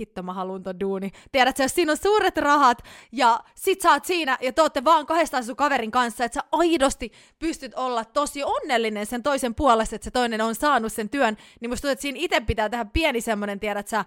hitto 0.00 0.22
mä 0.22 0.32
haluun 0.32 0.62
ton 0.62 0.80
duuni. 0.80 1.10
Tiedät 1.32 1.58
jos 1.58 1.74
siinä 1.74 1.92
on 1.92 1.98
suuret 1.98 2.36
rahat 2.36 2.78
ja 3.12 3.40
sit 3.54 3.80
sä 3.80 3.90
oot 3.92 4.04
siinä 4.04 4.38
ja 4.40 4.52
te 4.52 4.62
ootte 4.62 4.84
vaan 4.84 5.06
kahdestaan 5.06 5.44
sun 5.44 5.56
kaverin 5.56 5.90
kanssa, 5.90 6.24
että 6.24 6.40
sä 6.40 6.48
aidosti 6.52 7.12
pystyt 7.38 7.74
olla 7.74 8.04
tosi 8.04 8.42
onnellinen 8.44 9.06
sen 9.06 9.22
toisen 9.22 9.54
puolesta, 9.54 9.96
että 9.96 10.04
se 10.04 10.10
toinen 10.10 10.40
on 10.40 10.54
saanut 10.54 10.92
sen 10.92 11.08
työn, 11.08 11.36
niin 11.60 11.70
musta 11.70 11.82
tuntuu, 11.82 11.92
että 11.92 12.02
siinä 12.02 12.18
itse 12.20 12.40
pitää 12.40 12.68
tehdä 12.68 12.84
pieni 12.84 13.20
semmonen, 13.20 13.60
tiedät 13.60 13.88
sä, 13.88 14.04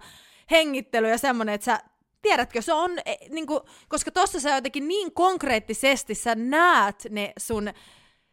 hengittely 0.50 1.08
ja 1.08 1.18
semmonen, 1.18 1.54
että 1.54 1.64
sä 1.64 1.80
tiedätkö, 2.22 2.62
se 2.62 2.72
on, 2.72 2.98
e, 3.04 3.14
niin 3.28 3.46
kuin, 3.46 3.60
koska 3.88 4.10
tossa 4.10 4.40
sä 4.40 4.54
jotenkin 4.54 4.88
niin 4.88 5.12
konkreettisesti 5.12 6.14
sä 6.14 6.34
näet 6.34 7.06
ne 7.10 7.32
sun, 7.38 7.64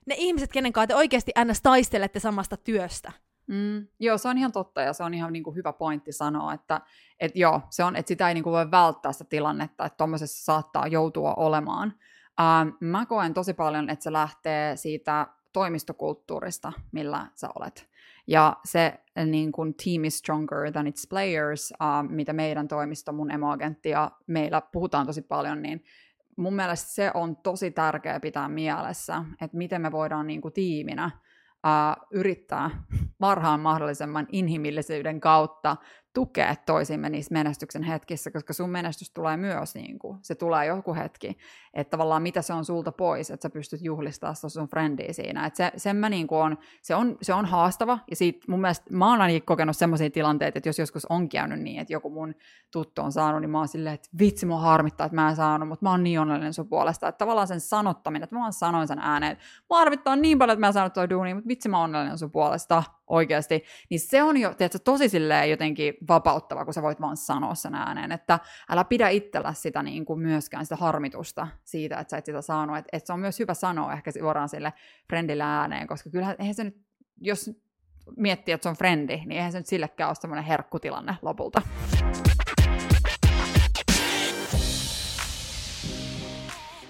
ne 0.06 0.16
ihmiset, 0.18 0.52
kenen 0.52 0.74
kanssa 0.74 0.88
te 0.88 0.96
oikeasti 0.96 1.32
ns. 1.46 1.62
taistelette 1.62 2.20
samasta 2.20 2.58
työstä. 2.58 3.12
Mm, 3.48 3.88
joo, 4.00 4.18
se 4.18 4.28
on 4.28 4.38
ihan 4.38 4.52
totta 4.52 4.82
ja 4.82 4.94
se 4.94 5.04
on 5.04 5.14
ihan 5.14 5.34
niin 5.34 5.44
kuin 5.44 5.56
hyvä 5.56 5.74
pointti 5.74 6.12
sanoa, 6.12 6.54
että 6.54 6.82
et 7.20 7.36
joo, 7.36 7.62
se 7.70 7.84
on, 7.84 7.96
että 7.96 8.08
sitä 8.08 8.28
ei 8.28 8.34
niin 8.34 8.44
kuin 8.44 8.54
voi 8.54 8.72
välttää 8.72 9.12
sitä 9.12 9.26
tilannetta, 9.26 9.86
että 9.86 9.98
tuommoisessa 9.98 10.46
saattaa 10.46 10.88
joutua 10.88 11.34
olemaan. 11.34 11.94
Ähm, 12.40 12.70
mä 12.80 13.06
koen 13.06 13.34
tosi 13.34 13.54
paljon, 13.54 13.90
että 13.90 14.04
se 14.04 14.12
lähtee 14.12 14.76
siitä 14.76 15.28
toimistokulttuurista, 15.54 16.74
millä 16.92 17.28
sä 17.36 17.50
olet. 17.60 17.90
Ja 18.28 18.58
se 18.66 18.94
niin 19.26 19.52
kuin, 19.52 19.76
team 19.84 20.04
is 20.04 20.18
stronger 20.18 20.72
than 20.72 20.88
its 20.88 21.08
players, 21.10 21.72
uh, 21.72 22.10
mitä 22.10 22.34
meidän 22.34 22.68
toimisto, 22.68 23.12
mun 23.12 23.32
emoagentti 23.32 23.90
ja 23.90 24.12
meillä 24.28 24.62
puhutaan 24.62 25.06
tosi 25.06 25.22
paljon, 25.22 25.62
niin 25.62 25.84
mun 26.38 26.54
mielestä 26.54 26.92
se 26.92 27.12
on 27.14 27.36
tosi 27.36 27.72
tärkeää 27.72 28.20
pitää 28.20 28.50
mielessä, 28.50 29.26
että 29.42 29.58
miten 29.58 29.82
me 29.82 29.92
voidaan 29.92 30.28
niin 30.28 30.42
kuin, 30.42 30.54
tiiminä 30.54 31.12
yrittää 32.12 32.70
parhaan 33.20 33.60
mahdollisemman 33.60 34.28
inhimillisyyden 34.32 35.20
kautta 35.20 35.78
tukea 36.16 36.56
toisimme 36.66 37.10
niissä 37.10 37.34
menestyksen 37.34 37.84
hetkissä, 37.84 38.32
koska 38.32 38.54
sun 38.54 38.70
menestys 38.70 39.12
tulee 39.12 39.38
myös, 39.38 39.76
niin 39.76 40.00
kuin, 40.00 40.18
se 40.22 40.36
tulee 40.36 40.66
joku 40.66 40.96
hetki, 40.96 41.38
että 41.74 41.92
tavallaan 41.92 42.22
mitä 42.22 42.42
se 42.42 42.54
on 42.54 42.66
sulta 42.66 42.92
pois, 42.92 43.32
että 43.32 43.46
sä 43.46 43.50
pystyt 43.50 43.82
juhlistamaan 43.82 44.36
sun 44.36 44.68
frendiä 44.68 45.14
siinä. 45.14 45.46
Että 45.46 45.58
se, 45.58 45.72
sen 45.78 45.96
mä 45.96 46.10
niin 46.10 46.28
kuin 46.28 46.42
on, 46.42 46.58
se, 46.82 46.96
on, 46.96 47.18
se 47.22 47.34
on 47.34 47.46
haastava, 47.46 48.00
ja 48.10 48.16
siitä 48.16 48.46
mun 48.48 48.62
mielestä 48.62 48.86
mä 48.90 49.10
oon 49.10 49.22
ainakin 49.22 49.46
kokenut 49.46 49.78
sellaisia 49.78 50.10
tilanteita, 50.10 50.58
että 50.60 50.70
jos 50.70 50.80
joskus 50.80 51.06
on 51.06 51.30
käynyt 51.30 51.60
niin, 51.60 51.80
että 51.80 51.94
joku 51.94 52.10
mun 52.10 52.36
tuttu 52.72 53.02
on 53.02 53.12
saanut, 53.12 53.42
niin 53.42 53.50
mä 53.50 53.58
oon 53.58 53.68
silleen, 53.68 53.96
että 53.96 54.10
vitsi 54.20 54.46
mua 54.46 54.60
harmittaa, 54.60 55.06
että 55.06 55.16
mä 55.16 55.30
en 55.30 55.36
saanut, 55.36 55.68
mutta 55.68 55.86
mä 55.86 55.92
oon 55.92 56.04
niin 56.04 56.20
onnellinen 56.20 56.54
sun 56.54 56.70
puolesta, 56.70 57.08
että 57.08 57.18
tavallaan 57.18 57.48
sen 57.48 57.62
sanottaminen, 57.62 58.24
että 58.24 58.36
mä 58.36 58.40
vaan 58.40 58.54
sanoin 58.54 58.88
sen 58.88 59.00
ääneen, 59.00 59.32
että 59.32 59.44
mä 59.70 59.78
harmittaa 59.78 60.16
niin 60.16 60.40
paljon, 60.40 60.54
että 60.54 60.60
mä 60.60 60.68
en 60.68 60.74
saanut 60.74 60.94
toi 60.94 61.10
duuni, 61.10 61.34
mutta 61.34 61.48
vitsi 61.48 61.70
mä 61.70 61.78
oon 61.78 61.84
onnellinen 61.84 62.18
sun 62.18 62.32
puolesta, 62.32 62.84
oikeasti, 63.08 63.64
niin 63.90 64.00
se 64.00 64.24
on 64.24 64.38
jo 64.38 64.54
tiedätkö, 64.54 64.80
tosi 64.80 65.10
silleen 65.10 65.50
jotenkin 65.50 65.94
vapauttava, 66.08 66.66
kun 66.66 66.74
sä 66.74 66.82
voit 66.82 67.02
vaan 67.02 67.18
sanoa 67.18 67.56
sen 67.56 67.76
ääneen, 67.76 68.12
että 68.12 68.40
älä 68.70 68.84
pidä 68.84 69.10
itsellä 69.10 69.54
sitä 69.54 69.84
niin 69.84 70.06
kuin 70.06 70.20
myöskään 70.20 70.66
sitä 70.66 70.76
harmitusta 70.76 71.48
siitä, 71.64 72.00
että 72.00 72.12
sä 72.12 72.18
et 72.18 72.26
sitä 72.26 72.42
saanut, 72.42 72.78
että, 72.78 72.90
että 72.94 73.08
se 73.08 73.14
on 73.14 73.20
myös 73.20 73.40
hyvä 73.40 73.54
sanoa 73.54 73.94
ehkä 73.94 74.12
suoraan 74.12 74.50
sille 74.50 74.74
friendille 75.08 75.44
ääneen, 75.44 75.88
koska 75.88 76.10
kyllähän 76.10 76.36
eihän 76.40 76.56
se 76.56 76.64
nyt, 76.64 76.78
jos 77.22 77.52
miettii, 78.18 78.54
että 78.54 78.64
se 78.64 78.70
on 78.70 78.76
frendi, 78.76 79.18
niin 79.18 79.32
eihän 79.32 79.52
se 79.52 79.58
nyt 79.58 79.68
sillekään 79.68 80.08
ole 80.10 80.16
semmoinen 80.16 80.46
herkkutilanne 80.46 81.18
lopulta. 81.22 81.62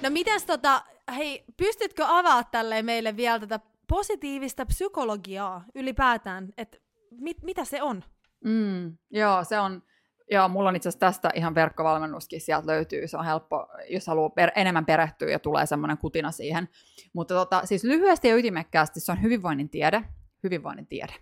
No 0.01 0.09
mitäs 0.09 0.45
tota, 0.45 0.81
hei, 1.15 1.45
pystytkö 1.57 2.05
avaa 2.07 2.43
tälle 2.43 2.81
meille 2.81 3.17
vielä 3.17 3.39
tätä 3.39 3.59
positiivista 3.87 4.65
psykologiaa 4.65 5.65
ylipäätään, 5.75 6.53
että 6.57 6.77
mit, 7.11 7.43
mitä 7.43 7.65
se 7.65 7.81
on? 7.81 8.03
Mm, 8.45 8.97
joo, 9.11 9.43
se 9.43 9.59
on, 9.59 9.83
joo, 10.31 10.49
mulla 10.49 10.69
on 10.69 10.75
itse 10.75 10.89
asiassa 10.89 10.99
tästä 10.99 11.31
ihan 11.35 11.55
verkkovalmennuskin 11.55 12.41
sieltä 12.41 12.67
löytyy, 12.67 13.07
se 13.07 13.17
on 13.17 13.25
helppo, 13.25 13.67
jos 13.89 14.07
haluaa 14.07 14.29
per, 14.29 14.51
enemmän 14.55 14.85
perehtyä 14.85 15.29
ja 15.29 15.39
tulee 15.39 15.65
semmoinen 15.65 15.97
kutina 15.97 16.31
siihen. 16.31 16.69
Mutta 17.13 17.33
tota, 17.33 17.65
siis 17.65 17.83
lyhyesti 17.83 18.27
ja 18.27 18.35
ytimekkäästi 18.35 18.99
se 18.99 19.11
on 19.11 19.21
hyvinvoinnin 19.21 19.69
tiede, 19.69 20.03
hyvinvoinnin 20.43 20.87
tiede. 20.87 21.13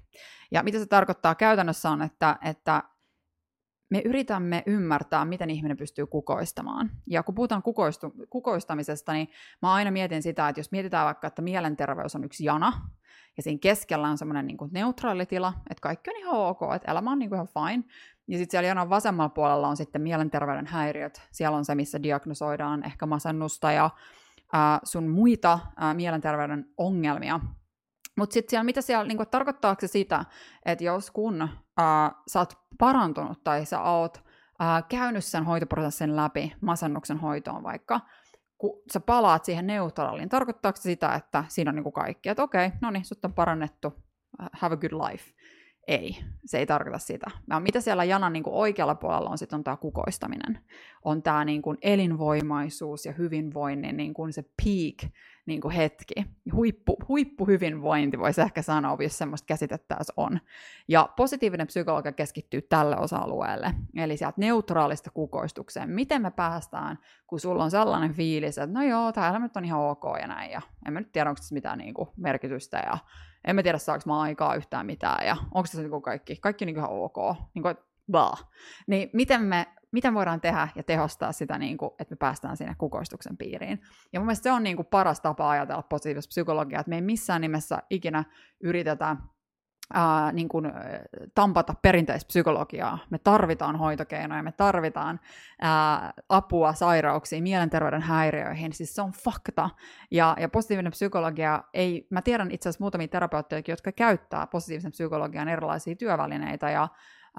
Ja 0.51 0.63
mitä 0.63 0.79
se 0.79 0.85
tarkoittaa 0.85 1.35
käytännössä 1.35 1.89
on, 1.89 2.01
että, 2.01 2.37
että 2.41 2.83
me 3.93 4.01
yritämme 4.05 4.63
ymmärtää, 4.65 5.25
miten 5.25 5.49
ihminen 5.49 5.77
pystyy 5.77 6.05
kukoistamaan. 6.05 6.91
Ja 7.07 7.23
kun 7.23 7.35
puhutaan 7.35 7.63
kukoistu, 7.63 8.13
kukoistamisesta, 8.29 9.13
niin 9.13 9.27
mä 9.61 9.73
aina 9.73 9.91
mietin 9.91 10.23
sitä, 10.23 10.49
että 10.49 10.59
jos 10.59 10.71
mietitään 10.71 11.05
vaikka, 11.05 11.27
että 11.27 11.41
mielenterveys 11.41 12.15
on 12.15 12.23
yksi 12.23 12.45
jana, 12.45 12.73
ja 13.37 13.43
siinä 13.43 13.59
keskellä 13.61 14.07
on 14.07 14.17
semmoinen 14.17 14.47
niin 14.47 14.57
neutraali 14.71 15.25
tila, 15.25 15.53
että 15.69 15.81
kaikki 15.81 16.09
on 16.09 16.17
ihan 16.17 16.35
ok, 16.35 16.59
että 16.75 16.91
elämä 16.91 17.11
on 17.11 17.19
niin 17.19 17.29
kuin 17.29 17.37
ihan 17.37 17.47
fine. 17.47 17.83
Ja 18.27 18.37
sitten 18.37 18.51
siellä 18.51 18.67
janan 18.67 18.89
vasemmalla 18.89 19.29
puolella 19.29 19.67
on 19.67 19.77
sitten 19.77 20.01
mielenterveyden 20.01 20.67
häiriöt. 20.67 21.21
Siellä 21.31 21.57
on 21.57 21.65
se, 21.65 21.75
missä 21.75 22.03
diagnosoidaan 22.03 22.85
ehkä 22.85 23.05
masennusta 23.05 23.71
ja 23.71 23.89
ää, 24.53 24.79
sun 24.83 25.07
muita 25.07 25.59
ää, 25.77 25.93
mielenterveyden 25.93 26.65
ongelmia. 26.77 27.39
Mutta 28.17 28.33
sitten 28.33 28.49
siellä, 28.49 28.63
mitä 28.63 28.81
siellä, 28.81 29.05
niin 29.05 29.17
tarkoittaako 29.31 29.81
se 29.81 29.87
sitä, 29.87 30.25
että 30.65 30.83
jos 30.83 31.11
kun 31.11 31.49
ää, 31.77 32.11
sä 32.27 32.39
oot 32.39 32.53
parantunut 32.79 33.43
tai 33.43 33.65
sä 33.65 33.81
oot 33.81 34.23
ää, 34.59 34.81
käynyt 34.81 35.25
sen 35.25 35.43
hoitoprosessin 35.43 36.15
läpi, 36.15 36.53
masennuksen 36.61 37.17
hoitoon 37.17 37.63
vaikka, 37.63 37.99
kun 38.57 38.81
sä 38.93 38.99
palaat 38.99 39.45
siihen 39.45 39.67
neutraaliin, 39.67 40.29
tarkoittaako 40.29 40.75
se 40.75 40.81
sitä, 40.81 41.13
että 41.13 41.43
siinä 41.47 41.69
on 41.69 41.75
niin 41.75 41.83
kuin 41.83 41.93
kaikki, 41.93 42.29
että 42.29 42.43
okei, 42.43 42.71
no 42.81 42.91
niin, 42.91 43.05
sut 43.05 43.25
on 43.25 43.33
parannettu, 43.33 43.93
have 44.53 44.73
a 44.73 44.77
good 44.77 45.09
life. 45.09 45.31
Ei, 45.87 46.17
se 46.45 46.57
ei 46.57 46.65
tarkoita 46.65 46.99
sitä. 46.99 47.25
Ja 47.49 47.59
mitä 47.59 47.81
siellä 47.81 48.03
janan 48.03 48.33
niin 48.33 48.43
kuin 48.43 48.55
oikealla 48.55 48.95
puolella 48.95 49.29
on 49.29 49.37
sitten 49.37 49.57
on 49.57 49.63
tämä 49.63 49.77
kukoistaminen. 49.77 50.59
On 51.05 51.23
tämä 51.23 51.45
niin 51.45 51.61
kuin 51.61 51.77
elinvoimaisuus 51.81 53.05
ja 53.05 53.13
hyvinvoinnin 53.13 53.97
niin 53.97 54.13
kuin 54.13 54.33
se 54.33 54.41
peak 54.41 55.13
niin 55.45 55.61
kuin 55.61 55.71
hetki. 55.71 56.13
Huippu, 56.53 56.97
huippuhyvinvointi 57.07 58.19
voisi 58.19 58.41
ehkä 58.41 58.61
sanoa, 58.61 58.97
jos 58.99 59.17
semmoista 59.17 59.45
käsitettä 59.45 59.97
on. 60.17 60.39
Ja 60.87 61.09
positiivinen 61.17 61.67
psykologia 61.67 62.11
keskittyy 62.11 62.61
tälle 62.61 62.97
osa-alueelle, 62.97 63.73
eli 63.95 64.17
sieltä 64.17 64.35
neutraalista 64.37 65.11
kukoistukseen. 65.11 65.89
Miten 65.89 66.21
me 66.21 66.31
päästään, 66.31 66.99
kun 67.27 67.39
sulla 67.39 67.63
on 67.63 67.71
sellainen 67.71 68.13
fiilis, 68.13 68.57
että 68.57 68.79
no 68.79 68.83
joo, 68.83 69.11
tämä 69.11 69.29
elämä 69.29 69.49
on 69.55 69.65
ihan 69.65 69.81
ok 69.81 70.03
ja 70.21 70.27
näin, 70.27 70.51
ja 70.51 70.61
en 70.87 70.93
mä 70.93 70.99
nyt 70.99 71.11
tiedä, 71.11 71.29
onko 71.29 71.39
tässä 71.39 71.53
mitään 71.53 71.77
niin 71.77 71.93
kuin 71.93 72.09
merkitystä, 72.17 72.83
ja 72.85 72.97
en 73.47 73.55
mä 73.55 73.63
tiedä, 73.63 73.77
saako 73.77 74.03
mä 74.05 74.21
aikaa 74.21 74.55
yhtään 74.55 74.85
mitään, 74.85 75.27
ja 75.27 75.35
onko 75.53 75.67
tässä 75.71 75.81
niin 75.81 76.01
kaikki, 76.01 76.35
kaikki 76.35 76.65
niin 76.65 76.77
ihan 76.77 76.89
ok, 76.89 77.17
niin 77.53 77.63
kuin, 77.63 77.75
bah. 78.11 78.49
Niin 78.87 79.09
miten 79.13 79.41
me 79.41 79.67
mitä 79.93 80.13
voidaan 80.13 80.41
tehdä 80.41 80.67
ja 80.75 80.83
tehostaa 80.83 81.31
sitä, 81.31 81.57
niin 81.57 81.77
kuin, 81.77 81.91
että 81.99 82.11
me 82.11 82.17
päästään 82.17 82.57
sinne 82.57 82.75
kukoistuksen 82.77 83.37
piiriin. 83.37 83.81
Ja 84.13 84.19
mun 84.19 84.25
mielestä 84.27 84.43
se 84.43 84.51
on 84.51 84.63
niin 84.63 84.75
kuin 84.75 84.85
paras 84.85 85.21
tapa 85.21 85.49
ajatella 85.49 85.81
positiivista 85.81 86.29
psykologiaa, 86.29 86.79
että 86.79 86.89
me 86.89 86.95
ei 86.95 87.01
missään 87.01 87.41
nimessä 87.41 87.77
ikinä 87.89 88.23
yritetä 88.63 89.15
ää, 89.93 90.31
niin 90.31 90.49
kuin, 90.49 90.71
tampata 91.35 91.73
perinteistä 91.81 92.27
psykologiaa. 92.27 92.97
Me 93.09 93.17
tarvitaan 93.17 93.75
hoitokeinoja, 93.75 94.43
me 94.43 94.51
tarvitaan 94.51 95.19
ää, 95.61 96.13
apua 96.29 96.73
sairauksiin, 96.73 97.43
mielenterveyden 97.43 98.01
häiriöihin, 98.01 98.73
siis 98.73 98.95
se 98.95 99.01
on 99.01 99.11
fakta. 99.11 99.69
Ja, 100.11 100.35
ja 100.39 100.49
positiivinen 100.49 100.91
psykologia 100.91 101.63
ei, 101.73 102.07
mä 102.09 102.21
tiedän 102.21 102.51
itse 102.51 102.69
asiassa 102.69 102.83
muutamia 102.83 103.07
terapeutteja, 103.07 103.63
jotka 103.67 103.91
käyttää 103.91 104.47
positiivisen 104.47 104.91
psykologian 104.91 105.47
erilaisia 105.47 105.95
työvälineitä 105.95 106.69
ja 106.69 106.87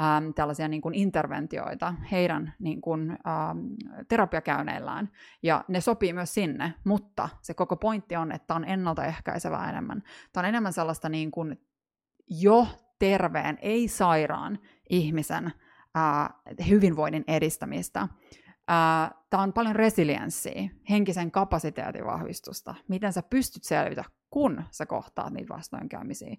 ähm, 0.01 0.31
tällaisia 0.35 0.69
niin 0.69 0.83
kuin 0.83 0.95
interventioita 0.95 1.95
heidän 2.13 2.55
niin 2.59 2.81
kuin, 2.81 3.11
ähm, 3.11 3.59
terapiakäyneillään, 4.09 5.11
ja 5.43 5.65
ne 5.69 5.81
sopii 5.81 6.13
myös 6.13 6.35
sinne, 6.35 6.75
mutta 6.85 7.29
se 7.43 7.55
koko 7.55 7.77
pointti 7.77 8.17
on, 8.17 8.33
että 8.33 8.55
on 8.55 8.65
ennaltaehkäisevää 8.65 9.71
enemmän. 9.71 10.03
Tämä 10.33 10.43
on 10.43 10.49
enemmän 10.49 10.73
sellaista 10.73 11.09
niin 11.09 11.31
kuin 11.31 11.61
jo 12.29 12.67
terveen, 12.99 13.59
ei 13.63 13.89
sairaan 13.89 14.59
ihmisen 14.91 15.47
äh, 15.97 16.29
hyvinvoinnin 16.69 17.25
edistämistä. 17.27 18.01
Äh, 18.01 19.11
Tämä 19.35 19.43
on 19.43 19.53
paljon 19.53 19.77
resilienssiä, 19.77 20.69
henkisen 20.91 21.31
kapasiteetin 21.31 22.05
vahvistusta, 22.05 22.75
miten 22.89 23.13
sä 23.13 23.23
pystyt 23.23 23.65
selvitä, 23.65 24.05
kun 24.31 24.65
sä 24.71 24.87
kohtaat 24.87 25.33
niitä 25.33 25.55
vastoinkäymisiä, 25.55 26.37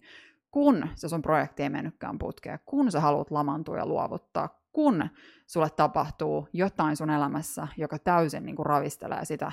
kun 0.55 0.87
se 0.95 1.09
sun 1.09 1.21
projekti 1.21 1.63
ei 1.63 1.69
mennytkään 1.69 2.17
putkeen, 2.17 2.59
kun 2.65 2.91
sä 2.91 2.99
haluat 2.99 3.31
lamantua 3.31 3.77
ja 3.77 3.85
luovuttaa, 3.85 4.59
kun 4.71 5.09
sulle 5.47 5.69
tapahtuu 5.69 6.47
jotain 6.53 6.95
sun 6.95 7.09
elämässä, 7.09 7.67
joka 7.77 7.99
täysin 7.99 8.45
niin 8.45 8.55
kuin 8.55 8.65
ravistelee 8.65 9.25
sitä, 9.25 9.51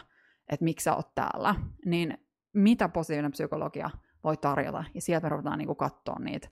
että 0.49 0.65
miksi 0.65 0.85
sä 0.85 0.95
oot 0.95 1.15
täällä, 1.15 1.55
niin 1.85 2.19
mitä 2.53 2.89
positiivinen 2.89 3.31
psykologia 3.31 3.91
voi 4.25 4.37
tarjota, 4.37 4.85
ja 4.95 5.01
sieltä 5.01 5.29
ruvetaan 5.29 5.59
niin 5.59 5.67
kuin 5.67 5.77
katsoa 5.77 6.19
niitä, 6.19 6.49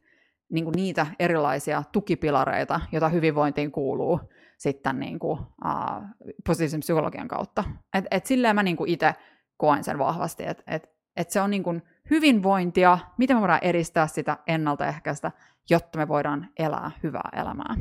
niin 0.53 0.65
kuin 0.65 0.75
niitä 0.77 1.07
erilaisia 1.19 1.83
tukipilareita, 1.93 2.81
joita 2.93 3.09
hyvinvointiin 3.09 3.73
kuuluu 3.73 4.21
sitten 4.59 4.99
niin 4.99 5.19
kuin, 5.19 5.41
uh, 5.41 6.29
positiivisen 6.47 6.81
psykologian 6.81 7.29
kautta. 7.29 7.65
Et, 7.95 8.05
et 8.11 8.27
silleen 8.27 8.55
mä 8.55 8.63
niin 8.63 8.77
itse 8.87 9.15
koen 9.57 9.85
sen 9.85 9.99
vahvasti, 9.99 10.43
että 10.47 10.63
et, 10.67 11.00
et 11.17 11.31
se 11.31 11.41
on 11.41 11.51
niin 11.51 11.63
kuin 11.63 11.83
hyvinvointia, 12.11 12.99
miten 13.19 13.37
me 13.37 13.41
voidaan 13.41 13.65
edistää 13.65 14.07
sitä 14.07 14.39
ennaltaehkäistä, 14.47 15.33
jotta 15.71 15.99
me 15.99 16.09
voidaan 16.09 16.49
elää 16.59 16.91
hyvää 17.03 17.29
elämää. 17.33 17.75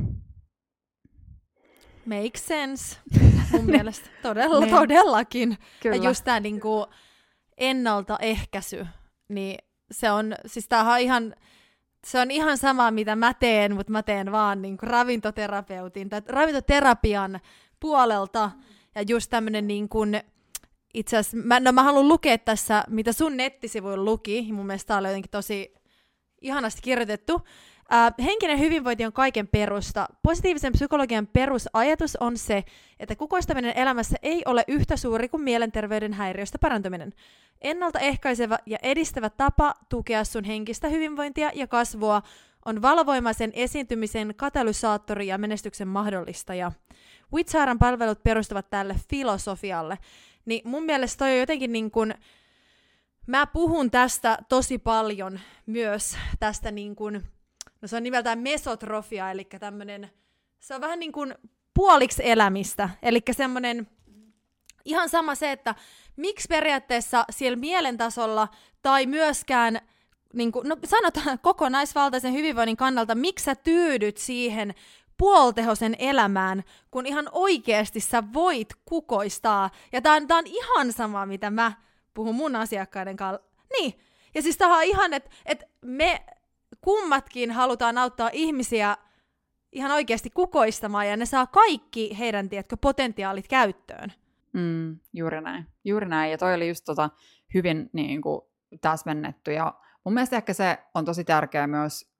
Makes 2.06 2.46
sense, 2.46 2.96
mun 3.52 3.64
mielestä. 3.64 4.10
Todella, 4.22 4.60
niin. 4.60 4.74
todellakin. 4.74 5.58
Kyllä. 5.82 5.96
Ja 5.96 6.02
just 6.02 6.24
tämä 6.24 6.40
niinku 6.40 6.86
ennaltaehkäisy, 7.58 8.86
niin 9.28 9.58
se 9.90 10.10
on, 10.10 10.34
siis 10.46 10.68
tämähän 10.68 10.94
on 10.94 11.00
ihan, 11.00 11.34
se 12.06 12.20
on 12.20 12.30
ihan 12.30 12.58
sama, 12.58 12.90
mitä 12.90 13.16
mä 13.16 13.34
teen, 13.34 13.74
mutta 13.74 13.92
mä 13.92 14.02
teen 14.02 14.32
vaan 14.32 14.62
niin 14.62 14.78
ravintoterapeutin 14.82 16.08
tai 16.08 16.22
ravintoterapian 16.28 17.40
puolelta. 17.80 18.50
Ja 18.94 19.02
just 19.02 19.30
tämmöinen 19.30 19.66
niin 19.66 19.88
kuin, 19.88 20.20
itse 20.94 21.16
asiassa, 21.16 21.36
mä, 21.36 21.60
no 21.60 21.72
mä 21.72 21.82
haluan 21.82 22.08
lukea 22.08 22.38
tässä, 22.38 22.84
mitä 22.88 23.12
sun 23.12 23.36
nettisivuilla 23.36 24.04
luki, 24.04 24.52
mun 24.52 24.66
mielestä 24.66 24.88
tää 24.88 24.98
oli 24.98 25.08
jotenkin 25.08 25.30
tosi 25.30 25.74
ihanasti 26.40 26.82
kirjoitettu. 26.82 27.40
Äh, 27.92 28.14
henkinen 28.24 28.58
hyvinvointi 28.58 29.04
on 29.04 29.12
kaiken 29.12 29.48
perusta. 29.48 30.08
Positiivisen 30.22 30.72
psykologian 30.72 31.26
perusajatus 31.26 32.16
on 32.16 32.36
se, 32.36 32.64
että 33.00 33.16
kukoistaminen 33.16 33.76
elämässä 33.76 34.16
ei 34.22 34.42
ole 34.46 34.64
yhtä 34.68 34.96
suuri 34.96 35.28
kuin 35.28 35.42
mielenterveyden 35.42 36.12
häiriöstä 36.12 36.58
parantuminen. 36.58 37.12
Ennaltaehkäisevä 37.60 38.58
ja 38.66 38.78
edistävä 38.82 39.30
tapa 39.30 39.74
tukea 39.88 40.24
sun 40.24 40.44
henkistä 40.44 40.88
hyvinvointia 40.88 41.50
ja 41.54 41.66
kasvua 41.66 42.22
on 42.64 42.82
valovoimaisen 42.82 43.50
esiintymisen 43.54 44.34
katalysaattori 44.36 45.26
ja 45.26 45.38
menestyksen 45.38 45.88
mahdollistaja. 45.88 46.72
Witsaaran 47.32 47.78
palvelut 47.78 48.22
perustuvat 48.22 48.70
tälle 48.70 48.96
filosofialle. 49.10 49.98
Niin 50.44 50.68
mun 50.68 50.82
mielestä 50.82 51.18
toi 51.18 51.32
on 51.32 51.40
jotenkin 51.40 51.72
niin 51.72 51.90
kuin, 51.90 52.14
mä 53.26 53.46
puhun 53.46 53.90
tästä 53.90 54.38
tosi 54.48 54.78
paljon 54.78 55.40
myös 55.66 56.16
tästä 56.40 56.70
niin 56.70 56.96
kuin, 56.96 57.14
no 57.82 57.88
se 57.88 57.96
on 57.96 58.02
nimeltään 58.02 58.38
mesotrofia, 58.38 59.30
eli 59.30 59.44
tämmönen, 59.44 60.10
se 60.60 60.74
on 60.74 60.80
vähän 60.80 61.00
niin 61.00 61.12
kuin 61.12 61.34
puoliksi 61.74 62.22
elämistä, 62.24 62.90
eli 63.02 63.20
semmoinen 63.30 63.86
ihan 64.84 65.08
sama 65.08 65.34
se, 65.34 65.52
että 65.52 65.74
miksi 66.16 66.48
periaatteessa 66.48 67.24
siellä 67.30 67.56
mielentasolla 67.56 68.48
tai 68.82 69.06
myöskään 69.06 69.80
niin 70.34 70.52
kuin, 70.52 70.68
no 70.68 70.76
sanotaan 70.84 71.38
kokonaisvaltaisen 71.38 72.32
hyvinvoinnin 72.32 72.76
kannalta, 72.76 73.14
miksi 73.14 73.44
sä 73.44 73.54
tyydyt 73.54 74.16
siihen 74.16 74.74
puoltehosen 75.20 75.96
elämään, 75.98 76.64
kun 76.90 77.06
ihan 77.06 77.28
oikeasti 77.32 78.00
sä 78.00 78.22
voit 78.32 78.68
kukoistaa. 78.84 79.70
Ja 79.92 80.00
tää 80.02 80.14
on, 80.14 80.26
tää 80.26 80.38
on 80.38 80.46
ihan 80.46 80.92
sama, 80.92 81.26
mitä 81.26 81.50
mä 81.50 81.72
puhun 82.14 82.34
mun 82.34 82.56
asiakkaiden 82.56 83.16
kanssa. 83.16 83.46
Niin. 83.72 83.94
Ja 84.34 84.42
siis 84.42 84.56
tää 84.56 84.68
on 84.68 84.82
ihan, 84.82 85.12
että 85.12 85.30
et 85.46 85.64
me 85.84 86.24
kummatkin 86.80 87.50
halutaan 87.50 87.98
auttaa 87.98 88.30
ihmisiä 88.32 88.96
ihan 89.72 89.90
oikeasti 89.90 90.30
kukoistamaan, 90.30 91.08
ja 91.08 91.16
ne 91.16 91.26
saa 91.26 91.46
kaikki 91.46 92.18
heidän, 92.18 92.48
tiedätkö, 92.48 92.76
potentiaalit 92.76 93.48
käyttöön. 93.48 94.12
Mm, 94.52 94.98
juuri 95.12 95.40
näin. 95.40 95.66
Juuri 95.84 96.08
näin. 96.08 96.30
Ja 96.30 96.38
toi 96.38 96.54
oli 96.54 96.68
just 96.68 96.84
tota 96.84 97.10
hyvin 97.54 97.90
niin 97.92 98.22
kuin, 98.22 98.40
täsmennetty. 98.80 99.52
Ja 99.52 99.74
mun 100.04 100.14
mielestä 100.14 100.36
ehkä 100.36 100.52
se 100.52 100.78
on 100.94 101.04
tosi 101.04 101.24
tärkeää 101.24 101.66
myös, 101.66 102.12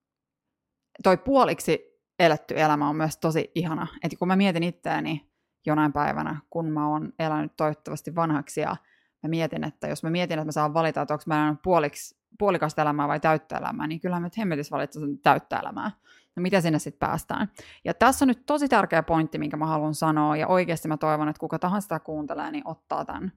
toi 1.02 1.16
puoliksi 1.16 1.89
eletty 2.20 2.60
elämä 2.60 2.88
on 2.88 2.96
myös 2.96 3.16
tosi 3.16 3.50
ihana. 3.54 3.86
Että 4.04 4.16
kun 4.18 4.28
mä 4.28 4.36
mietin 4.36 4.62
itseäni 4.62 5.30
jonain 5.66 5.92
päivänä, 5.92 6.36
kun 6.50 6.70
mä 6.70 6.88
oon 6.88 7.12
elänyt 7.18 7.52
toivottavasti 7.56 8.14
vanhaksi 8.14 8.60
ja 8.60 8.76
mä 9.22 9.28
mietin, 9.28 9.64
että 9.64 9.88
jos 9.88 10.02
mä 10.02 10.10
mietin, 10.10 10.38
että 10.38 10.44
mä 10.44 10.52
saan 10.52 10.74
valita, 10.74 11.02
että 11.02 11.14
onko 11.14 11.24
mä 11.26 11.42
elänyt 11.42 11.62
puoliksi, 11.62 12.16
puolikasta 12.38 12.82
elämää 12.82 13.08
vai 13.08 13.20
täyttä 13.20 13.58
elämää, 13.58 13.86
niin 13.86 14.00
kyllähän 14.00 14.22
mä 14.22 14.26
nyt 14.26 14.38
hemmetis 14.38 14.70
valitsen 14.70 15.18
täyttä 15.18 15.58
elämää. 15.58 15.90
No 16.36 16.42
mitä 16.42 16.60
sinne 16.60 16.78
sitten 16.78 17.08
päästään? 17.08 17.52
Ja 17.84 17.94
tässä 17.94 18.24
on 18.24 18.28
nyt 18.28 18.46
tosi 18.46 18.68
tärkeä 18.68 19.02
pointti, 19.02 19.38
minkä 19.38 19.56
mä 19.56 19.66
haluan 19.66 19.94
sanoa, 19.94 20.36
ja 20.36 20.46
oikeasti 20.46 20.88
mä 20.88 20.96
toivon, 20.96 21.28
että 21.28 21.40
kuka 21.40 21.58
tahansa 21.58 21.84
sitä 21.84 21.98
kuuntelee, 21.98 22.50
niin 22.50 22.68
ottaa 22.68 23.04
tämän. 23.04 23.32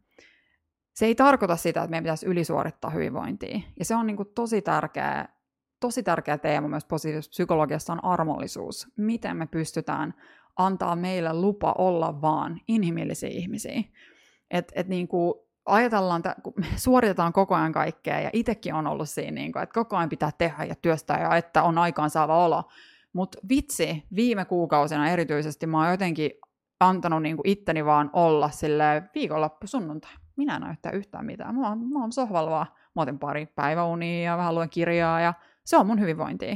Se 0.93 1.05
ei 1.05 1.15
tarkoita 1.15 1.55
sitä, 1.55 1.79
että 1.79 1.89
meidän 1.89 2.03
pitäisi 2.03 2.25
ylisuorittaa 2.25 2.91
hyvinvointia. 2.91 3.59
Ja 3.79 3.85
se 3.85 3.95
on 3.95 4.07
niin 4.07 4.17
kuin 4.17 4.29
tosi 4.35 4.61
tärkeä 4.61 5.25
tosi 5.83 6.03
tärkeä 6.03 6.37
teema 6.37 6.67
myös 6.67 6.85
positiivisessa 6.85 7.29
psykologiassa 7.29 7.93
on 7.93 8.03
armollisuus. 8.05 8.87
Miten 8.97 9.37
me 9.37 9.47
pystytään 9.47 10.13
antaa 10.55 10.95
meille 10.95 11.33
lupa 11.33 11.75
olla 11.77 12.21
vaan 12.21 12.61
inhimillisiä 12.67 13.29
ihmisiä. 13.29 13.83
Et, 14.51 14.71
et 14.75 14.87
niin 14.87 15.07
kuin 15.07 15.33
ajatellaan, 15.65 16.19
että 16.19 16.35
suoritetaan 16.75 17.33
koko 17.33 17.55
ajan 17.55 17.71
kaikkea, 17.71 18.19
ja 18.19 18.29
itsekin 18.33 18.73
on 18.73 18.87
ollut 18.87 19.09
siinä, 19.09 19.35
niin 19.35 19.51
kuin, 19.51 19.63
että 19.63 19.73
koko 19.73 19.97
ajan 19.97 20.09
pitää 20.09 20.29
tehdä 20.37 20.63
ja 20.63 20.75
työstää, 20.75 21.21
ja 21.21 21.37
että 21.37 21.63
on 21.63 21.77
aikaansaava 21.77 22.45
olo. 22.45 22.63
Mutta 23.13 23.37
vitsi, 23.49 24.03
viime 24.15 24.45
kuukausina 24.45 25.09
erityisesti 25.09 25.67
mä 25.67 25.81
oon 25.81 25.91
jotenkin 25.91 26.31
antanut 26.79 27.21
niin 27.21 27.35
kuin 27.35 27.47
itteni 27.49 27.85
vaan 27.85 28.09
olla 28.13 28.49
sille 28.49 29.03
viikonloppu 29.15 29.67
sunnuntai. 29.67 30.11
Minä 30.35 30.55
en 30.55 30.61
näyttää 30.61 30.91
yhtään 30.91 31.25
mitään. 31.25 31.55
Mä 31.55 31.69
oon, 31.69 31.89
mä 31.89 32.01
oon 32.01 32.11
sohvalla 32.11 32.51
vaan. 32.51 32.67
Mä 32.95 33.01
otin 33.01 33.19
pari 33.19 33.45
päiväunia 33.45 34.31
ja 34.31 34.37
vähän 34.37 34.55
luen 34.55 34.69
kirjaa 34.69 35.21
ja 35.21 35.33
Se 35.65 35.77
on 35.77 35.87
mun 35.87 35.99
hyvinvointia. 35.99 36.51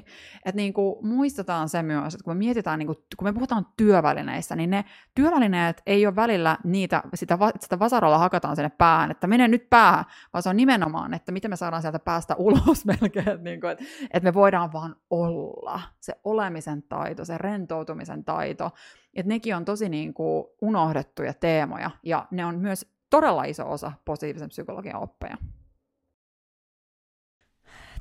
Että 0.45 0.55
niin 0.55 0.73
kuin 0.73 1.07
muistetaan 1.07 1.69
se 1.69 1.83
myös, 1.83 2.13
että 2.13 2.23
kun 2.23 2.33
me 2.33 2.37
mietitään, 2.37 2.79
niin 2.79 2.87
kuin, 2.87 2.97
kun 3.17 3.27
me 3.27 3.33
puhutaan 3.33 3.65
työvälineistä, 3.77 4.55
niin 4.55 4.69
ne 4.69 4.85
työvälineet 5.15 5.81
ei 5.85 6.05
ole 6.05 6.15
välillä 6.15 6.57
niitä, 6.63 7.03
sitä, 7.13 7.37
sitä 7.59 7.79
vasarolla 7.79 8.17
hakataan 8.17 8.55
sinne 8.55 8.71
päähän, 8.77 9.11
että 9.11 9.27
mene 9.27 9.47
nyt 9.47 9.69
päähän, 9.69 10.05
vaan 10.33 10.43
se 10.43 10.49
on 10.49 10.57
nimenomaan, 10.57 11.13
että 11.13 11.31
miten 11.31 11.51
me 11.51 11.55
saadaan 11.55 11.81
sieltä 11.81 11.99
päästä 11.99 12.35
ulos 12.47 12.85
melkein, 12.85 13.29
että, 13.29 13.43
niin 13.43 13.61
kuin, 13.61 13.71
että, 13.71 13.83
että 14.13 14.29
me 14.29 14.33
voidaan 14.33 14.73
vaan 14.73 14.95
olla. 15.09 15.81
Se 15.99 16.13
olemisen 16.23 16.83
taito, 16.83 17.25
se 17.25 17.37
rentoutumisen 17.37 18.23
taito, 18.23 18.71
että 19.13 19.29
nekin 19.29 19.55
on 19.55 19.65
tosi 19.65 19.89
niin 19.89 20.13
kuin 20.13 20.45
unohdettuja 20.61 21.33
teemoja, 21.33 21.91
ja 22.03 22.27
ne 22.31 22.45
on 22.45 22.59
myös 22.59 22.85
todella 23.09 23.43
iso 23.43 23.71
osa 23.71 23.91
positiivisen 24.05 24.49
psykologian 24.49 25.01
oppeja. 25.01 25.37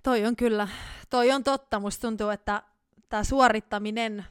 Toi 0.06 0.26
on 0.26 0.36
kyllä, 0.36 0.68
toi 1.10 1.32
on 1.32 1.44
totta. 1.44 1.80
Musta 1.80 2.08
tuntuu, 2.08 2.28
että 2.28 2.62
tämä 3.08 3.24
suorittaminen 3.24 4.24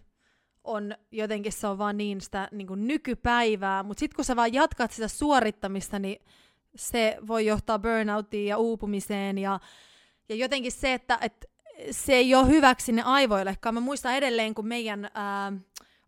on 0.63 0.95
jotenkin 1.11 1.51
se 1.51 1.67
on 1.67 1.77
vaan 1.77 1.97
niin 1.97 2.21
sitä 2.21 2.47
niin 2.51 2.67
kuin 2.67 2.87
nykypäivää, 2.87 3.83
mutta 3.83 3.99
sitten 3.99 4.15
kun 4.15 4.25
sä 4.25 4.35
vaan 4.35 4.53
jatkat 4.53 4.91
sitä 4.91 5.07
suorittamista, 5.07 5.99
niin 5.99 6.25
se 6.75 7.17
voi 7.27 7.45
johtaa 7.45 7.79
burnoutiin 7.79 8.47
ja 8.47 8.57
uupumiseen 8.57 9.37
ja, 9.37 9.59
ja 10.29 10.35
jotenkin 10.35 10.71
se, 10.71 10.93
että 10.93 11.17
et 11.21 11.45
se 11.91 12.13
ei 12.13 12.35
ole 12.35 12.47
hyväksi 12.47 12.85
sinne 12.85 13.01
aivoillekaan. 13.01 13.75
Mä 13.75 13.79
muistan 13.79 14.15
edelleen, 14.15 14.55
kun 14.55 14.67
meidän 14.67 15.09
ää, 15.13 15.53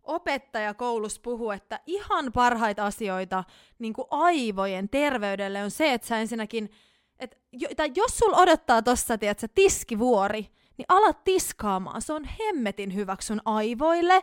opettaja 0.02 0.74
koulussa 0.74 1.20
puhuu, 1.24 1.50
että 1.50 1.80
ihan 1.86 2.32
parhaita 2.32 2.86
asioita 2.86 3.44
niin 3.78 3.94
aivojen 4.10 4.88
terveydelle 4.88 5.64
on 5.64 5.70
se, 5.70 5.92
että 5.92 6.06
sä 6.06 6.18
ensinnäkin– 6.18 6.70
et, 7.18 7.38
tai 7.76 7.92
jos 7.94 8.18
sul 8.18 8.34
odottaa 8.34 8.82
tossa, 8.82 9.18
tiedätkö, 9.18 9.48
tiskivuori, 9.54 10.48
niin 10.78 10.86
ala 10.88 11.12
tiskaamaan. 11.12 12.02
Se 12.02 12.12
on 12.12 12.24
hemmetin 12.24 12.94
hyväksi 12.94 13.26
sun 13.26 13.42
aivoille. 13.44 14.22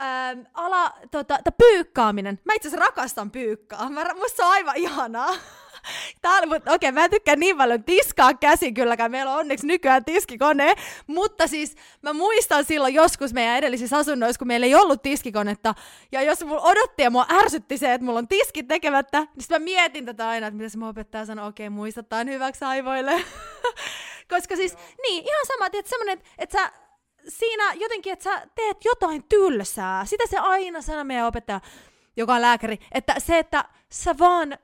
Ähm, 0.00 0.40
ala, 0.54 0.92
tota, 1.10 1.38
pyykkaaminen. 1.58 2.38
Mä 2.44 2.52
itse 2.54 2.68
asiassa 2.68 2.86
rakastan 2.86 3.30
pyykkaa. 3.30 3.90
Mä, 3.90 4.04
musta 4.14 4.36
se 4.36 4.44
on 4.44 4.50
aivan 4.50 4.76
ihanaa. 4.76 5.34
Tää 6.22 6.38
oli, 6.38 6.46
okei, 6.46 6.74
okay, 6.74 6.92
mä 6.92 7.04
en 7.04 7.10
tykkää 7.10 7.36
niin 7.36 7.56
paljon 7.56 7.84
tiskaa 7.84 8.34
käsin 8.34 8.74
kylläkään, 8.74 9.10
meillä 9.10 9.32
on 9.32 9.38
onneksi 9.38 9.66
nykyään 9.66 10.04
tiskikone, 10.04 10.74
mutta 11.06 11.46
siis 11.46 11.76
mä 12.02 12.12
muistan 12.12 12.64
silloin 12.64 12.94
joskus 12.94 13.32
meidän 13.32 13.56
edellisissä 13.56 13.96
asunnoissa, 13.96 14.38
kun 14.38 14.48
meillä 14.48 14.66
ei 14.66 14.74
ollut 14.74 15.02
tiskikonetta, 15.02 15.74
ja 16.12 16.22
jos 16.22 16.44
mulla 16.44 16.62
odotti 16.62 17.02
ja 17.02 17.10
mua 17.10 17.26
ärsytti 17.32 17.78
se, 17.78 17.94
että 17.94 18.04
mulla 18.04 18.18
on 18.18 18.28
tiskit 18.28 18.68
tekemättä, 18.68 19.20
niin 19.20 19.28
sitten 19.38 19.62
mä 19.62 19.64
mietin 19.64 20.06
tätä 20.06 20.28
aina, 20.28 20.46
että 20.46 20.56
mitä 20.56 20.68
se 20.68 20.78
mun 20.78 20.88
opettaja 20.88 21.26
sanoo, 21.26 21.46
okei, 21.48 21.66
okay, 21.66 21.76
muistetaan 21.76 22.28
hyväksi 22.28 22.64
aivoille. 22.64 23.12
Koska 24.30 24.56
siis, 24.56 24.76
niin, 25.02 25.24
ihan 25.24 25.46
sama, 25.46 25.66
että 25.66 25.90
semmonen, 25.90 26.22
että 26.38 26.58
sä 26.58 26.72
siinä 27.28 27.72
jotenkin, 27.72 28.12
että 28.12 28.22
sä 28.22 28.46
teet 28.54 28.84
jotain 28.84 29.24
tylsää. 29.28 30.04
Sitä 30.04 30.24
se 30.30 30.38
aina 30.38 30.82
sanoo 30.82 31.04
meidän 31.04 31.26
opettaja, 31.26 31.60
joka 32.16 32.34
on 32.34 32.42
lääkäri, 32.42 32.78
että 32.92 33.14
se, 33.18 33.38
että 33.38 33.64
sä 33.92 34.18
vaan 34.18 34.58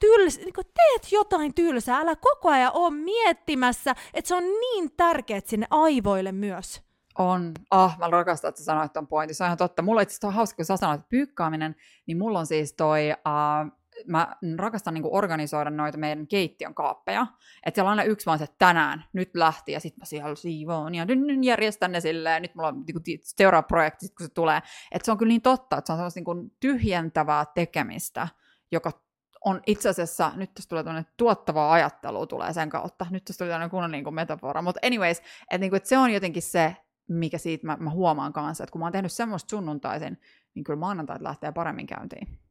tyls, 0.00 0.38
niin 0.38 0.54
teet 0.54 1.12
jotain 1.12 1.54
tylsää, 1.54 1.98
älä 1.98 2.16
koko 2.16 2.48
ajan 2.48 2.72
ole 2.74 2.90
miettimässä, 2.90 3.94
että 4.14 4.28
se 4.28 4.34
on 4.34 4.44
niin 4.44 4.90
tärkeää 4.96 5.40
sinne 5.44 5.66
aivoille 5.70 6.32
myös. 6.32 6.82
On. 7.18 7.52
Ah, 7.70 7.98
mä 7.98 8.10
rakastan, 8.10 8.48
että 8.48 8.58
sä 8.58 8.64
sanoit 8.64 8.92
ton 8.92 9.06
pointin. 9.06 9.34
Se 9.34 9.44
on 9.44 9.48
ihan 9.48 9.58
totta. 9.58 9.82
Mulla 9.82 10.00
itse 10.00 10.26
on 10.26 10.32
hauska, 10.32 10.56
kun 10.56 10.64
sä 10.64 10.76
sanoit, 10.76 11.08
pyykkaaminen, 11.08 11.76
niin 12.06 12.18
mulla 12.18 12.38
on 12.38 12.46
siis 12.46 12.72
toi, 12.72 13.00
uh, 13.10 13.72
mä 14.06 14.36
rakastan 14.56 14.94
niinku 14.94 15.16
organisoida 15.16 15.70
noita 15.70 15.98
meidän 15.98 16.26
keittiön 16.26 16.74
kaappeja. 16.74 17.26
Että 17.66 17.76
siellä 17.76 17.88
on 17.88 17.98
aina 17.98 18.10
yksi 18.10 18.26
vaan 18.26 18.38
se, 18.38 18.44
että 18.44 18.56
tänään, 18.58 19.04
nyt 19.12 19.30
lähti, 19.34 19.72
ja 19.72 19.80
sitten 19.80 20.00
mä 20.00 20.04
siellä 20.04 20.34
siivoon, 20.34 20.94
ja 20.94 21.04
nyt 21.04 21.44
järjestän 21.44 21.92
ne 21.92 22.00
silleen, 22.00 22.42
nyt 22.42 22.54
mulla 22.54 22.68
on 22.68 22.84
niinku 22.86 23.00
seuraava 23.22 23.62
projekti, 23.62 24.06
kun 24.08 24.26
se 24.26 24.34
tulee. 24.34 24.62
Että 24.92 25.06
se 25.06 25.12
on 25.12 25.18
kyllä 25.18 25.30
niin 25.30 25.42
totta, 25.42 25.76
että 25.76 25.86
se 25.86 25.92
on 25.92 25.98
semmoista 25.98 26.18
niinku 26.18 26.56
tyhjentävää 26.60 27.44
tekemistä, 27.54 28.28
joka 28.72 29.04
on 29.44 29.60
itse 29.66 29.88
asiassa, 29.88 30.32
nyt 30.36 30.54
tässä 30.54 30.68
tulee 30.68 30.82
tuonne 30.82 31.04
tuottavaa 31.16 31.72
ajattelua 31.72 32.26
tulee 32.26 32.52
sen 32.52 32.70
kautta, 32.70 33.06
nyt 33.10 33.24
tässä 33.24 33.44
tuli 33.44 33.50
tämmöinen 33.50 33.70
kunnon 33.70 33.90
niin 33.90 34.04
kuin 34.04 34.14
metafora, 34.14 34.62
mutta 34.62 34.80
anyways, 34.86 35.18
että, 35.18 35.58
niin 35.58 35.70
kuin, 35.70 35.76
että 35.76 35.88
se 35.88 35.98
on 35.98 36.10
jotenkin 36.10 36.42
se, 36.42 36.76
mikä 37.08 37.38
siitä 37.38 37.66
mä, 37.66 37.76
mä 37.80 37.90
huomaan 37.90 38.32
kanssa, 38.32 38.64
että 38.64 38.72
kun 38.72 38.78
mä 38.78 38.84
oon 38.84 38.92
tehnyt 38.92 39.12
semmoista 39.12 39.50
sunnuntaisin, 39.50 40.20
niin 40.54 40.64
kyllä 40.64 40.78
maanantait 40.78 41.22
lähtee 41.22 41.52
paremmin 41.52 41.86
käyntiin. 41.86 42.43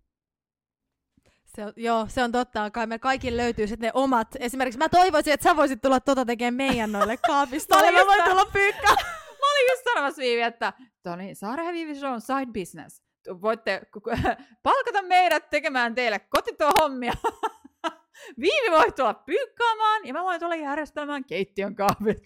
Se 1.55 1.65
on, 1.65 1.73
joo, 1.75 2.05
se 2.09 2.23
on 2.23 2.31
totta. 2.31 2.71
Kai 2.71 2.87
me 2.87 2.99
kaikille 2.99 3.43
löytyy 3.43 3.67
sitten 3.67 3.87
ne 3.87 3.91
omat. 3.93 4.27
Esimerkiksi 4.39 4.77
mä 4.77 4.89
toivoisin, 4.89 5.33
että 5.33 5.49
sä 5.49 5.55
voisit 5.55 5.81
tulla 5.81 5.99
tota 5.99 6.25
tekemään 6.25 6.53
meidän 6.53 6.91
noille 6.91 7.17
kaapistoille. 7.17 7.91
mä 7.91 8.05
voin 8.05 8.23
tulla 8.23 8.45
pyykkä. 8.45 8.87
mä 9.41 9.51
olin 9.51 9.71
just 9.71 9.83
sanomassa 9.83 10.21
Viivi, 10.21 10.41
että 10.41 10.73
Toni, 11.03 11.35
Saara 11.35 11.71
Viivi 11.71 11.95
Show 11.95 12.11
on 12.11 12.21
side 12.21 12.51
business 12.53 13.03
voitte 13.41 13.81
palkata 14.63 15.01
meidät 15.01 15.49
tekemään 15.49 15.95
teille 15.95 16.19
kotitohommia. 16.19 17.13
Viivi 18.41 18.71
voi 18.71 18.91
tulla 18.91 19.13
pyykkaamaan 19.13 20.07
ja 20.07 20.13
mä 20.13 20.23
voin 20.23 20.39
tulla 20.39 20.55
järjestelmään 20.55 21.25
keittiön 21.25 21.75
kahvit. 21.75 22.25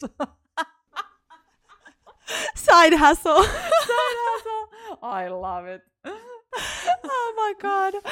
Side 2.56 2.98
hustle. 2.98 3.44
Side 3.88 4.20
hustle. 4.32 4.78
I 5.26 5.30
love 5.30 5.76
it. 5.76 5.82
Oh 7.04 7.34
my 7.36 7.56
god. 7.56 8.12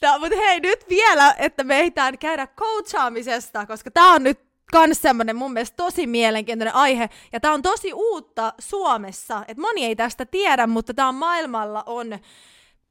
Tää, 0.00 0.18
mutta 0.18 0.36
hei, 0.36 0.60
nyt 0.60 0.88
vielä, 0.88 1.34
että 1.38 1.64
me 1.64 1.78
ehditään 1.78 2.18
käydä 2.18 2.46
coachaamisesta, 2.46 3.66
koska 3.66 3.90
tää 3.90 4.10
on 4.10 4.22
nyt 4.22 4.40
kans 4.72 5.02
semmonen 5.02 5.36
mun 5.36 5.52
mielestä 5.52 5.76
tosi 5.76 6.06
mielenkiintoinen 6.06 6.74
aihe, 6.74 7.10
ja 7.32 7.40
tämä 7.40 7.54
on 7.54 7.62
tosi 7.62 7.92
uutta 7.92 8.52
Suomessa, 8.58 9.44
että 9.48 9.60
moni 9.60 9.84
ei 9.84 9.96
tästä 9.96 10.26
tiedä, 10.26 10.66
mutta 10.66 10.94
tämä 10.94 11.12
maailmalla 11.12 11.82
on 11.86 12.18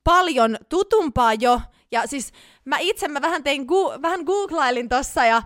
paljon 0.04 0.58
tutumpaa 0.70 1.34
jo, 1.34 1.62
ja 1.92 2.08
siis 2.08 2.32
mä 2.66 2.78
itse 2.80 3.08
mä 3.08 3.22
vähän 3.22 3.44
tein, 3.44 3.62
gu- 3.62 4.02
vähän 4.02 4.22
googlailin 4.24 4.90
tossa, 4.90 5.26
ja 5.26 5.42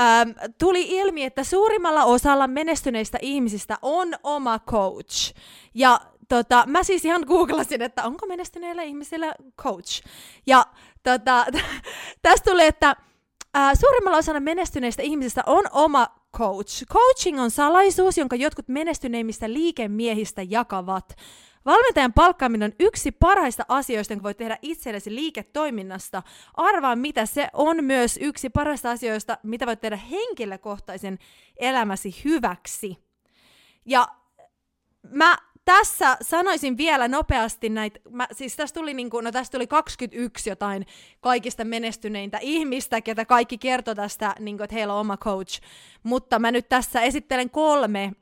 ähm, 0.00 0.30
tuli 0.58 0.82
ilmi, 0.88 1.24
että 1.24 1.44
suurimmalla 1.44 2.04
osalla 2.04 2.46
menestyneistä 2.46 3.18
ihmisistä 3.22 3.78
on 3.82 4.14
oma 4.22 4.58
coach, 4.58 5.34
ja 5.74 6.00
tota, 6.28 6.64
mä 6.66 6.82
siis 6.82 7.04
ihan 7.04 7.24
googlasin, 7.26 7.82
että 7.82 8.04
onko 8.04 8.26
menestyneillä 8.26 8.82
ihmisillä 8.82 9.34
coach, 9.62 10.02
ja 10.46 10.66
tota, 11.02 11.46
tästä 12.22 12.50
tuli, 12.50 12.66
että 12.66 12.96
Äh, 13.56 13.72
suurimmalla 13.80 14.18
osalla 14.18 14.40
menestyneistä 14.40 15.02
ihmisistä 15.02 15.42
on 15.46 15.64
oma 15.72 16.06
coach. 16.36 16.86
Coaching 16.86 17.40
on 17.40 17.50
salaisuus, 17.50 18.18
jonka 18.18 18.36
jotkut 18.36 18.68
menestyneimmistä 18.68 19.52
liikemiehistä 19.52 20.42
jakavat. 20.42 21.16
Valmentajan 21.64 22.12
palkkaaminen 22.12 22.72
on 22.72 22.76
yksi 22.80 23.12
parhaista 23.12 23.64
asioista, 23.68 24.12
jonka 24.12 24.22
voit 24.22 24.36
tehdä 24.36 24.58
itsellesi 24.62 25.14
liiketoiminnasta. 25.14 26.22
Arvaa, 26.54 26.96
mitä 26.96 27.26
se 27.26 27.48
on 27.52 27.84
myös 27.84 28.18
yksi 28.22 28.50
parhaista 28.50 28.90
asioista, 28.90 29.38
mitä 29.42 29.66
voit 29.66 29.80
tehdä 29.80 29.96
henkilökohtaisen 29.96 31.18
elämäsi 31.56 32.20
hyväksi. 32.24 32.96
Ja 33.84 34.08
mä 35.10 35.36
tässä 35.66 36.16
sanoisin 36.22 36.76
vielä 36.76 37.08
nopeasti 37.08 37.68
näitä, 37.68 38.00
mä, 38.10 38.28
siis 38.32 38.56
tässä 38.56 38.74
tuli, 38.74 38.94
niin 38.94 39.10
kuin, 39.10 39.24
no 39.24 39.32
tässä 39.32 39.52
tuli 39.52 39.66
21 39.66 40.50
jotain 40.50 40.86
kaikista 41.20 41.64
menestyneintä 41.64 42.38
ihmistä, 42.40 43.00
ketä 43.00 43.24
kaikki 43.24 43.58
kertoo 43.58 43.94
tästä, 43.94 44.34
niin 44.38 44.56
kuin, 44.56 44.64
että 44.64 44.74
heillä 44.74 44.94
on 44.94 45.00
oma 45.00 45.16
coach, 45.16 45.60
mutta 46.02 46.38
mä 46.38 46.50
nyt 46.50 46.68
tässä 46.68 47.00
esittelen 47.00 47.50
kolme, 47.50 48.12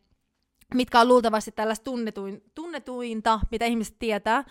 mitkä 0.75 1.01
on 1.01 1.09
luultavasti 1.09 1.53
tällaista 1.53 1.85
tunnetuin, 1.85 2.43
tunnetuinta, 2.55 3.41
mitä 3.51 3.65
ihmiset 3.65 3.97
tietää, 3.99 4.45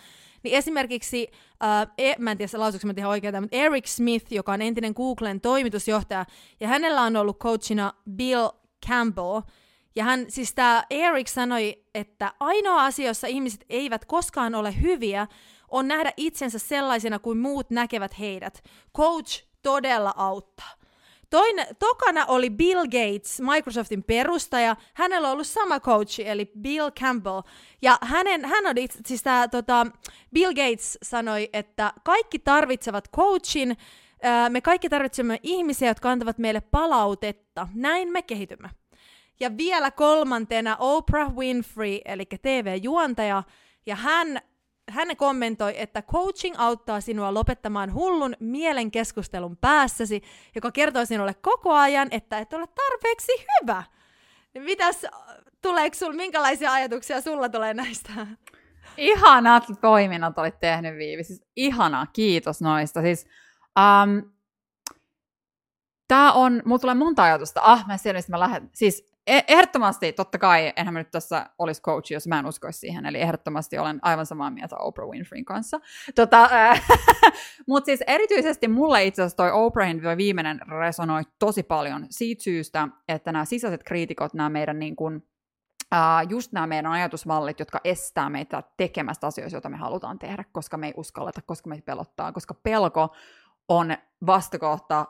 niin 0.44 0.58
esimerkiksi, 0.58 1.28
äh, 1.64 1.88
e, 1.98 2.14
mä 2.20 2.32
en 2.32 2.38
tiedä 2.38 2.60
lausuksi 2.60 2.88
mä 2.88 3.08
oikein, 3.08 3.41
mutta 3.41 3.58
Eric 3.58 3.88
Smith, 3.88 4.34
joka 4.34 4.54
on 4.54 4.62
entinen 4.62 4.94
Googlen 4.96 5.41
toimitusjohtaja, 5.41 6.26
ja 6.60 6.68
hänellä 6.68 7.02
on 7.02 7.16
ollut 7.16 7.39
coachina 7.39 7.94
Bill 8.16 8.50
Campbell, 8.88 9.41
ja 9.96 10.04
hän, 10.04 10.26
siis 10.30 10.54
tämä 10.54 10.84
Eric 10.89 11.28
sanoi, 11.28 11.84
että 11.96 12.34
ainoa 12.39 12.86
asia, 12.86 13.08
jossa 13.08 13.28
ihmiset 13.28 13.66
eivät 13.70 14.06
koskaan 14.06 14.56
ole 14.56 14.82
hyviä, 14.82 15.28
on 15.70 15.88
nähdä 15.88 16.14
itsensä 16.18 16.60
sellaisena 16.60 17.20
kuin 17.20 17.38
muut 17.38 17.70
näkevät 17.70 18.20
heidät. 18.20 18.64
Coach 18.98 19.44
todella 19.62 20.14
auttaa. 20.18 20.72
Toinen, 21.30 21.68
tokana 21.80 22.26
oli 22.26 22.50
Bill 22.50 22.84
Gates, 22.84 23.41
Microsoftin 23.41 24.04
perustaja. 24.04 24.76
Hänellä 24.94 25.28
on 25.28 25.34
ollut 25.34 25.48
sama 25.48 25.80
coachi, 25.80 26.28
eli 26.28 26.52
Bill 26.62 26.91
Campbell. 26.91 27.41
Ja 27.82 27.98
hänen, 28.02 28.46
hän 28.46 28.68
on 28.68 28.78
itse, 28.78 29.00
siis 29.06 29.24
tää, 29.24 29.48
tota, 29.48 29.88
Bill 30.34 30.54
Gates 30.54 30.98
sanoi, 31.04 31.50
että 31.54 31.94
kaikki 32.04 32.39
tarvitsevat 32.39 33.10
coachin, 33.16 33.78
me 34.50 34.62
kaikki 34.62 34.89
tarvitsemme 34.89 35.39
ihmisiä, 35.44 35.88
jotka 35.88 36.12
antavat 36.12 36.38
meille 36.38 36.62
palautetta. 36.62 37.68
Näin 37.74 38.12
me 38.12 38.22
kehitymme. 38.22 38.70
Ja 39.40 39.58
vielä 39.58 39.92
kolmantena 39.92 40.78
Oprah 40.80 41.36
Winfrey, 41.36 42.00
eli 42.06 42.26
TV-juontaja, 42.26 43.44
ja 43.86 43.96
hän, 43.96 44.42
hän 44.90 45.18
kommentoi, 45.18 45.74
että 45.78 46.02
coaching 46.02 46.56
auttaa 46.58 47.02
sinua 47.02 47.34
lopettamaan 47.34 47.94
hullun 47.94 48.36
mielenkeskustelun 48.40 49.58
päässäsi, 49.58 50.22
joka 50.56 50.72
kertoo 50.72 51.06
sinulle 51.06 51.34
koko 51.34 51.74
ajan, 51.74 52.08
että 52.12 52.40
et 52.40 52.54
ole 52.54 52.68
tarpeeksi 52.68 53.32
hyvä. 53.62 53.84
Mitäs, 54.60 55.06
tuleeko 55.62 55.96
sul, 55.96 56.14
minkälaisia 56.14 56.74
ajatuksia 56.74 57.22
sulla 57.22 57.50
tulee 57.50 57.74
näistä? 57.74 58.28
Ihanat 58.98 59.64
toiminnot 59.82 60.38
olit 60.38 60.60
tehnyt, 60.60 60.98
Viivi. 60.98 61.24
Siis 61.24 61.46
ihana, 61.56 62.08
kiitos 62.14 62.62
noista. 62.62 63.02
Siis, 63.02 63.28
um, 63.80 64.32
tää 66.08 66.32
on, 66.32 66.62
mulla 66.66 66.80
tulee 66.80 66.96
monta 66.96 67.24
ajatusta. 67.24 67.62
Ah, 67.64 67.88
mä 67.88 67.98
tiedä, 68.04 68.20
mä 68.30 68.40
lähden. 68.40 68.70
Siis 68.74 69.12
ehdottomasti, 69.28 70.14
totta 70.14 70.38
kai, 70.38 70.74
enhän 70.76 70.94
mä 70.94 71.00
nyt 71.00 71.12
tässä 71.12 71.50
olisi 71.60 71.82
coach, 71.82 72.12
jos 72.12 72.28
mä 72.28 72.40
en 72.40 72.46
uskoisi 72.46 72.80
siihen, 72.80 73.06
eli 73.06 73.22
ehdottomasti 73.22 73.78
olen 73.78 74.00
aivan 74.02 74.26
samaa 74.26 74.52
mieltä 74.52 74.76
Oprah 74.78 75.10
Winfreyn 75.10 75.46
kanssa. 75.46 75.80
Tota, 76.16 76.50
äh, 76.52 76.84
Mutta 77.68 77.86
siis 77.86 78.04
erityisesti 78.08 78.68
mulle 78.68 79.06
itse 79.06 79.22
asiassa 79.22 79.38
toi 79.38 79.52
Oprahin 79.52 80.02
viimeinen 80.18 80.60
resonoi 80.80 81.22
tosi 81.40 81.64
paljon 81.64 82.06
siitä 82.10 82.44
syystä, 82.44 82.88
että 83.08 83.32
nämä 83.32 83.46
sisäiset 83.46 83.84
kriitikot, 83.84 84.34
nämä 84.34 84.50
meidän 84.50 84.80
niin 84.80 84.96
kuin, 84.96 85.24
Uh, 85.94 86.30
just 86.30 86.52
nämä 86.52 86.68
meidän 86.68 86.92
ajatusmallit, 86.92 87.60
jotka 87.60 87.82
estää 87.84 88.30
meitä 88.30 88.64
tekemästä 88.78 89.28
asioita, 89.28 89.56
joita 89.56 89.70
me 89.70 89.78
halutaan 89.78 90.20
tehdä, 90.20 90.44
koska 90.52 90.78
me 90.78 90.88
ei 90.88 90.94
uskalleta, 90.98 91.42
koska 91.42 91.70
meitä 91.70 91.86
pelottaa, 91.86 92.32
koska 92.32 92.54
pelko 92.54 93.16
on 93.68 93.98
vastakohta, 94.26 95.06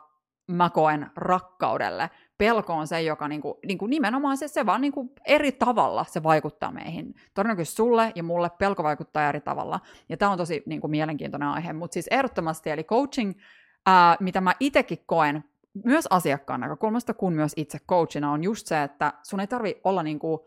mä 0.50 0.70
koen, 0.70 1.10
rakkaudelle. 1.16 2.10
Pelko 2.38 2.72
on 2.72 2.86
se, 2.86 3.02
joka 3.02 3.28
niinku, 3.28 3.58
niinku 3.66 3.86
nimenomaan 3.86 4.36
se, 4.36 4.48
se 4.48 4.66
vaan 4.66 4.80
niinku 4.80 5.12
eri 5.26 5.52
tavalla 5.52 6.04
se 6.08 6.22
vaikuttaa 6.22 6.72
meihin. 6.72 7.14
Todennäköisesti 7.34 7.76
sulle 7.76 8.12
ja 8.14 8.22
mulle 8.22 8.50
pelko 8.58 8.82
vaikuttaa 8.82 9.28
eri 9.28 9.40
tavalla. 9.40 9.80
Ja 10.08 10.16
tämä 10.16 10.30
on 10.30 10.38
tosi 10.38 10.62
niinku, 10.66 10.88
mielenkiintoinen 10.88 11.48
aihe. 11.48 11.72
Mutta 11.72 11.94
siis 11.94 12.08
ehdottomasti, 12.10 12.70
eli 12.70 12.84
coaching, 12.84 13.30
uh, 13.30 14.16
mitä 14.20 14.40
mä 14.40 14.54
itsekin 14.60 14.98
koen, 15.06 15.44
myös 15.84 16.06
asiakkaan 16.10 16.60
näkökulmasta, 16.60 17.14
kun 17.14 17.32
myös 17.32 17.52
itse 17.56 17.78
coachina, 17.78 18.32
on 18.32 18.44
just 18.44 18.66
se, 18.66 18.82
että 18.82 19.12
sun 19.22 19.40
ei 19.40 19.46
tarvi 19.46 19.80
olla 19.84 20.02
niinku, 20.02 20.46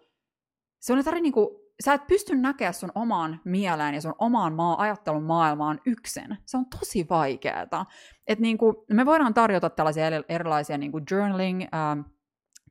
se 0.79 0.93
on 0.93 1.03
tarvi 1.03 1.21
niinku, 1.21 1.66
sä 1.84 1.93
et 1.93 2.07
pysty 2.07 2.36
näkemään 2.36 2.73
sun 2.73 2.91
omaan 2.95 3.41
mieleen 3.45 3.95
ja 3.95 4.01
sun 4.01 4.15
omaan 4.19 4.53
maa, 4.53 4.82
ajattelun 4.82 5.23
maailmaan 5.23 5.82
yksin. 5.86 6.38
Se 6.45 6.57
on 6.57 6.65
tosi 6.65 7.05
vaikeaa. 7.09 7.86
Et 8.28 8.39
niinku, 8.39 8.86
me 8.93 9.05
voidaan 9.05 9.34
tarjota 9.34 9.69
tällaisia 9.69 10.05
erilaisia 10.30 10.78
niinku 10.78 11.01
journaling, 11.11 11.61
ähm, 11.61 11.99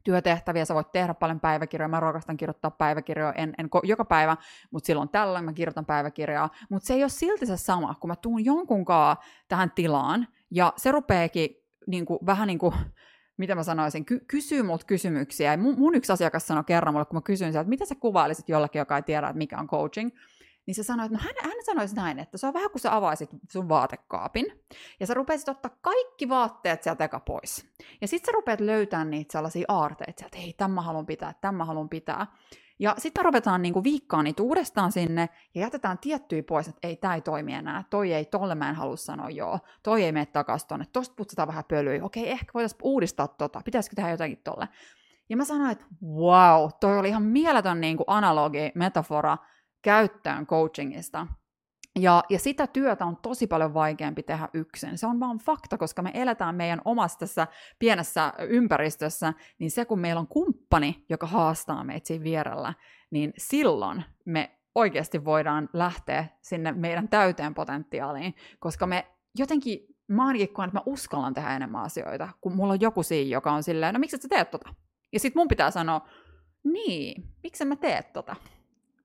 työtehtäviä, 0.04 0.64
sä 0.64 0.74
voit 0.74 0.92
tehdä 0.92 1.14
paljon 1.14 1.40
päiväkirjoja, 1.40 1.88
mä 1.88 2.00
rakastan 2.00 2.36
kirjoittaa 2.36 2.70
päiväkirjoja, 2.70 3.32
en, 3.32 3.54
en 3.58 3.66
ko- 3.66 3.80
joka 3.82 4.04
päivä, 4.04 4.36
mutta 4.70 4.86
silloin 4.86 5.08
tällöin 5.08 5.44
mä 5.44 5.52
kirjoitan 5.52 5.86
päiväkirjaa, 5.86 6.50
mutta 6.70 6.86
se 6.86 6.94
ei 6.94 7.02
ole 7.02 7.08
silti 7.08 7.46
se 7.46 7.56
sama, 7.56 7.94
kun 7.94 8.10
mä 8.10 8.16
tuun 8.16 8.44
jonkunkaan 8.44 9.16
tähän 9.48 9.70
tilaan, 9.74 10.28
ja 10.50 10.72
se 10.76 10.92
rupeekin 10.92 11.48
niin 11.86 12.06
vähän 12.26 12.46
niin 12.46 12.58
kuin 12.58 12.74
mitä 13.36 13.54
mä 13.54 13.62
sanoisin, 13.62 14.04
ky- 14.04 14.24
kysyy 14.28 14.62
multa 14.62 14.86
kysymyksiä. 14.86 15.50
Ja 15.50 15.58
mun, 15.58 15.78
mun 15.78 15.94
yksi 15.94 16.12
asiakas 16.12 16.46
sanoi 16.46 16.64
kerran 16.64 16.94
mulle, 16.94 17.04
kun 17.04 17.16
mä 17.16 17.20
kysyin 17.20 17.52
sieltä, 17.52 17.60
että 17.60 17.70
mitä 17.70 17.84
sä 17.84 17.94
kuvailisit 17.94 18.48
jollekin, 18.48 18.78
joka 18.78 18.96
ei 18.96 19.02
tiedä, 19.02 19.26
että 19.26 19.38
mikä 19.38 19.58
on 19.58 19.68
coaching, 19.68 20.10
niin 20.66 20.74
se 20.74 20.82
sanoi, 20.82 21.06
että 21.06 21.18
no 21.18 21.24
hän, 21.24 21.34
hän 21.42 21.64
sanoisi 21.64 21.96
näin, 21.96 22.18
että 22.18 22.38
se 22.38 22.46
on 22.46 22.54
vähän 22.54 22.70
kuin 22.70 22.80
sä 22.82 22.96
avaisit 22.96 23.30
sun 23.50 23.68
vaatekaapin, 23.68 24.46
ja 25.00 25.06
sä 25.06 25.14
rupeaisit 25.14 25.48
ottaa 25.48 25.76
kaikki 25.80 26.28
vaatteet 26.28 26.82
sieltä 26.82 27.04
eka 27.04 27.20
pois. 27.20 27.66
Ja 28.00 28.08
sitten 28.08 28.26
sä 28.26 28.32
rupeat 28.32 28.60
löytämään 28.60 29.10
niitä 29.10 29.32
sellaisia 29.32 29.64
aarteita, 29.68 30.24
että 30.26 30.38
hei, 30.38 30.52
tämä 30.52 30.82
haluan 30.82 31.06
pitää, 31.06 31.34
tämä 31.40 31.64
haluan 31.64 31.88
pitää. 31.88 32.26
Ja 32.78 32.94
sitten 32.98 33.24
ruvetaan 33.24 33.62
niinku 33.62 33.84
viikkaan 33.84 34.24
niitä 34.24 34.42
uudestaan 34.42 34.92
sinne 34.92 35.28
ja 35.54 35.60
jätetään 35.60 35.98
tiettyjä 35.98 36.42
pois, 36.42 36.68
että 36.68 36.88
ei, 36.88 36.96
tämä 36.96 37.14
ei 37.14 37.20
toimi 37.20 37.52
enää, 37.52 37.84
toi 37.90 38.12
ei, 38.12 38.24
tolle 38.24 38.54
mä 38.54 38.68
en 38.68 38.74
halua 38.74 38.96
sanoa 38.96 39.30
joo, 39.30 39.58
toi 39.82 40.04
ei 40.04 40.12
mene 40.12 40.26
takaisin 40.26 40.68
tonne, 40.68 40.86
tosta 40.92 41.14
putsataan 41.14 41.48
vähän 41.48 41.64
pölyä, 41.68 42.04
okei, 42.04 42.30
ehkä 42.30 42.50
voitaisiin 42.54 42.80
uudistaa 42.82 43.28
tota, 43.28 43.60
pitäisikö 43.64 43.96
tehdä 43.96 44.10
jotakin 44.10 44.40
tolle. 44.44 44.68
Ja 45.28 45.36
mä 45.36 45.44
sanoin, 45.44 45.70
että 45.70 45.84
wow, 46.04 46.70
toi 46.80 46.98
oli 46.98 47.08
ihan 47.08 47.22
mieletön 47.22 47.80
niinku 47.80 48.04
analogi, 48.06 48.72
metafora 48.74 49.38
käyttöön 49.82 50.46
coachingista. 50.46 51.26
Ja, 51.96 52.24
ja 52.28 52.38
sitä 52.38 52.66
työtä 52.66 53.04
on 53.04 53.16
tosi 53.16 53.46
paljon 53.46 53.74
vaikeampi 53.74 54.22
tehdä 54.22 54.48
yksin. 54.54 54.98
Se 54.98 55.06
on 55.06 55.20
vaan 55.20 55.38
fakta, 55.38 55.78
koska 55.78 56.02
me 56.02 56.10
eletään 56.14 56.54
meidän 56.54 56.80
omassa 56.84 57.18
tässä 57.18 57.46
pienessä 57.78 58.32
ympäristössä, 58.38 59.34
niin 59.58 59.70
se 59.70 59.84
kun 59.84 59.98
meillä 59.98 60.20
on 60.20 60.26
kumppani, 60.26 61.04
joka 61.08 61.26
haastaa 61.26 61.84
meitä 61.84 62.06
siinä 62.06 62.24
vierellä, 62.24 62.74
niin 63.10 63.32
silloin 63.38 64.04
me 64.24 64.50
oikeasti 64.74 65.24
voidaan 65.24 65.68
lähteä 65.72 66.26
sinne 66.40 66.72
meidän 66.72 67.08
täyteen 67.08 67.54
potentiaaliin, 67.54 68.34
koska 68.58 68.86
me 68.86 69.06
jotenkin, 69.38 69.78
mä 70.08 70.26
ainakin 70.26 70.52
koen, 70.52 70.68
että 70.68 70.78
mä 70.78 70.82
uskallan 70.86 71.34
tehdä 71.34 71.56
enemmän 71.56 71.82
asioita, 71.82 72.28
kun 72.40 72.56
mulla 72.56 72.72
on 72.72 72.80
joku 72.80 73.02
siinä, 73.02 73.30
joka 73.30 73.52
on 73.52 73.62
silleen, 73.62 73.94
no 73.94 74.00
miksi 74.00 74.16
sä 74.16 74.28
teet 74.28 74.50
tota? 74.50 74.74
Ja 75.12 75.20
sit 75.20 75.34
mun 75.34 75.48
pitää 75.48 75.70
sanoa, 75.70 76.08
niin, 76.64 77.28
miksi 77.42 77.64
mä 77.64 77.76
teet 77.76 78.12
tota? 78.12 78.36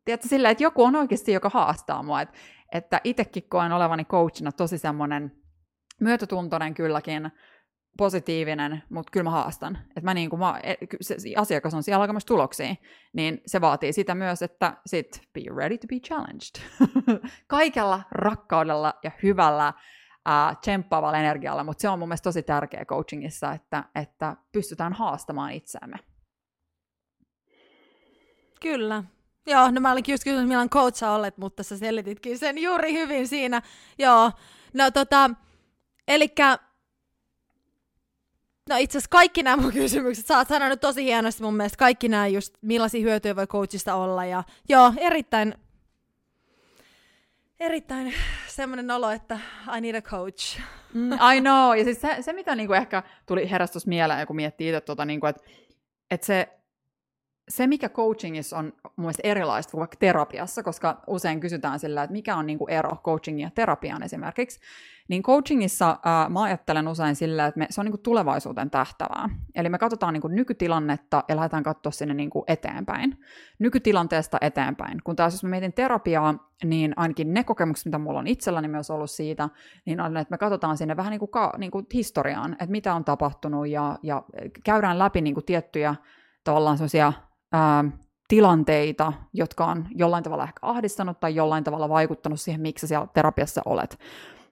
Tiedätkö, 0.06 0.28
silleen, 0.28 0.52
että 0.52 0.64
joku 0.64 0.84
on 0.84 0.96
oikeasti, 0.96 1.32
joka 1.32 1.50
haastaa 1.50 2.04
mua, 2.04 2.22
että 2.22 2.38
että 2.72 3.02
itsekin 3.04 3.44
koen 3.50 3.72
olevani 3.72 4.06
coachina 4.06 4.52
tosi 4.52 4.78
semmoinen 4.78 5.32
myötätuntoinen 6.00 6.74
kylläkin, 6.74 7.32
positiivinen, 7.98 8.84
mutta 8.90 9.12
kyllä 9.12 9.24
mä 9.24 9.30
haastan. 9.30 9.78
Että 9.88 10.02
mä 10.02 10.14
niin 10.14 10.30
kuin, 10.30 10.40
mä, 10.40 10.60
e, 10.64 10.76
se, 11.02 11.16
asiakas 11.38 11.74
on 11.74 11.84
siellä 11.84 12.02
alkamassa 12.02 12.28
tuloksia, 12.28 12.76
niin 13.14 13.42
se 13.46 13.62
vaatii 13.62 13.94
sitä 13.94 14.16
myös, 14.16 14.42
että 14.42 14.78
sit 14.86 15.22
be 15.34 15.42
ready 15.56 15.78
to 15.78 15.88
be 15.88 16.00
challenged. 16.00 16.62
Kaikella 17.48 18.04
rakkaudella 18.12 18.94
ja 19.04 19.12
hyvällä 19.24 19.74
uh, 20.28 20.58
tsemppaavalla 20.62 21.18
energialla, 21.18 21.64
mutta 21.64 21.82
se 21.82 21.90
on 21.90 22.00
mun 22.00 22.08
mielestä 22.08 22.24
tosi 22.24 22.44
tärkeä 22.44 22.86
coachingissa, 22.86 23.54
että, 23.54 23.84
että 23.96 24.36
pystytään 24.52 24.94
haastamaan 24.94 25.52
itseämme. 25.52 25.98
Kyllä, 28.62 29.04
Joo, 29.48 29.72
no 29.72 29.82
mä 29.82 29.92
olinkin 29.92 30.14
just 30.14 30.24
kysynyt, 30.24 30.48
milloin 30.48 30.70
coach 30.70 31.04
olet, 31.04 31.38
mutta 31.38 31.64
sä 31.64 31.78
selititkin 31.78 32.38
sen 32.38 32.58
juuri 32.58 32.94
hyvin 32.94 33.28
siinä. 33.28 33.62
Joo, 33.98 34.32
no 34.74 34.92
tota, 34.92 35.30
elikkä, 36.08 36.58
no 38.70 38.76
itse 38.78 38.98
asiassa 38.98 39.10
kaikki 39.10 39.44
nämä 39.44 39.62
mun 39.62 39.74
kysymykset, 39.82 40.26
sä 40.26 40.38
oot 40.38 40.48
sanonut 40.48 40.82
tosi 40.82 41.04
hienosti 41.04 41.44
mun 41.44 41.56
mielestä, 41.56 41.78
kaikki 41.78 42.10
nämä 42.10 42.28
just, 42.28 42.58
millaisia 42.62 43.02
hyötyjä 43.02 43.36
voi 43.36 43.48
coachista 43.48 43.96
olla, 43.96 44.26
ja 44.26 44.44
joo, 44.70 44.94
erittäin, 44.98 45.56
erittäin 47.60 48.14
semmoinen 48.48 48.92
olo, 48.92 49.12
että 49.12 49.40
I 49.78 49.82
need 49.82 49.96
a 49.96 50.02
coach. 50.02 50.60
Mm, 50.94 51.12
I 51.14 51.42
know, 51.42 51.78
ja 51.78 51.84
siis 51.84 52.02
se, 52.02 52.18
se 52.22 52.34
mitä 52.34 52.56
niinku 52.56 52.74
ehkä 52.74 53.04
tuli 53.26 53.52
herästus 53.52 53.88
mieleen, 53.88 54.28
kun 54.28 54.36
miettii 54.36 54.70
itse, 54.70 54.82
tota, 54.82 55.06
niinku, 55.06 55.26
että 55.26 55.44
et 56.12 56.24
se 56.24 56.61
se, 57.50 57.68
mikä 57.68 57.90
coachingissa 57.90 58.58
on 58.58 58.66
mun 58.84 58.94
mielestä 58.98 59.22
erilaista 59.24 59.72
kuin 59.72 59.80
vaikka 59.80 59.98
terapiassa, 60.00 60.64
koska 60.64 61.04
usein 61.08 61.40
kysytään 61.40 61.80
sillä, 61.80 62.04
että 62.04 62.12
mikä 62.12 62.36
on 62.36 62.46
niin 62.46 62.58
kuin 62.58 62.70
ero 62.70 62.98
coachingin 63.04 63.44
ja 63.44 63.52
terapian 63.56 64.04
esimerkiksi, 64.04 64.60
niin 65.08 65.24
coachingissa 65.24 66.00
ää, 66.06 66.30
mä 66.30 66.44
ajattelen 66.44 66.88
usein 66.88 67.16
sillä, 67.16 67.46
että 67.46 67.60
me, 67.60 67.68
se 67.70 67.82
on 67.82 67.86
niin 67.86 67.92
kuin 67.92 68.02
tulevaisuuteen 68.02 68.70
tähtävää. 68.70 69.30
Eli 69.56 69.70
me 69.70 69.78
katsotaan 69.78 70.14
niin 70.14 70.22
kuin 70.22 70.36
nykytilannetta 70.36 71.24
ja 71.28 71.36
lähdetään 71.36 71.64
katsoa 71.64 71.92
sinne 71.92 72.14
niin 72.14 72.30
kuin 72.30 72.44
eteenpäin. 72.48 73.18
Nykytilanteesta 73.60 74.38
eteenpäin. 74.42 74.98
Kun 75.04 75.16
taas 75.16 75.34
jos 75.34 75.44
mä 75.44 75.50
mietin 75.50 75.74
terapiaa, 75.74 76.52
niin 76.64 76.94
ainakin 76.96 77.34
ne 77.34 77.44
kokemukset, 77.44 77.86
mitä 77.86 77.98
mulla 77.98 78.20
on 78.20 78.28
itselläni 78.28 78.68
myös 78.68 78.90
ollut 78.90 79.12
siitä, 79.12 79.50
niin 79.86 80.02
on, 80.02 80.18
että 80.18 80.32
me 80.32 80.38
katsotaan 80.38 80.78
sinne 80.78 80.98
vähän 80.98 81.12
niin 81.12 81.20
kuin, 81.20 81.32
ka, 81.32 81.54
niin 81.58 81.72
kuin 81.72 81.86
historiaan, 81.94 82.54
että 82.54 82.72
mitä 82.72 82.94
on 82.94 83.06
tapahtunut 83.06 83.68
ja, 83.68 84.00
ja 84.04 84.24
käydään 84.64 85.00
läpi 85.00 85.22
niin 85.22 85.34
kuin 85.34 85.46
tiettyjä 85.46 85.96
tavallaan 86.44 86.78
sellaisia 86.78 87.14
ää, 87.52 87.86
tilanteita, 88.28 89.14
jotka 89.34 89.66
on 89.66 89.88
jollain 89.96 90.24
tavalla 90.24 90.44
ehkä 90.44 90.60
ahdistanut 90.62 91.20
tai 91.20 91.36
jollain 91.36 91.64
tavalla 91.64 91.90
vaikuttanut 91.90 92.42
siihen, 92.42 92.62
miksi 92.62 92.88
siellä 92.88 93.08
terapiassa 93.14 93.62
olet. 93.66 94.00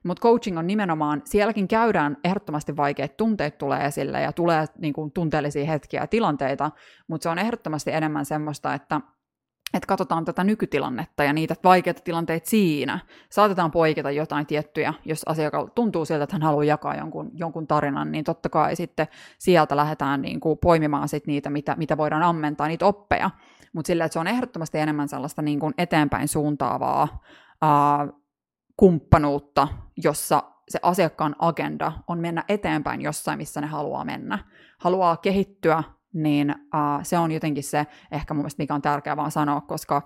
Mutta 0.02 0.22
coaching 0.22 0.58
on 0.58 0.66
nimenomaan, 0.66 1.22
sielläkin 1.24 1.68
käydään 1.68 2.16
ehdottomasti 2.24 2.76
vaikeat 2.76 3.16
tunteet 3.16 3.58
tulee 3.58 3.84
esille 3.84 4.20
ja 4.20 4.32
tulee 4.32 4.64
niin 4.78 4.92
kuin, 4.92 5.12
tunteellisia 5.12 5.66
hetkiä 5.66 6.00
ja 6.00 6.06
tilanteita, 6.06 6.70
mutta 7.08 7.22
se 7.22 7.28
on 7.28 7.38
ehdottomasti 7.38 7.90
enemmän 7.90 8.24
semmoista, 8.24 8.74
että 8.74 9.00
että 9.74 9.86
katsotaan 9.86 10.24
tätä 10.24 10.44
nykytilannetta 10.44 11.24
ja 11.24 11.32
niitä 11.32 11.54
vaikeita 11.64 12.02
tilanteita 12.02 12.50
siinä. 12.50 12.98
Saatetaan 13.30 13.70
poiketa 13.70 14.10
jotain 14.10 14.46
tiettyjä, 14.46 14.94
jos 15.04 15.22
asiakkaalle 15.26 15.70
tuntuu 15.74 16.04
siltä, 16.04 16.24
että 16.24 16.34
hän 16.34 16.42
haluaa 16.42 16.64
jakaa 16.64 16.96
jonkun, 16.96 17.30
jonkun 17.34 17.66
tarinan, 17.66 18.12
niin 18.12 18.24
totta 18.24 18.48
kai 18.48 18.76
sitten 18.76 19.06
sieltä 19.38 19.76
lähdetään 19.76 20.22
niin 20.22 20.40
kuin 20.40 20.58
poimimaan 20.58 21.08
sit 21.08 21.26
niitä, 21.26 21.50
mitä, 21.50 21.74
mitä 21.78 21.96
voidaan 21.96 22.22
ammentaa, 22.22 22.68
niitä 22.68 22.86
oppeja. 22.86 23.30
Mutta 23.72 23.86
sillä, 23.86 24.04
että 24.04 24.12
se 24.12 24.18
on 24.18 24.26
ehdottomasti 24.26 24.78
enemmän 24.78 25.08
sellaista 25.08 25.42
niin 25.42 25.60
kuin 25.60 25.74
eteenpäin 25.78 26.28
suuntaavaa 26.28 27.22
ää, 27.62 28.08
kumppanuutta, 28.76 29.68
jossa 29.96 30.42
se 30.68 30.78
asiakkaan 30.82 31.36
agenda 31.38 31.92
on 32.06 32.18
mennä 32.18 32.44
eteenpäin 32.48 33.00
jossain, 33.00 33.38
missä 33.38 33.60
ne 33.60 33.66
haluaa 33.66 34.04
mennä. 34.04 34.38
Haluaa 34.78 35.16
kehittyä 35.16 35.82
niin 36.14 36.50
uh, 36.50 37.02
se 37.02 37.18
on 37.18 37.32
jotenkin 37.32 37.64
se 37.64 37.86
ehkä 38.12 38.34
mun 38.34 38.42
mielestä, 38.42 38.62
mikä 38.62 38.74
on 38.74 38.82
tärkeää 38.82 39.16
vaan 39.16 39.30
sanoa, 39.30 39.60
koska 39.60 40.02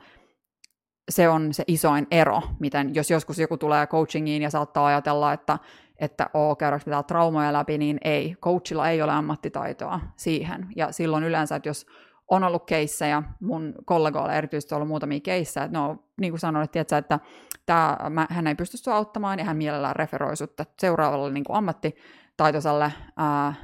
se 1.08 1.28
on 1.28 1.54
se 1.54 1.64
isoin 1.66 2.06
ero, 2.10 2.42
miten 2.60 2.94
jos 2.94 3.10
joskus 3.10 3.38
joku 3.38 3.56
tulee 3.56 3.86
coachingiin 3.86 4.42
ja 4.42 4.50
saattaa 4.50 4.86
ajatella, 4.86 5.32
että, 5.32 5.58
että 6.00 6.30
oo, 6.34 6.56
käydäänkö 6.56 6.84
pitää 6.84 7.02
traumoja 7.02 7.52
läpi, 7.52 7.78
niin 7.78 7.98
ei. 8.04 8.36
Coachilla 8.42 8.88
ei 8.88 9.02
ole 9.02 9.12
ammattitaitoa 9.12 10.00
siihen. 10.16 10.66
Ja 10.76 10.92
silloin 10.92 11.24
yleensä, 11.24 11.56
että 11.56 11.68
jos 11.68 11.86
on 12.30 12.44
ollut 12.44 12.66
keissejä, 12.66 13.22
mun 13.40 13.74
kollegoilla 13.84 14.34
erityisesti 14.34 14.74
on 14.74 14.76
ollut 14.76 14.88
muutamia 14.88 15.20
keissejä, 15.20 15.64
että 15.64 15.78
no, 15.78 15.96
niin 16.20 16.32
kuin 16.32 16.40
sanoin, 16.40 16.64
että, 16.64 16.72
tiedätkö, 16.72 16.96
että 16.96 17.18
tämä, 17.66 17.96
mä, 18.10 18.26
hän 18.30 18.46
ei 18.46 18.54
pysty 18.54 18.90
auttamaan 18.90 19.38
ja 19.38 19.44
hän 19.44 19.56
mielellään 19.56 19.96
referoi 19.96 20.36
sut 20.36 20.52
seuraavalle 20.78 21.32
niin 21.32 21.44
kuin 21.44 21.56
ammattitaitoiselle 21.56 22.92
ää, 23.16 23.54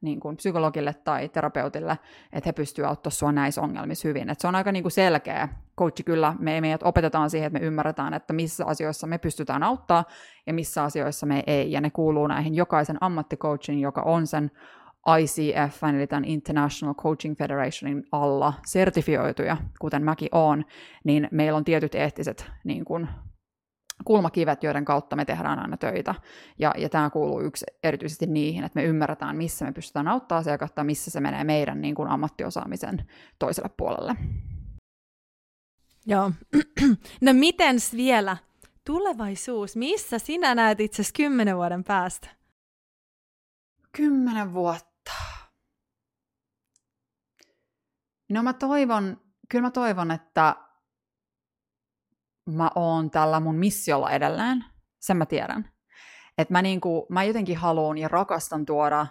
niin 0.00 0.20
kuin 0.20 0.36
psykologille 0.36 0.94
tai 0.94 1.28
terapeutille, 1.28 1.98
että 2.32 2.48
he 2.48 2.52
pystyvät 2.52 2.88
auttamaan 2.88 3.12
sinua 3.12 3.32
näissä 3.32 3.60
ongelmissa 3.60 4.08
hyvin. 4.08 4.30
Et 4.30 4.40
se 4.40 4.48
on 4.48 4.54
aika 4.54 4.72
niin 4.72 4.82
kuin 4.82 4.92
selkeä. 4.92 5.48
Coachi 5.78 6.02
kyllä, 6.02 6.34
me 6.38 6.60
meidät 6.60 6.82
opetetaan 6.82 7.30
siihen, 7.30 7.46
että 7.46 7.58
me 7.58 7.66
ymmärretään, 7.66 8.14
että 8.14 8.32
missä 8.32 8.66
asioissa 8.66 9.06
me 9.06 9.18
pystytään 9.18 9.62
auttaa 9.62 10.04
ja 10.46 10.54
missä 10.54 10.82
asioissa 10.82 11.26
me 11.26 11.42
ei. 11.46 11.72
Ja 11.72 11.80
ne 11.80 11.90
kuuluu 11.90 12.26
näihin 12.26 12.54
jokaisen 12.54 12.98
ammatticoachin, 13.00 13.80
joka 13.80 14.02
on 14.02 14.26
sen 14.26 14.50
ICF, 15.20 15.84
eli 15.84 16.06
tämän 16.06 16.24
International 16.24 16.94
Coaching 16.94 17.38
Federationin 17.38 18.04
alla 18.12 18.52
sertifioituja, 18.66 19.56
kuten 19.78 20.02
mäkin 20.02 20.28
olen, 20.32 20.64
niin 21.04 21.28
meillä 21.30 21.56
on 21.56 21.64
tietyt 21.64 21.94
eettiset 21.94 22.50
niin 22.64 22.84
kuin, 22.84 23.08
kulmakivet, 24.04 24.62
joiden 24.62 24.84
kautta 24.84 25.16
me 25.16 25.24
tehdään 25.24 25.58
aina 25.58 25.76
töitä. 25.76 26.14
Ja, 26.58 26.74
ja 26.78 26.88
tämä 26.88 27.10
kuuluu 27.10 27.40
yksi 27.40 27.66
erityisesti 27.82 28.26
niihin, 28.26 28.64
että 28.64 28.80
me 28.80 28.84
ymmärretään, 28.84 29.36
missä 29.36 29.64
me 29.64 29.72
pystytään 29.72 30.08
auttamaan 30.08 30.40
asiakasta, 30.40 30.84
missä 30.84 31.10
se 31.10 31.20
menee 31.20 31.44
meidän 31.44 31.80
niin 31.80 31.94
kuin 31.94 32.08
ammattiosaamisen 32.08 33.08
toiselle 33.38 33.70
puolelle. 33.76 34.16
Joo. 36.06 36.32
no 37.20 37.32
mitens 37.32 37.96
vielä 37.96 38.36
tulevaisuus? 38.86 39.76
Missä 39.76 40.18
sinä 40.18 40.54
näet 40.54 40.80
itse 40.80 41.02
kymmenen 41.16 41.56
vuoden 41.56 41.84
päästä? 41.84 42.28
Kymmenen 43.96 44.52
vuotta. 44.52 45.12
No 48.28 48.42
mä 48.42 48.52
toivon, 48.52 49.20
kyllä 49.48 49.62
mä 49.62 49.70
toivon, 49.70 50.10
että 50.10 50.56
mä 52.56 52.70
oon 52.74 53.10
tällä 53.10 53.40
mun 53.40 53.56
missiolla 53.56 54.10
edelleen, 54.10 54.64
sen 55.00 55.16
mä 55.16 55.26
tiedän. 55.26 55.70
Että 56.38 56.52
mä, 56.52 56.62
niinku, 56.62 57.06
mä 57.08 57.24
jotenkin 57.24 57.56
haluan 57.56 57.98
ja 57.98 58.08
rakastan 58.08 58.66
tuoda 58.66 59.06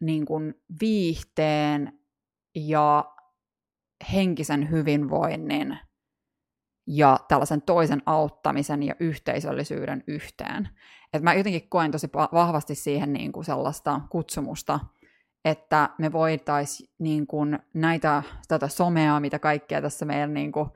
niinku 0.00 0.34
viihteen 0.80 1.98
ja 2.54 3.04
henkisen 4.12 4.70
hyvinvoinnin 4.70 5.78
ja 6.86 7.18
tällaisen 7.28 7.62
toisen 7.62 8.02
auttamisen 8.06 8.82
ja 8.82 8.94
yhteisöllisyyden 9.00 10.04
yhteen. 10.06 10.68
Et 11.12 11.22
mä 11.22 11.34
jotenkin 11.34 11.68
koen 11.68 11.90
tosi 11.90 12.08
vahvasti 12.32 12.74
siihen 12.74 13.12
niin 13.12 13.32
kuin 13.32 13.44
sellaista 13.44 14.00
kutsumusta, 14.10 14.80
että 15.44 15.90
me 15.98 16.12
voitaisiin 16.12 16.94
niin 16.98 17.26
kuin 17.26 17.58
näitä, 17.74 18.22
tätä 18.48 18.68
somea, 18.68 19.20
mitä 19.20 19.38
kaikkea 19.38 19.82
tässä 19.82 20.04
meidän 20.04 20.34
niin 20.34 20.52
kuin, 20.52 20.70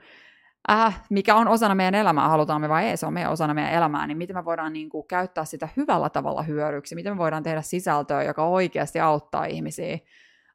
äh, 0.71 1.03
mikä 1.11 1.35
on 1.35 1.49
osana 1.49 1.75
meidän 1.75 1.95
elämää, 1.95 2.29
halutaan 2.29 2.61
me 2.61 2.69
vai 2.69 2.85
ei, 2.85 2.97
se 2.97 3.07
on 3.07 3.12
meidän 3.12 3.33
osana 3.33 3.55
meidän 3.55 3.73
elämää, 3.73 4.07
niin 4.07 4.19
miten 4.19 4.37
me 4.37 4.45
voidaan 4.45 4.73
niin 4.73 4.89
kuin, 4.89 5.07
käyttää 5.07 5.45
sitä 5.45 5.69
hyvällä 5.77 6.11
tavalla 6.11 6.43
hyödyksi, 6.43 6.95
miten 6.95 7.12
me 7.12 7.19
voidaan 7.19 7.43
tehdä 7.43 7.62
sisältöä, 7.62 8.23
joka 8.23 8.45
oikeasti 8.45 9.01
auttaa 9.01 9.45
ihmisiä, 9.45 9.99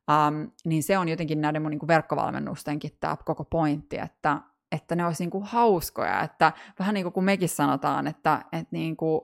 um, 0.10 0.52
niin 0.66 0.84
se 0.84 0.98
on 0.98 1.10
jotenkin 1.10 1.42
näiden 1.42 1.62
mun 1.62 1.72
niin 1.72 1.80
kuin 1.80 1.88
verkkovalmennustenkin 1.88 2.92
tämä 3.00 3.18
koko 3.26 3.44
pointti, 3.44 3.98
että, 3.98 4.38
että 4.72 4.96
ne 4.96 5.06
olisi 5.06 5.24
niin 5.24 5.32
kuin 5.32 5.44
hauskoja, 5.44 6.22
että 6.22 6.52
vähän 6.80 6.94
niin 6.94 7.04
kuin 7.04 7.14
kun 7.14 7.24
mekin 7.24 7.50
sanotaan, 7.50 8.08
että, 8.08 8.42
että 8.52 8.68
niin 8.72 8.98
kuin, 8.98 9.22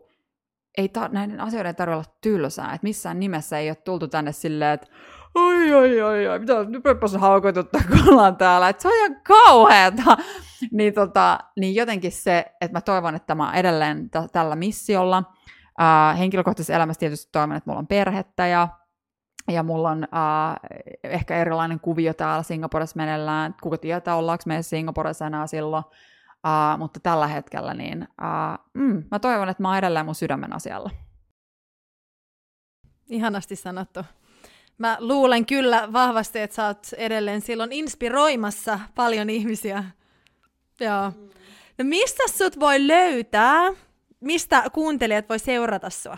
ei 0.78 0.90
ta- 0.90 1.10
näiden 1.12 1.40
asioiden 1.40 1.76
tarvitse 1.76 1.96
olla 1.96 2.18
tylsää, 2.22 2.74
että 2.74 2.88
missään 2.88 3.20
nimessä 3.20 3.58
ei 3.58 3.70
ole 3.70 3.76
tultu 3.76 4.08
tänne 4.08 4.32
silleen, 4.32 4.74
että 4.74 4.88
oi, 5.36 5.74
oi, 5.74 6.02
oi, 6.02 6.28
oi, 6.28 6.40
mitä 6.40 6.64
nyt 6.64 6.84
pöppäs 6.84 7.14
haukotuttaa, 7.14 7.82
kun 7.88 8.10
ollaan 8.10 8.36
täällä, 8.36 8.70
että 8.70 8.82
se 8.82 8.88
on 8.88 8.94
ihan 8.98 9.22
kauheata. 9.24 10.18
niin, 10.72 10.94
tota, 10.94 11.40
niin 11.60 11.76
jotenkin 11.76 12.12
se, 12.12 12.46
että 12.62 12.78
mä 12.78 12.82
toivon, 12.82 13.16
että 13.16 13.36
mä 13.36 13.54
edelleen 13.54 14.10
t- 14.10 14.32
tällä 14.32 14.56
missiolla. 14.56 15.24
Äh, 15.82 16.20
henkilökohtaisessa 16.20 16.74
elämässä 16.74 17.00
tietysti 17.00 17.30
toivon, 17.32 17.56
että 17.56 17.70
mulla 17.70 17.80
on 17.80 17.88
perhettä 17.88 18.48
ja 18.48 18.68
ja 19.52 19.64
mulla 19.64 19.90
on 19.90 20.04
äh, 20.04 20.56
ehkä 21.04 21.38
erilainen 21.38 21.80
kuvio 21.80 22.14
täällä 22.14 22.44
Singaporessa 22.44 22.98
menellään. 22.98 23.56
Kuka 23.62 23.78
tietää, 23.78 24.16
ollaanko 24.16 24.44
me 24.46 24.62
Singaporessa 24.62 25.28
enää 25.28 25.48
silloin. 25.48 25.84
Uh, 26.48 26.80
mutta 26.80 27.00
tällä 27.00 27.28
hetkellä 27.28 27.74
niin 27.74 28.08
uh, 28.22 28.66
mm, 28.74 29.04
mä 29.12 29.20
toivon, 29.20 29.50
että 29.50 29.64
mä 29.64 29.68
oon 29.68 29.78
edelleen 29.78 30.06
mun 30.06 30.16
sydämen 30.16 30.54
asialla. 30.54 30.90
Ihanasti 33.10 33.56
sanottu. 33.56 34.00
Mä 34.78 34.98
luulen 35.00 35.46
kyllä 35.46 35.94
vahvasti, 35.94 36.40
että 36.40 36.56
sä 36.56 36.66
oot 36.68 36.88
edelleen 36.98 37.42
silloin 37.42 37.72
inspiroimassa 37.72 38.80
paljon 38.96 39.30
ihmisiä. 39.30 39.84
Joo. 40.80 41.12
No 41.78 41.86
mistä 41.86 42.24
sut 42.28 42.60
voi 42.60 42.88
löytää? 42.88 43.74
Mistä 44.20 44.64
kuuntelijat 44.74 45.30
voi 45.30 45.40
seurata 45.40 45.90
sua? 45.90 46.18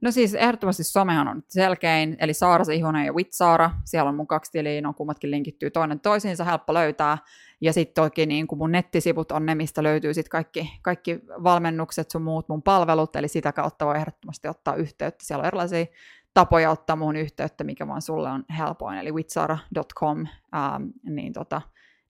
No 0.00 0.10
siis 0.10 0.34
ehdottomasti 0.34 0.84
somehan 0.84 1.28
on 1.28 1.42
selkein, 1.48 2.16
eli 2.20 2.34
Saara 2.34 2.64
Sihonen 2.64 3.06
ja 3.06 3.12
Witsaara. 3.12 3.70
Siellä 3.84 4.08
on 4.08 4.14
mun 4.14 4.26
kaksi 4.26 4.52
tiliä, 4.52 4.80
no 4.80 4.92
kummatkin 4.92 5.30
linkittyy 5.30 5.70
toinen 5.70 6.00
toisiinsa, 6.00 6.44
helppo 6.44 6.74
löytää. 6.74 7.18
Ja 7.60 7.72
sitten 7.72 8.04
toki 8.04 8.26
niin 8.26 8.46
kuin 8.46 8.58
mun 8.58 8.72
nettisivut 8.72 9.32
on 9.32 9.46
ne, 9.46 9.54
mistä 9.54 9.82
löytyy 9.82 10.14
sitten 10.14 10.30
kaikki, 10.30 10.72
kaikki 10.82 11.18
valmennukset, 11.28 12.10
sun 12.10 12.22
muut 12.22 12.48
mun 12.48 12.62
palvelut, 12.62 13.16
eli 13.16 13.28
sitä 13.28 13.52
kautta 13.52 13.86
voi 13.86 13.96
ehdottomasti 13.96 14.48
ottaa 14.48 14.74
yhteyttä. 14.74 15.24
Siellä 15.24 15.42
on 15.42 15.46
erilaisia 15.46 15.86
tapoja 16.34 16.70
ottaa 16.70 16.96
muun 16.96 17.16
yhteyttä, 17.16 17.64
mikä 17.64 17.86
vaan 17.86 18.02
sulle 18.02 18.30
on 18.30 18.44
helpoin, 18.58 18.98
eli 18.98 19.12
witsara.com, 19.12 20.26
ähm, 20.54 20.82
niin 21.02 21.32
tota, 21.32 21.62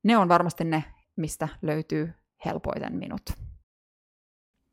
ne 0.03 0.17
on 0.17 0.29
varmasti 0.29 0.65
ne, 0.65 0.85
mistä 1.17 1.49
löytyy 1.63 2.13
helpoiten 2.45 2.97
minut. 2.97 3.23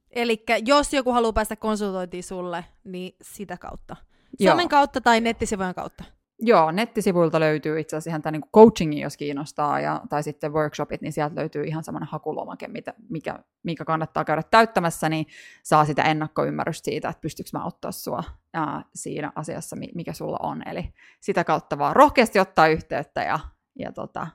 Eli 0.10 0.44
jos 0.66 0.94
joku 0.94 1.12
haluaa 1.12 1.34
päästä 1.34 1.56
konsultointiin 1.56 2.24
sulle, 2.24 2.66
niin 2.84 3.16
sitä 3.22 3.58
kautta. 3.58 3.96
Somen 4.44 4.64
Joo. 4.64 4.70
kautta 4.70 5.02
tai 5.02 5.22
nettisivujen 5.22 5.76
kautta? 5.76 6.04
Joo, 6.40 6.72
nettisivuilta 6.72 7.40
löytyy 7.40 7.80
itse 7.80 7.96
asiassa 7.96 8.10
ihan 8.10 8.22
tämä 8.22 8.32
niin 8.32 8.52
coachingi, 8.56 9.00
jos 9.00 9.18
kiinnostaa, 9.18 9.80
ja, 9.80 10.02
tai 10.10 10.24
sitten 10.24 10.54
workshopit, 10.54 11.02
niin 11.02 11.14
sieltä 11.14 11.36
löytyy 11.36 11.64
ihan 11.64 11.84
semmoinen 11.84 12.10
hakulomake, 12.12 12.68
mitä, 12.68 12.94
mikä, 13.10 13.40
mikä 13.64 13.86
kannattaa 13.86 14.26
käydä 14.26 14.44
täyttämässä, 14.52 15.10
niin 15.10 15.26
saa 15.64 15.86
sitä 15.86 16.04
ennakkoymmärrystä 16.04 16.86
siitä, 16.86 17.10
että 17.10 17.22
pystyykö 17.22 17.50
mä 17.54 17.66
ottaa 17.66 17.92
sua 17.92 18.24
ää, 18.54 18.84
siinä 18.96 19.32
asiassa, 19.36 19.76
mikä 19.96 20.14
sulla 20.14 20.38
on. 20.44 20.68
Eli 20.68 20.94
sitä 21.20 21.44
kautta 21.44 21.78
vaan 21.78 21.96
rohkeasti 21.96 22.40
ottaa 22.40 22.68
yhteyttä 22.68 23.24
ja, 23.24 23.40
ja 23.80 23.92
tota, 23.92 24.28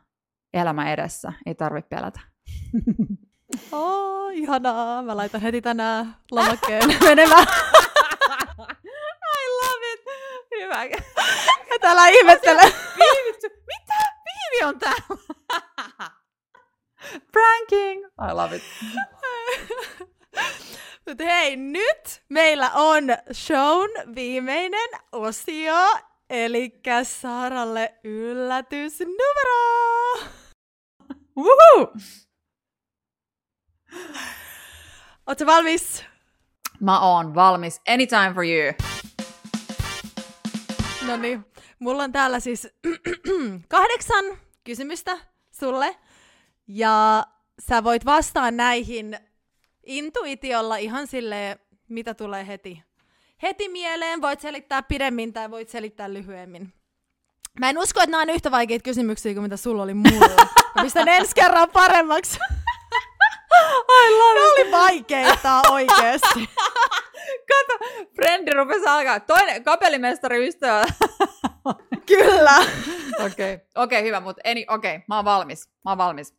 elämä 0.54 0.92
edessä, 0.92 1.32
ei 1.46 1.54
tarvitse 1.54 1.88
pelätä. 1.88 2.20
Oh, 3.72 4.30
ihanaa. 4.32 5.02
Mä 5.02 5.16
laitan 5.16 5.40
heti 5.40 5.62
tänään 5.62 6.16
lomakkeen 6.30 6.82
menemään. 7.04 7.46
I 9.22 9.48
love 9.62 9.92
it. 9.94 10.00
Hyvä. 10.72 10.84
Ja 11.70 11.78
täällä 11.80 12.08
ihmettele. 12.08 12.62
Mitä? 13.66 13.94
Viivi 14.24 14.64
on 14.64 14.78
täällä. 14.78 15.00
Pranking. 17.32 18.06
I 18.06 18.32
love 18.32 18.56
it. 18.56 18.62
Mutta 21.06 21.24
hei, 21.24 21.56
nyt 21.56 22.22
meillä 22.28 22.70
on 22.74 23.04
shown 23.32 23.90
viimeinen 24.14 24.90
osio, 25.12 25.74
eli 26.30 26.80
Saaralle 27.02 27.94
yllätysnumero! 28.04 30.18
Woohoo! 31.36 31.94
Oletko 35.26 35.46
valmis? 35.46 36.04
Mä 36.80 37.00
oon 37.00 37.34
valmis. 37.34 37.80
Anytime 37.88 38.32
for 38.34 38.44
you. 38.44 38.91
No 41.06 41.16
niin. 41.16 41.44
Mulla 41.78 42.02
on 42.02 42.12
täällä 42.12 42.40
siis 42.40 42.68
kahdeksan 43.68 44.24
kysymystä 44.64 45.18
sulle. 45.50 45.96
Ja 46.68 47.26
sä 47.68 47.84
voit 47.84 48.04
vastaa 48.04 48.50
näihin 48.50 49.18
intuitiolla 49.86 50.76
ihan 50.76 51.06
sille, 51.06 51.58
mitä 51.88 52.14
tulee 52.14 52.46
heti, 52.46 52.82
heti 53.42 53.68
mieleen. 53.68 54.22
Voit 54.22 54.40
selittää 54.40 54.82
pidemmin 54.82 55.32
tai 55.32 55.50
voit 55.50 55.68
selittää 55.68 56.12
lyhyemmin. 56.12 56.72
Mä 57.60 57.70
en 57.70 57.78
usko, 57.78 58.00
että 58.00 58.10
nämä 58.10 58.22
on 58.22 58.30
yhtä 58.30 58.50
vaikeita 58.50 58.82
kysymyksiä 58.82 59.32
kuin 59.32 59.42
mitä 59.42 59.56
sulla 59.56 59.82
oli 59.82 59.94
mulla. 59.94 60.46
Mä 60.74 60.82
pistän 60.82 61.08
ensi 61.08 61.34
kerran 61.34 61.70
paremmaksi. 61.70 62.38
I 64.00 64.10
love 64.10 64.40
ne 64.40 64.46
oli 64.46 64.72
vaikeita 64.72 65.62
oikeesti. 65.70 66.48
Kato, 67.66 67.84
Frendi 68.14 68.50
rupesi 68.50 68.86
alkaa. 68.86 69.20
Toinen 69.20 69.64
kapellimestari 69.64 70.48
ystävä. 70.48 70.84
Kyllä. 72.06 72.58
Okei, 73.26 73.54
okay. 73.54 73.66
okay, 73.76 74.02
hyvä, 74.02 74.20
mutta 74.20 74.40
okei, 74.40 74.64
okay, 74.68 75.00
mä 75.08 75.16
oon 75.16 75.24
valmis. 75.24 75.68
Mä 75.84 75.90
oon 75.90 75.98
valmis. 75.98 76.34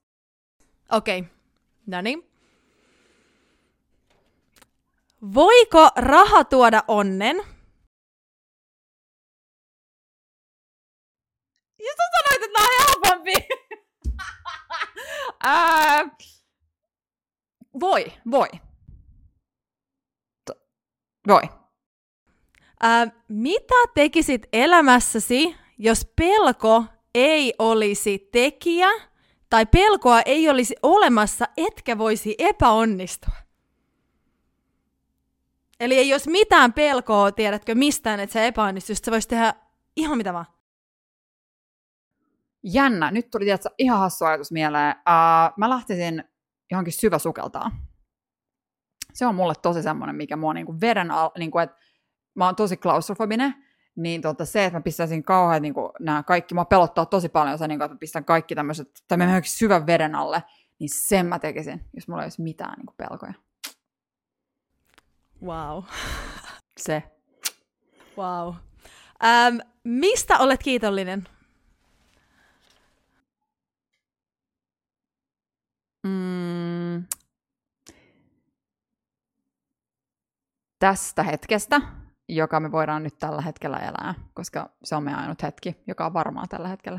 Okei, 0.92 1.20
okay. 1.20 1.32
no 1.88 2.02
niin. 2.02 2.30
Voiko 5.34 5.90
raha 5.96 6.44
tuoda 6.44 6.84
onnen? 6.88 7.36
Ja 11.80 11.92
sä 11.98 12.04
sanoit, 12.14 12.44
että 12.44 12.60
nämä 12.60 12.68
on 12.92 13.24
Ää, 15.44 16.06
voi, 17.80 18.14
voi. 18.32 18.48
Voi. 21.28 21.42
Ää, 22.82 23.08
mitä 23.28 23.76
tekisit 23.96 24.48
elämässäsi, 24.54 25.56
jos 25.78 26.12
pelko 26.16 26.86
ei 27.16 27.54
olisi 27.60 28.30
tekijä, 28.32 28.90
tai 29.50 29.66
pelkoa 29.66 30.22
ei 30.22 30.50
olisi 30.50 30.76
olemassa, 30.84 31.46
etkä 31.58 31.98
voisi 31.98 32.36
epäonnistua? 32.38 33.34
Eli 35.80 35.98
ei 35.98 36.14
olisi 36.14 36.30
mitään 36.30 36.74
pelkoa, 36.74 37.32
tiedätkö, 37.32 37.76
mistään, 37.76 38.20
että 38.20 38.34
se 38.34 38.48
epäonnistuisi, 38.48 39.02
sä 39.06 39.12
voisi 39.12 39.28
tehdä 39.28 39.54
ihan 39.96 40.18
mitä 40.18 40.34
vaan. 40.34 40.46
Jännä. 42.64 43.12
Nyt 43.12 43.30
tuli 43.30 43.46
tietysti, 43.46 43.70
ihan 43.78 44.00
hassu 44.00 44.26
ajatus 44.26 44.52
mieleen. 44.52 44.96
Uh, 44.96 45.54
mä 45.58 45.70
lähtisin 45.70 46.24
johonkin 46.72 46.94
syvä 46.94 47.20
sukeltaa. 47.20 47.72
Se 49.14 49.26
on 49.26 49.36
mulle 49.36 49.54
tosi 49.62 49.84
semmoinen, 49.84 50.16
mikä 50.16 50.36
mua 50.36 50.54
niinku 50.54 50.82
veden 50.82 51.12
al, 51.12 51.30
niinku, 51.38 51.60
että 51.60 51.78
mä 52.36 52.46
oon 52.46 52.56
tosi 52.56 52.78
klaustrofobinen, 52.78 53.56
niin 53.96 54.22
tota, 54.22 54.46
se, 54.46 54.66
että 54.66 54.80
mä 54.80 54.84
pistäisin 54.84 55.24
kauhean 55.24 55.62
niin 55.62 55.74
nämä 56.00 56.24
kaikki, 56.24 56.56
mä 56.56 56.66
pelottaa 56.66 57.06
tosi 57.06 57.30
paljon 57.30 57.58
se, 57.58 57.68
niin 57.68 57.80
kuin, 57.80 57.86
että 57.86 57.96
mä 57.96 58.00
pistän 58.00 58.26
kaikki 58.26 58.56
tämmöiset, 58.56 58.90
tai 59.08 59.18
mä 59.18 59.42
syvän 59.44 59.88
veden 59.88 60.16
alle, 60.16 60.44
niin 60.80 60.90
sen 60.90 61.26
mä 61.26 61.40
tekisin, 61.40 61.86
jos 61.94 62.08
mulla 62.08 62.22
ei 62.22 62.26
olisi 62.26 62.42
mitään 62.42 62.78
niin 62.78 62.86
kuin, 62.86 62.96
pelkoja. 62.98 63.34
Wow. 65.44 65.84
Se. 66.78 67.04
Wow. 68.18 68.56
Ähm, 69.24 69.58
mistä 69.84 70.38
olet 70.38 70.64
kiitollinen? 70.64 71.28
Mm, 76.04 77.04
tästä 80.84 81.24
hetkestä, 81.24 81.82
joka 82.30 82.60
me 82.60 82.72
voidaan 82.72 83.04
nyt 83.04 83.20
tällä 83.20 83.42
hetkellä 83.42 83.78
elää, 83.78 84.14
koska 84.34 84.70
se 84.84 84.96
on 84.96 85.04
meidän 85.04 85.22
ainut 85.22 85.44
hetki, 85.44 85.76
joka 85.88 86.06
on 86.06 86.14
varmaa 86.14 86.48
tällä 86.48 86.68
hetkellä. 86.68 86.98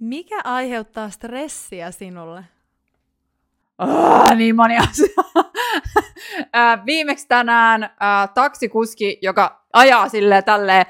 Mikä 0.00 0.40
aiheuttaa 0.44 1.10
stressiä 1.10 1.90
sinulle? 1.90 2.44
Oh, 3.78 4.36
niin 4.36 4.56
moni 4.56 4.76
asia. 4.78 5.08
Viimeksi 6.86 7.28
tänään 7.28 7.82
äh, 7.82 7.90
taksikuski, 8.34 9.18
joka 9.22 9.66
ajaa 9.72 10.08
silleen 10.08 10.44
tälleen, 10.44 10.86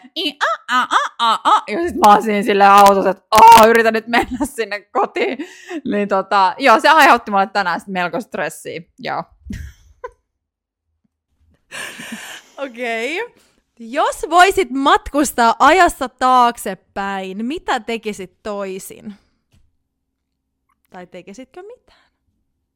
ja 1.69 1.79
sitten 1.79 1.99
mä 1.99 2.13
oon 2.13 2.23
siinä 2.23 2.43
silleen 2.43 2.71
autossa, 2.71 3.11
että 3.11 3.23
oh, 3.31 3.69
yritän 3.69 3.95
nyt 3.95 4.07
mennä 4.07 4.47
sinne 4.47 4.81
kotiin. 4.81 5.39
Niin 5.85 6.09
tota, 6.09 6.55
joo, 6.59 6.81
se 6.81 6.89
aiheutti 6.89 7.31
mulle 7.31 7.47
tänään 7.47 7.81
melko 7.87 8.21
stressiä, 8.21 8.81
joo. 8.99 9.25
Okei. 12.57 13.23
Okay. 13.23 13.35
Jos 13.81 14.27
voisit 14.31 14.71
matkustaa 14.71 15.55
ajassa 15.59 16.09
taaksepäin, 16.09 17.47
mitä 17.47 17.81
tekisit 17.81 18.43
toisin? 18.43 19.15
Tai 20.91 21.07
tekisitkö 21.07 21.63
mitään? 21.63 22.09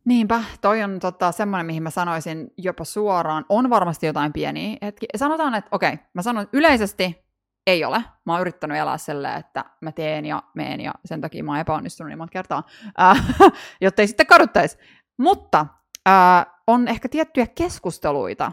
Niinpä, 0.05 0.45
toi 0.61 0.83
on 0.83 0.99
tota, 1.01 1.33
semmoinen, 1.33 1.67
mihin 1.67 1.83
mä 1.83 1.91
sanoisin 1.91 2.53
jopa 2.57 2.85
suoraan. 2.85 3.45
On 3.49 3.71
varmasti 3.71 4.07
jotain 4.07 4.33
pieniä 4.33 4.77
hetki. 4.83 5.07
Sanotaan, 5.17 5.55
että 5.55 5.69
okei, 5.73 5.93
okay, 5.93 6.07
mä 6.15 6.23
sanon 6.23 6.49
yleisesti 6.53 7.22
ei 7.67 7.85
ole. 7.85 8.05
Mä 8.25 8.33
oon 8.33 8.41
yrittänyt 8.41 8.77
elää 8.77 8.99
silleen, 8.99 9.41
että 9.41 9.65
mä 9.81 9.93
teen 9.93 10.25
ja 10.27 10.43
meen 10.55 10.81
ja 10.81 10.93
sen 11.05 11.21
takia 11.21 11.45
mä 11.45 11.53
oon 11.53 11.61
epäonnistunut 11.61 12.09
niin 12.09 12.19
monta 12.19 12.33
kertaa, 12.33 12.63
äh, 13.01 13.27
jotta 13.81 14.03
ei 14.03 14.09
sitten 14.09 14.27
kaduttaisi. 14.27 14.79
Mutta 15.19 15.67
äh, 16.09 16.47
on 16.67 16.89
ehkä 16.89 17.09
tiettyjä 17.09 17.47
keskusteluita, 17.47 18.53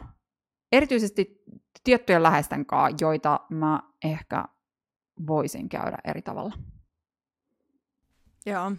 erityisesti 0.71 1.43
tiettyjen 1.83 2.23
läheisten 2.23 2.65
kanssa, 2.65 3.05
joita 3.05 3.39
mä 3.49 3.79
ehkä 4.03 4.45
voisin 5.27 5.69
käydä 5.69 5.97
eri 6.03 6.21
tavalla. 6.21 6.53
Joo. 8.45 8.71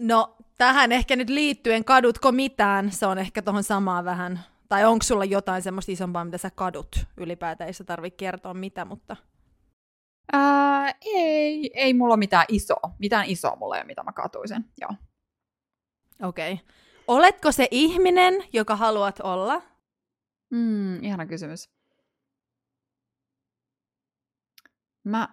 No, 0.00 0.36
tähän 0.58 0.92
ehkä 0.92 1.16
nyt 1.16 1.28
liittyen, 1.28 1.84
kadutko 1.84 2.32
mitään? 2.32 2.92
Se 2.92 3.06
on 3.06 3.18
ehkä 3.18 3.42
tuohon 3.42 3.64
samaan 3.64 4.04
vähän. 4.04 4.40
Tai 4.68 4.84
onko 4.84 5.02
sulla 5.02 5.24
jotain 5.24 5.62
semmoista 5.62 5.92
isompaa, 5.92 6.24
mitä 6.24 6.38
sä 6.38 6.50
kadut 6.50 7.06
ylipäätään? 7.16 7.68
Ei 7.68 7.74
sä 7.74 7.84
tarvitse 7.84 8.16
kertoa 8.16 8.54
mitä, 8.54 8.84
mutta... 8.84 9.16
Ää, 10.32 10.94
ei, 11.00 11.70
ei 11.74 11.94
mulla 11.94 12.16
mitään 12.16 12.44
isoa. 12.48 12.90
Mitään 12.98 13.26
isoa 13.26 13.56
mulla 13.56 13.76
ei 13.76 13.80
ole, 13.80 13.86
mitä 13.86 14.02
mä 14.02 14.12
katuisin. 14.12 14.64
Joo. 14.80 14.90
Okei. 16.22 16.52
Okay. 16.52 16.66
Oletko 17.08 17.52
se 17.52 17.68
ihminen, 17.70 18.34
joka 18.52 18.76
haluat 18.76 19.20
olla? 19.20 19.62
Mm, 20.50 21.04
ihana 21.04 21.26
kysymys. 21.26 21.70
Mä 25.04 25.28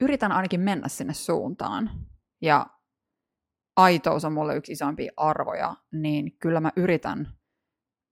yritän 0.00 0.32
ainakin 0.32 0.60
mennä 0.60 0.88
sinne 0.88 1.14
suuntaan. 1.14 1.90
Ja 2.42 2.66
aitous 3.76 4.24
on 4.24 4.32
mulle 4.32 4.56
yksi 4.56 4.72
isompia 4.72 5.12
arvoja, 5.16 5.76
niin 5.92 6.38
kyllä 6.38 6.60
mä 6.60 6.72
yritän 6.76 7.39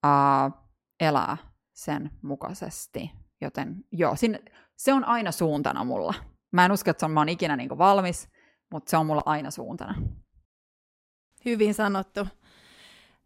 ää, 0.03 0.51
elää 1.01 1.37
sen 1.75 2.11
mukaisesti. 2.23 3.11
Joten 3.41 3.85
joo, 3.93 4.17
sinne, 4.17 4.43
se 4.77 4.93
on 4.93 5.05
aina 5.05 5.33
suuntana 5.33 5.85
mulla. 5.85 6.15
Mä 6.53 6.65
en 6.65 6.73
usko, 6.73 6.91
että 6.91 7.01
se 7.01 7.05
on, 7.07 7.13
mä 7.13 7.21
oon 7.21 7.29
ikinä 7.29 7.57
niin 7.57 7.79
valmis, 7.79 8.29
mutta 8.73 8.91
se 8.91 8.97
on 8.97 9.07
mulla 9.07 9.23
aina 9.27 9.51
suuntana. 9.51 9.95
Hyvin 11.45 11.75
sanottu. 11.75 12.27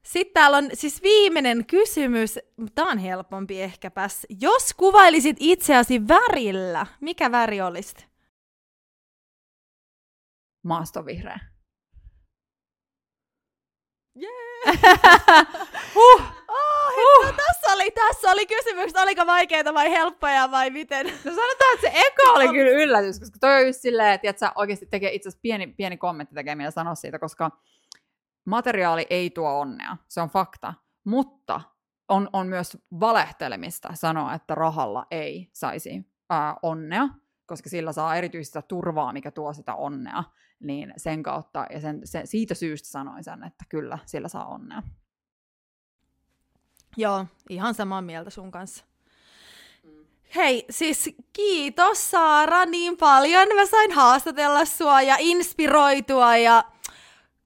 Sitten 0.05 0.35
täällä 0.35 0.57
on 0.57 0.69
siis 0.75 1.03
viimeinen 1.03 1.67
kysymys, 1.67 2.39
tämä 2.75 2.91
on 2.91 2.99
helpompi 2.99 3.63
ehkäpäs. 3.63 4.27
Jos 4.41 4.75
kuvailisit 4.75 5.37
itseäsi 5.41 6.09
värillä, 6.09 6.87
mikä 7.01 7.31
väri 7.31 7.61
olisit? 7.61 8.09
Maastovihreä. 10.65 11.41
Yeah. 14.17 14.79
huh. 15.95 16.42
Huh. 17.03 17.27
No, 17.27 17.33
tässä, 17.33 17.73
oli, 17.73 17.91
tässä 17.91 18.31
oli 18.31 18.47
kysymys, 18.47 18.97
oliko 18.97 19.27
vaikeita 19.27 19.75
vai 19.75 19.91
helppoja 19.91 20.51
vai 20.51 20.71
miten? 20.71 21.07
No 21.07 21.13
sanotaan, 21.35 21.75
että 21.75 21.87
se 21.87 21.93
eka 21.95 22.33
oli 22.33 22.49
kyllä 22.49 22.71
yllätys, 22.71 23.21
koska 23.21 23.39
toi 23.41 23.61
on 23.61 23.67
just 23.67 23.81
silleen, 23.81 24.21
että 24.23 24.41
sä 24.41 24.53
oikeasti 24.55 24.87
tekee 24.87 25.13
itse 25.13 25.29
asiassa 25.29 25.43
pieni, 25.43 25.67
pieni 25.67 25.97
kommentti 25.97 26.35
tekee 26.35 26.71
sanoa 26.71 26.95
siitä, 26.95 27.19
koska 27.19 27.51
materiaali 28.45 29.07
ei 29.11 29.31
tuo 29.31 29.61
onnea, 29.61 29.97
se 30.09 30.21
on 30.21 30.29
fakta, 30.29 30.75
mutta 31.05 31.61
on, 32.09 32.29
on 32.33 32.47
myös 32.47 32.79
valehtelemista 33.01 33.89
sanoa, 33.95 34.35
että 34.35 34.55
rahalla 34.55 35.07
ei 35.11 35.51
saisi 35.53 36.07
ää, 36.31 36.57
onnea, 36.63 37.09
koska 37.47 37.69
sillä 37.69 37.93
saa 37.93 38.17
erityistä 38.17 38.63
turvaa, 38.63 39.13
mikä 39.13 39.31
tuo 39.31 39.53
sitä 39.53 39.75
onnea, 39.75 40.25
niin 40.61 40.93
sen 40.97 41.23
kautta, 41.23 41.67
ja 41.71 41.81
sen, 41.81 42.01
se, 42.05 42.21
siitä 42.25 42.55
syystä 42.55 42.89
sanoin 42.89 43.25
sen, 43.25 43.45
että 43.45 43.65
kyllä, 43.69 43.99
sillä 44.07 44.29
saa 44.29 44.47
onnea. 44.47 44.83
Joo, 46.97 47.27
ihan 47.49 47.75
samaa 47.75 48.03
mieltä 48.03 48.31
sun 48.31 48.51
kanssa. 48.51 48.85
Hei, 50.37 50.65
siis 50.71 51.11
kiitos 51.33 52.11
Saara 52.11 52.67
niin 52.67 52.97
paljon. 52.97 53.49
Mä 53.55 53.67
sain 53.67 53.93
haastatella 53.93 54.65
sua 54.65 55.03
ja 55.03 55.17
inspiroitua 55.19 56.37
ja 56.37 56.65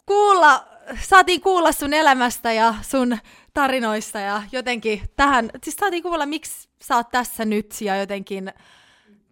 kuulla 0.07 0.67
saatiin 1.01 1.41
kuulla 1.41 1.73
sun 1.73 1.95
elämästä 1.95 2.53
ja 2.53 2.75
sun 2.83 3.19
tarinoista 3.55 4.19
ja 4.19 4.43
jotenkin 4.53 5.03
tähän, 5.17 5.51
siis 5.65 5.77
saatiin 5.77 6.03
kuulla, 6.03 6.27
miksi 6.27 6.69
sä 6.83 6.97
oot 6.97 7.09
tässä 7.09 7.45
nyt 7.45 7.75
ja 7.81 7.97
jotenkin 7.97 8.53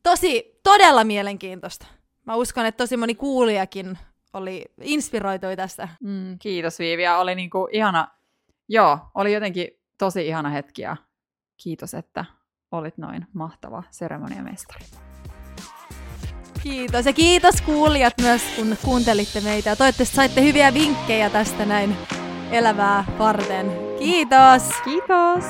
tosi, 0.03 0.61
todella 0.63 1.05
mielenkiintoista. 1.05 1.87
Mä 2.25 2.35
uskon, 2.37 2.67
että 2.67 2.85
tosi 2.85 2.97
moni 2.97 3.15
kuulijakin 3.15 3.99
oli 4.33 4.65
inspiroitui 4.81 5.57
tästä. 5.57 5.89
Mm, 6.01 6.39
kiitos 6.39 6.79
Viivia, 6.79 7.19
oli 7.19 7.35
niinku 7.35 7.69
ihana, 7.73 8.09
joo, 8.69 8.99
oli 9.15 9.33
jotenkin 9.33 9.69
tosi 9.99 10.27
ihana 10.27 10.51
hetki 10.51 10.83
ja 10.83 10.97
kiitos, 11.63 11.95
että 11.95 12.25
olit 12.71 12.99
noin 12.99 13.27
mahtava 13.33 13.83
seremoniamestari. 13.91 14.85
Kiitos 16.63 17.07
ja 17.07 17.13
kiitos 17.13 17.63
kuulijat 17.63 18.15
myös, 18.21 18.43
kun 18.57 18.77
kuuntelitte 18.85 19.41
meitä. 19.41 19.71
Ja 19.71 19.77
toivottavasti 19.77 20.17
saitte 20.17 20.43
hyviä 20.43 20.75
vinkkejä 20.75 21.31
tästä 21.31 21.65
näin 21.65 21.97
elävää 22.51 23.05
varten. 23.19 23.67
Kiitos! 23.99 24.63
Kiitos! 24.85 25.45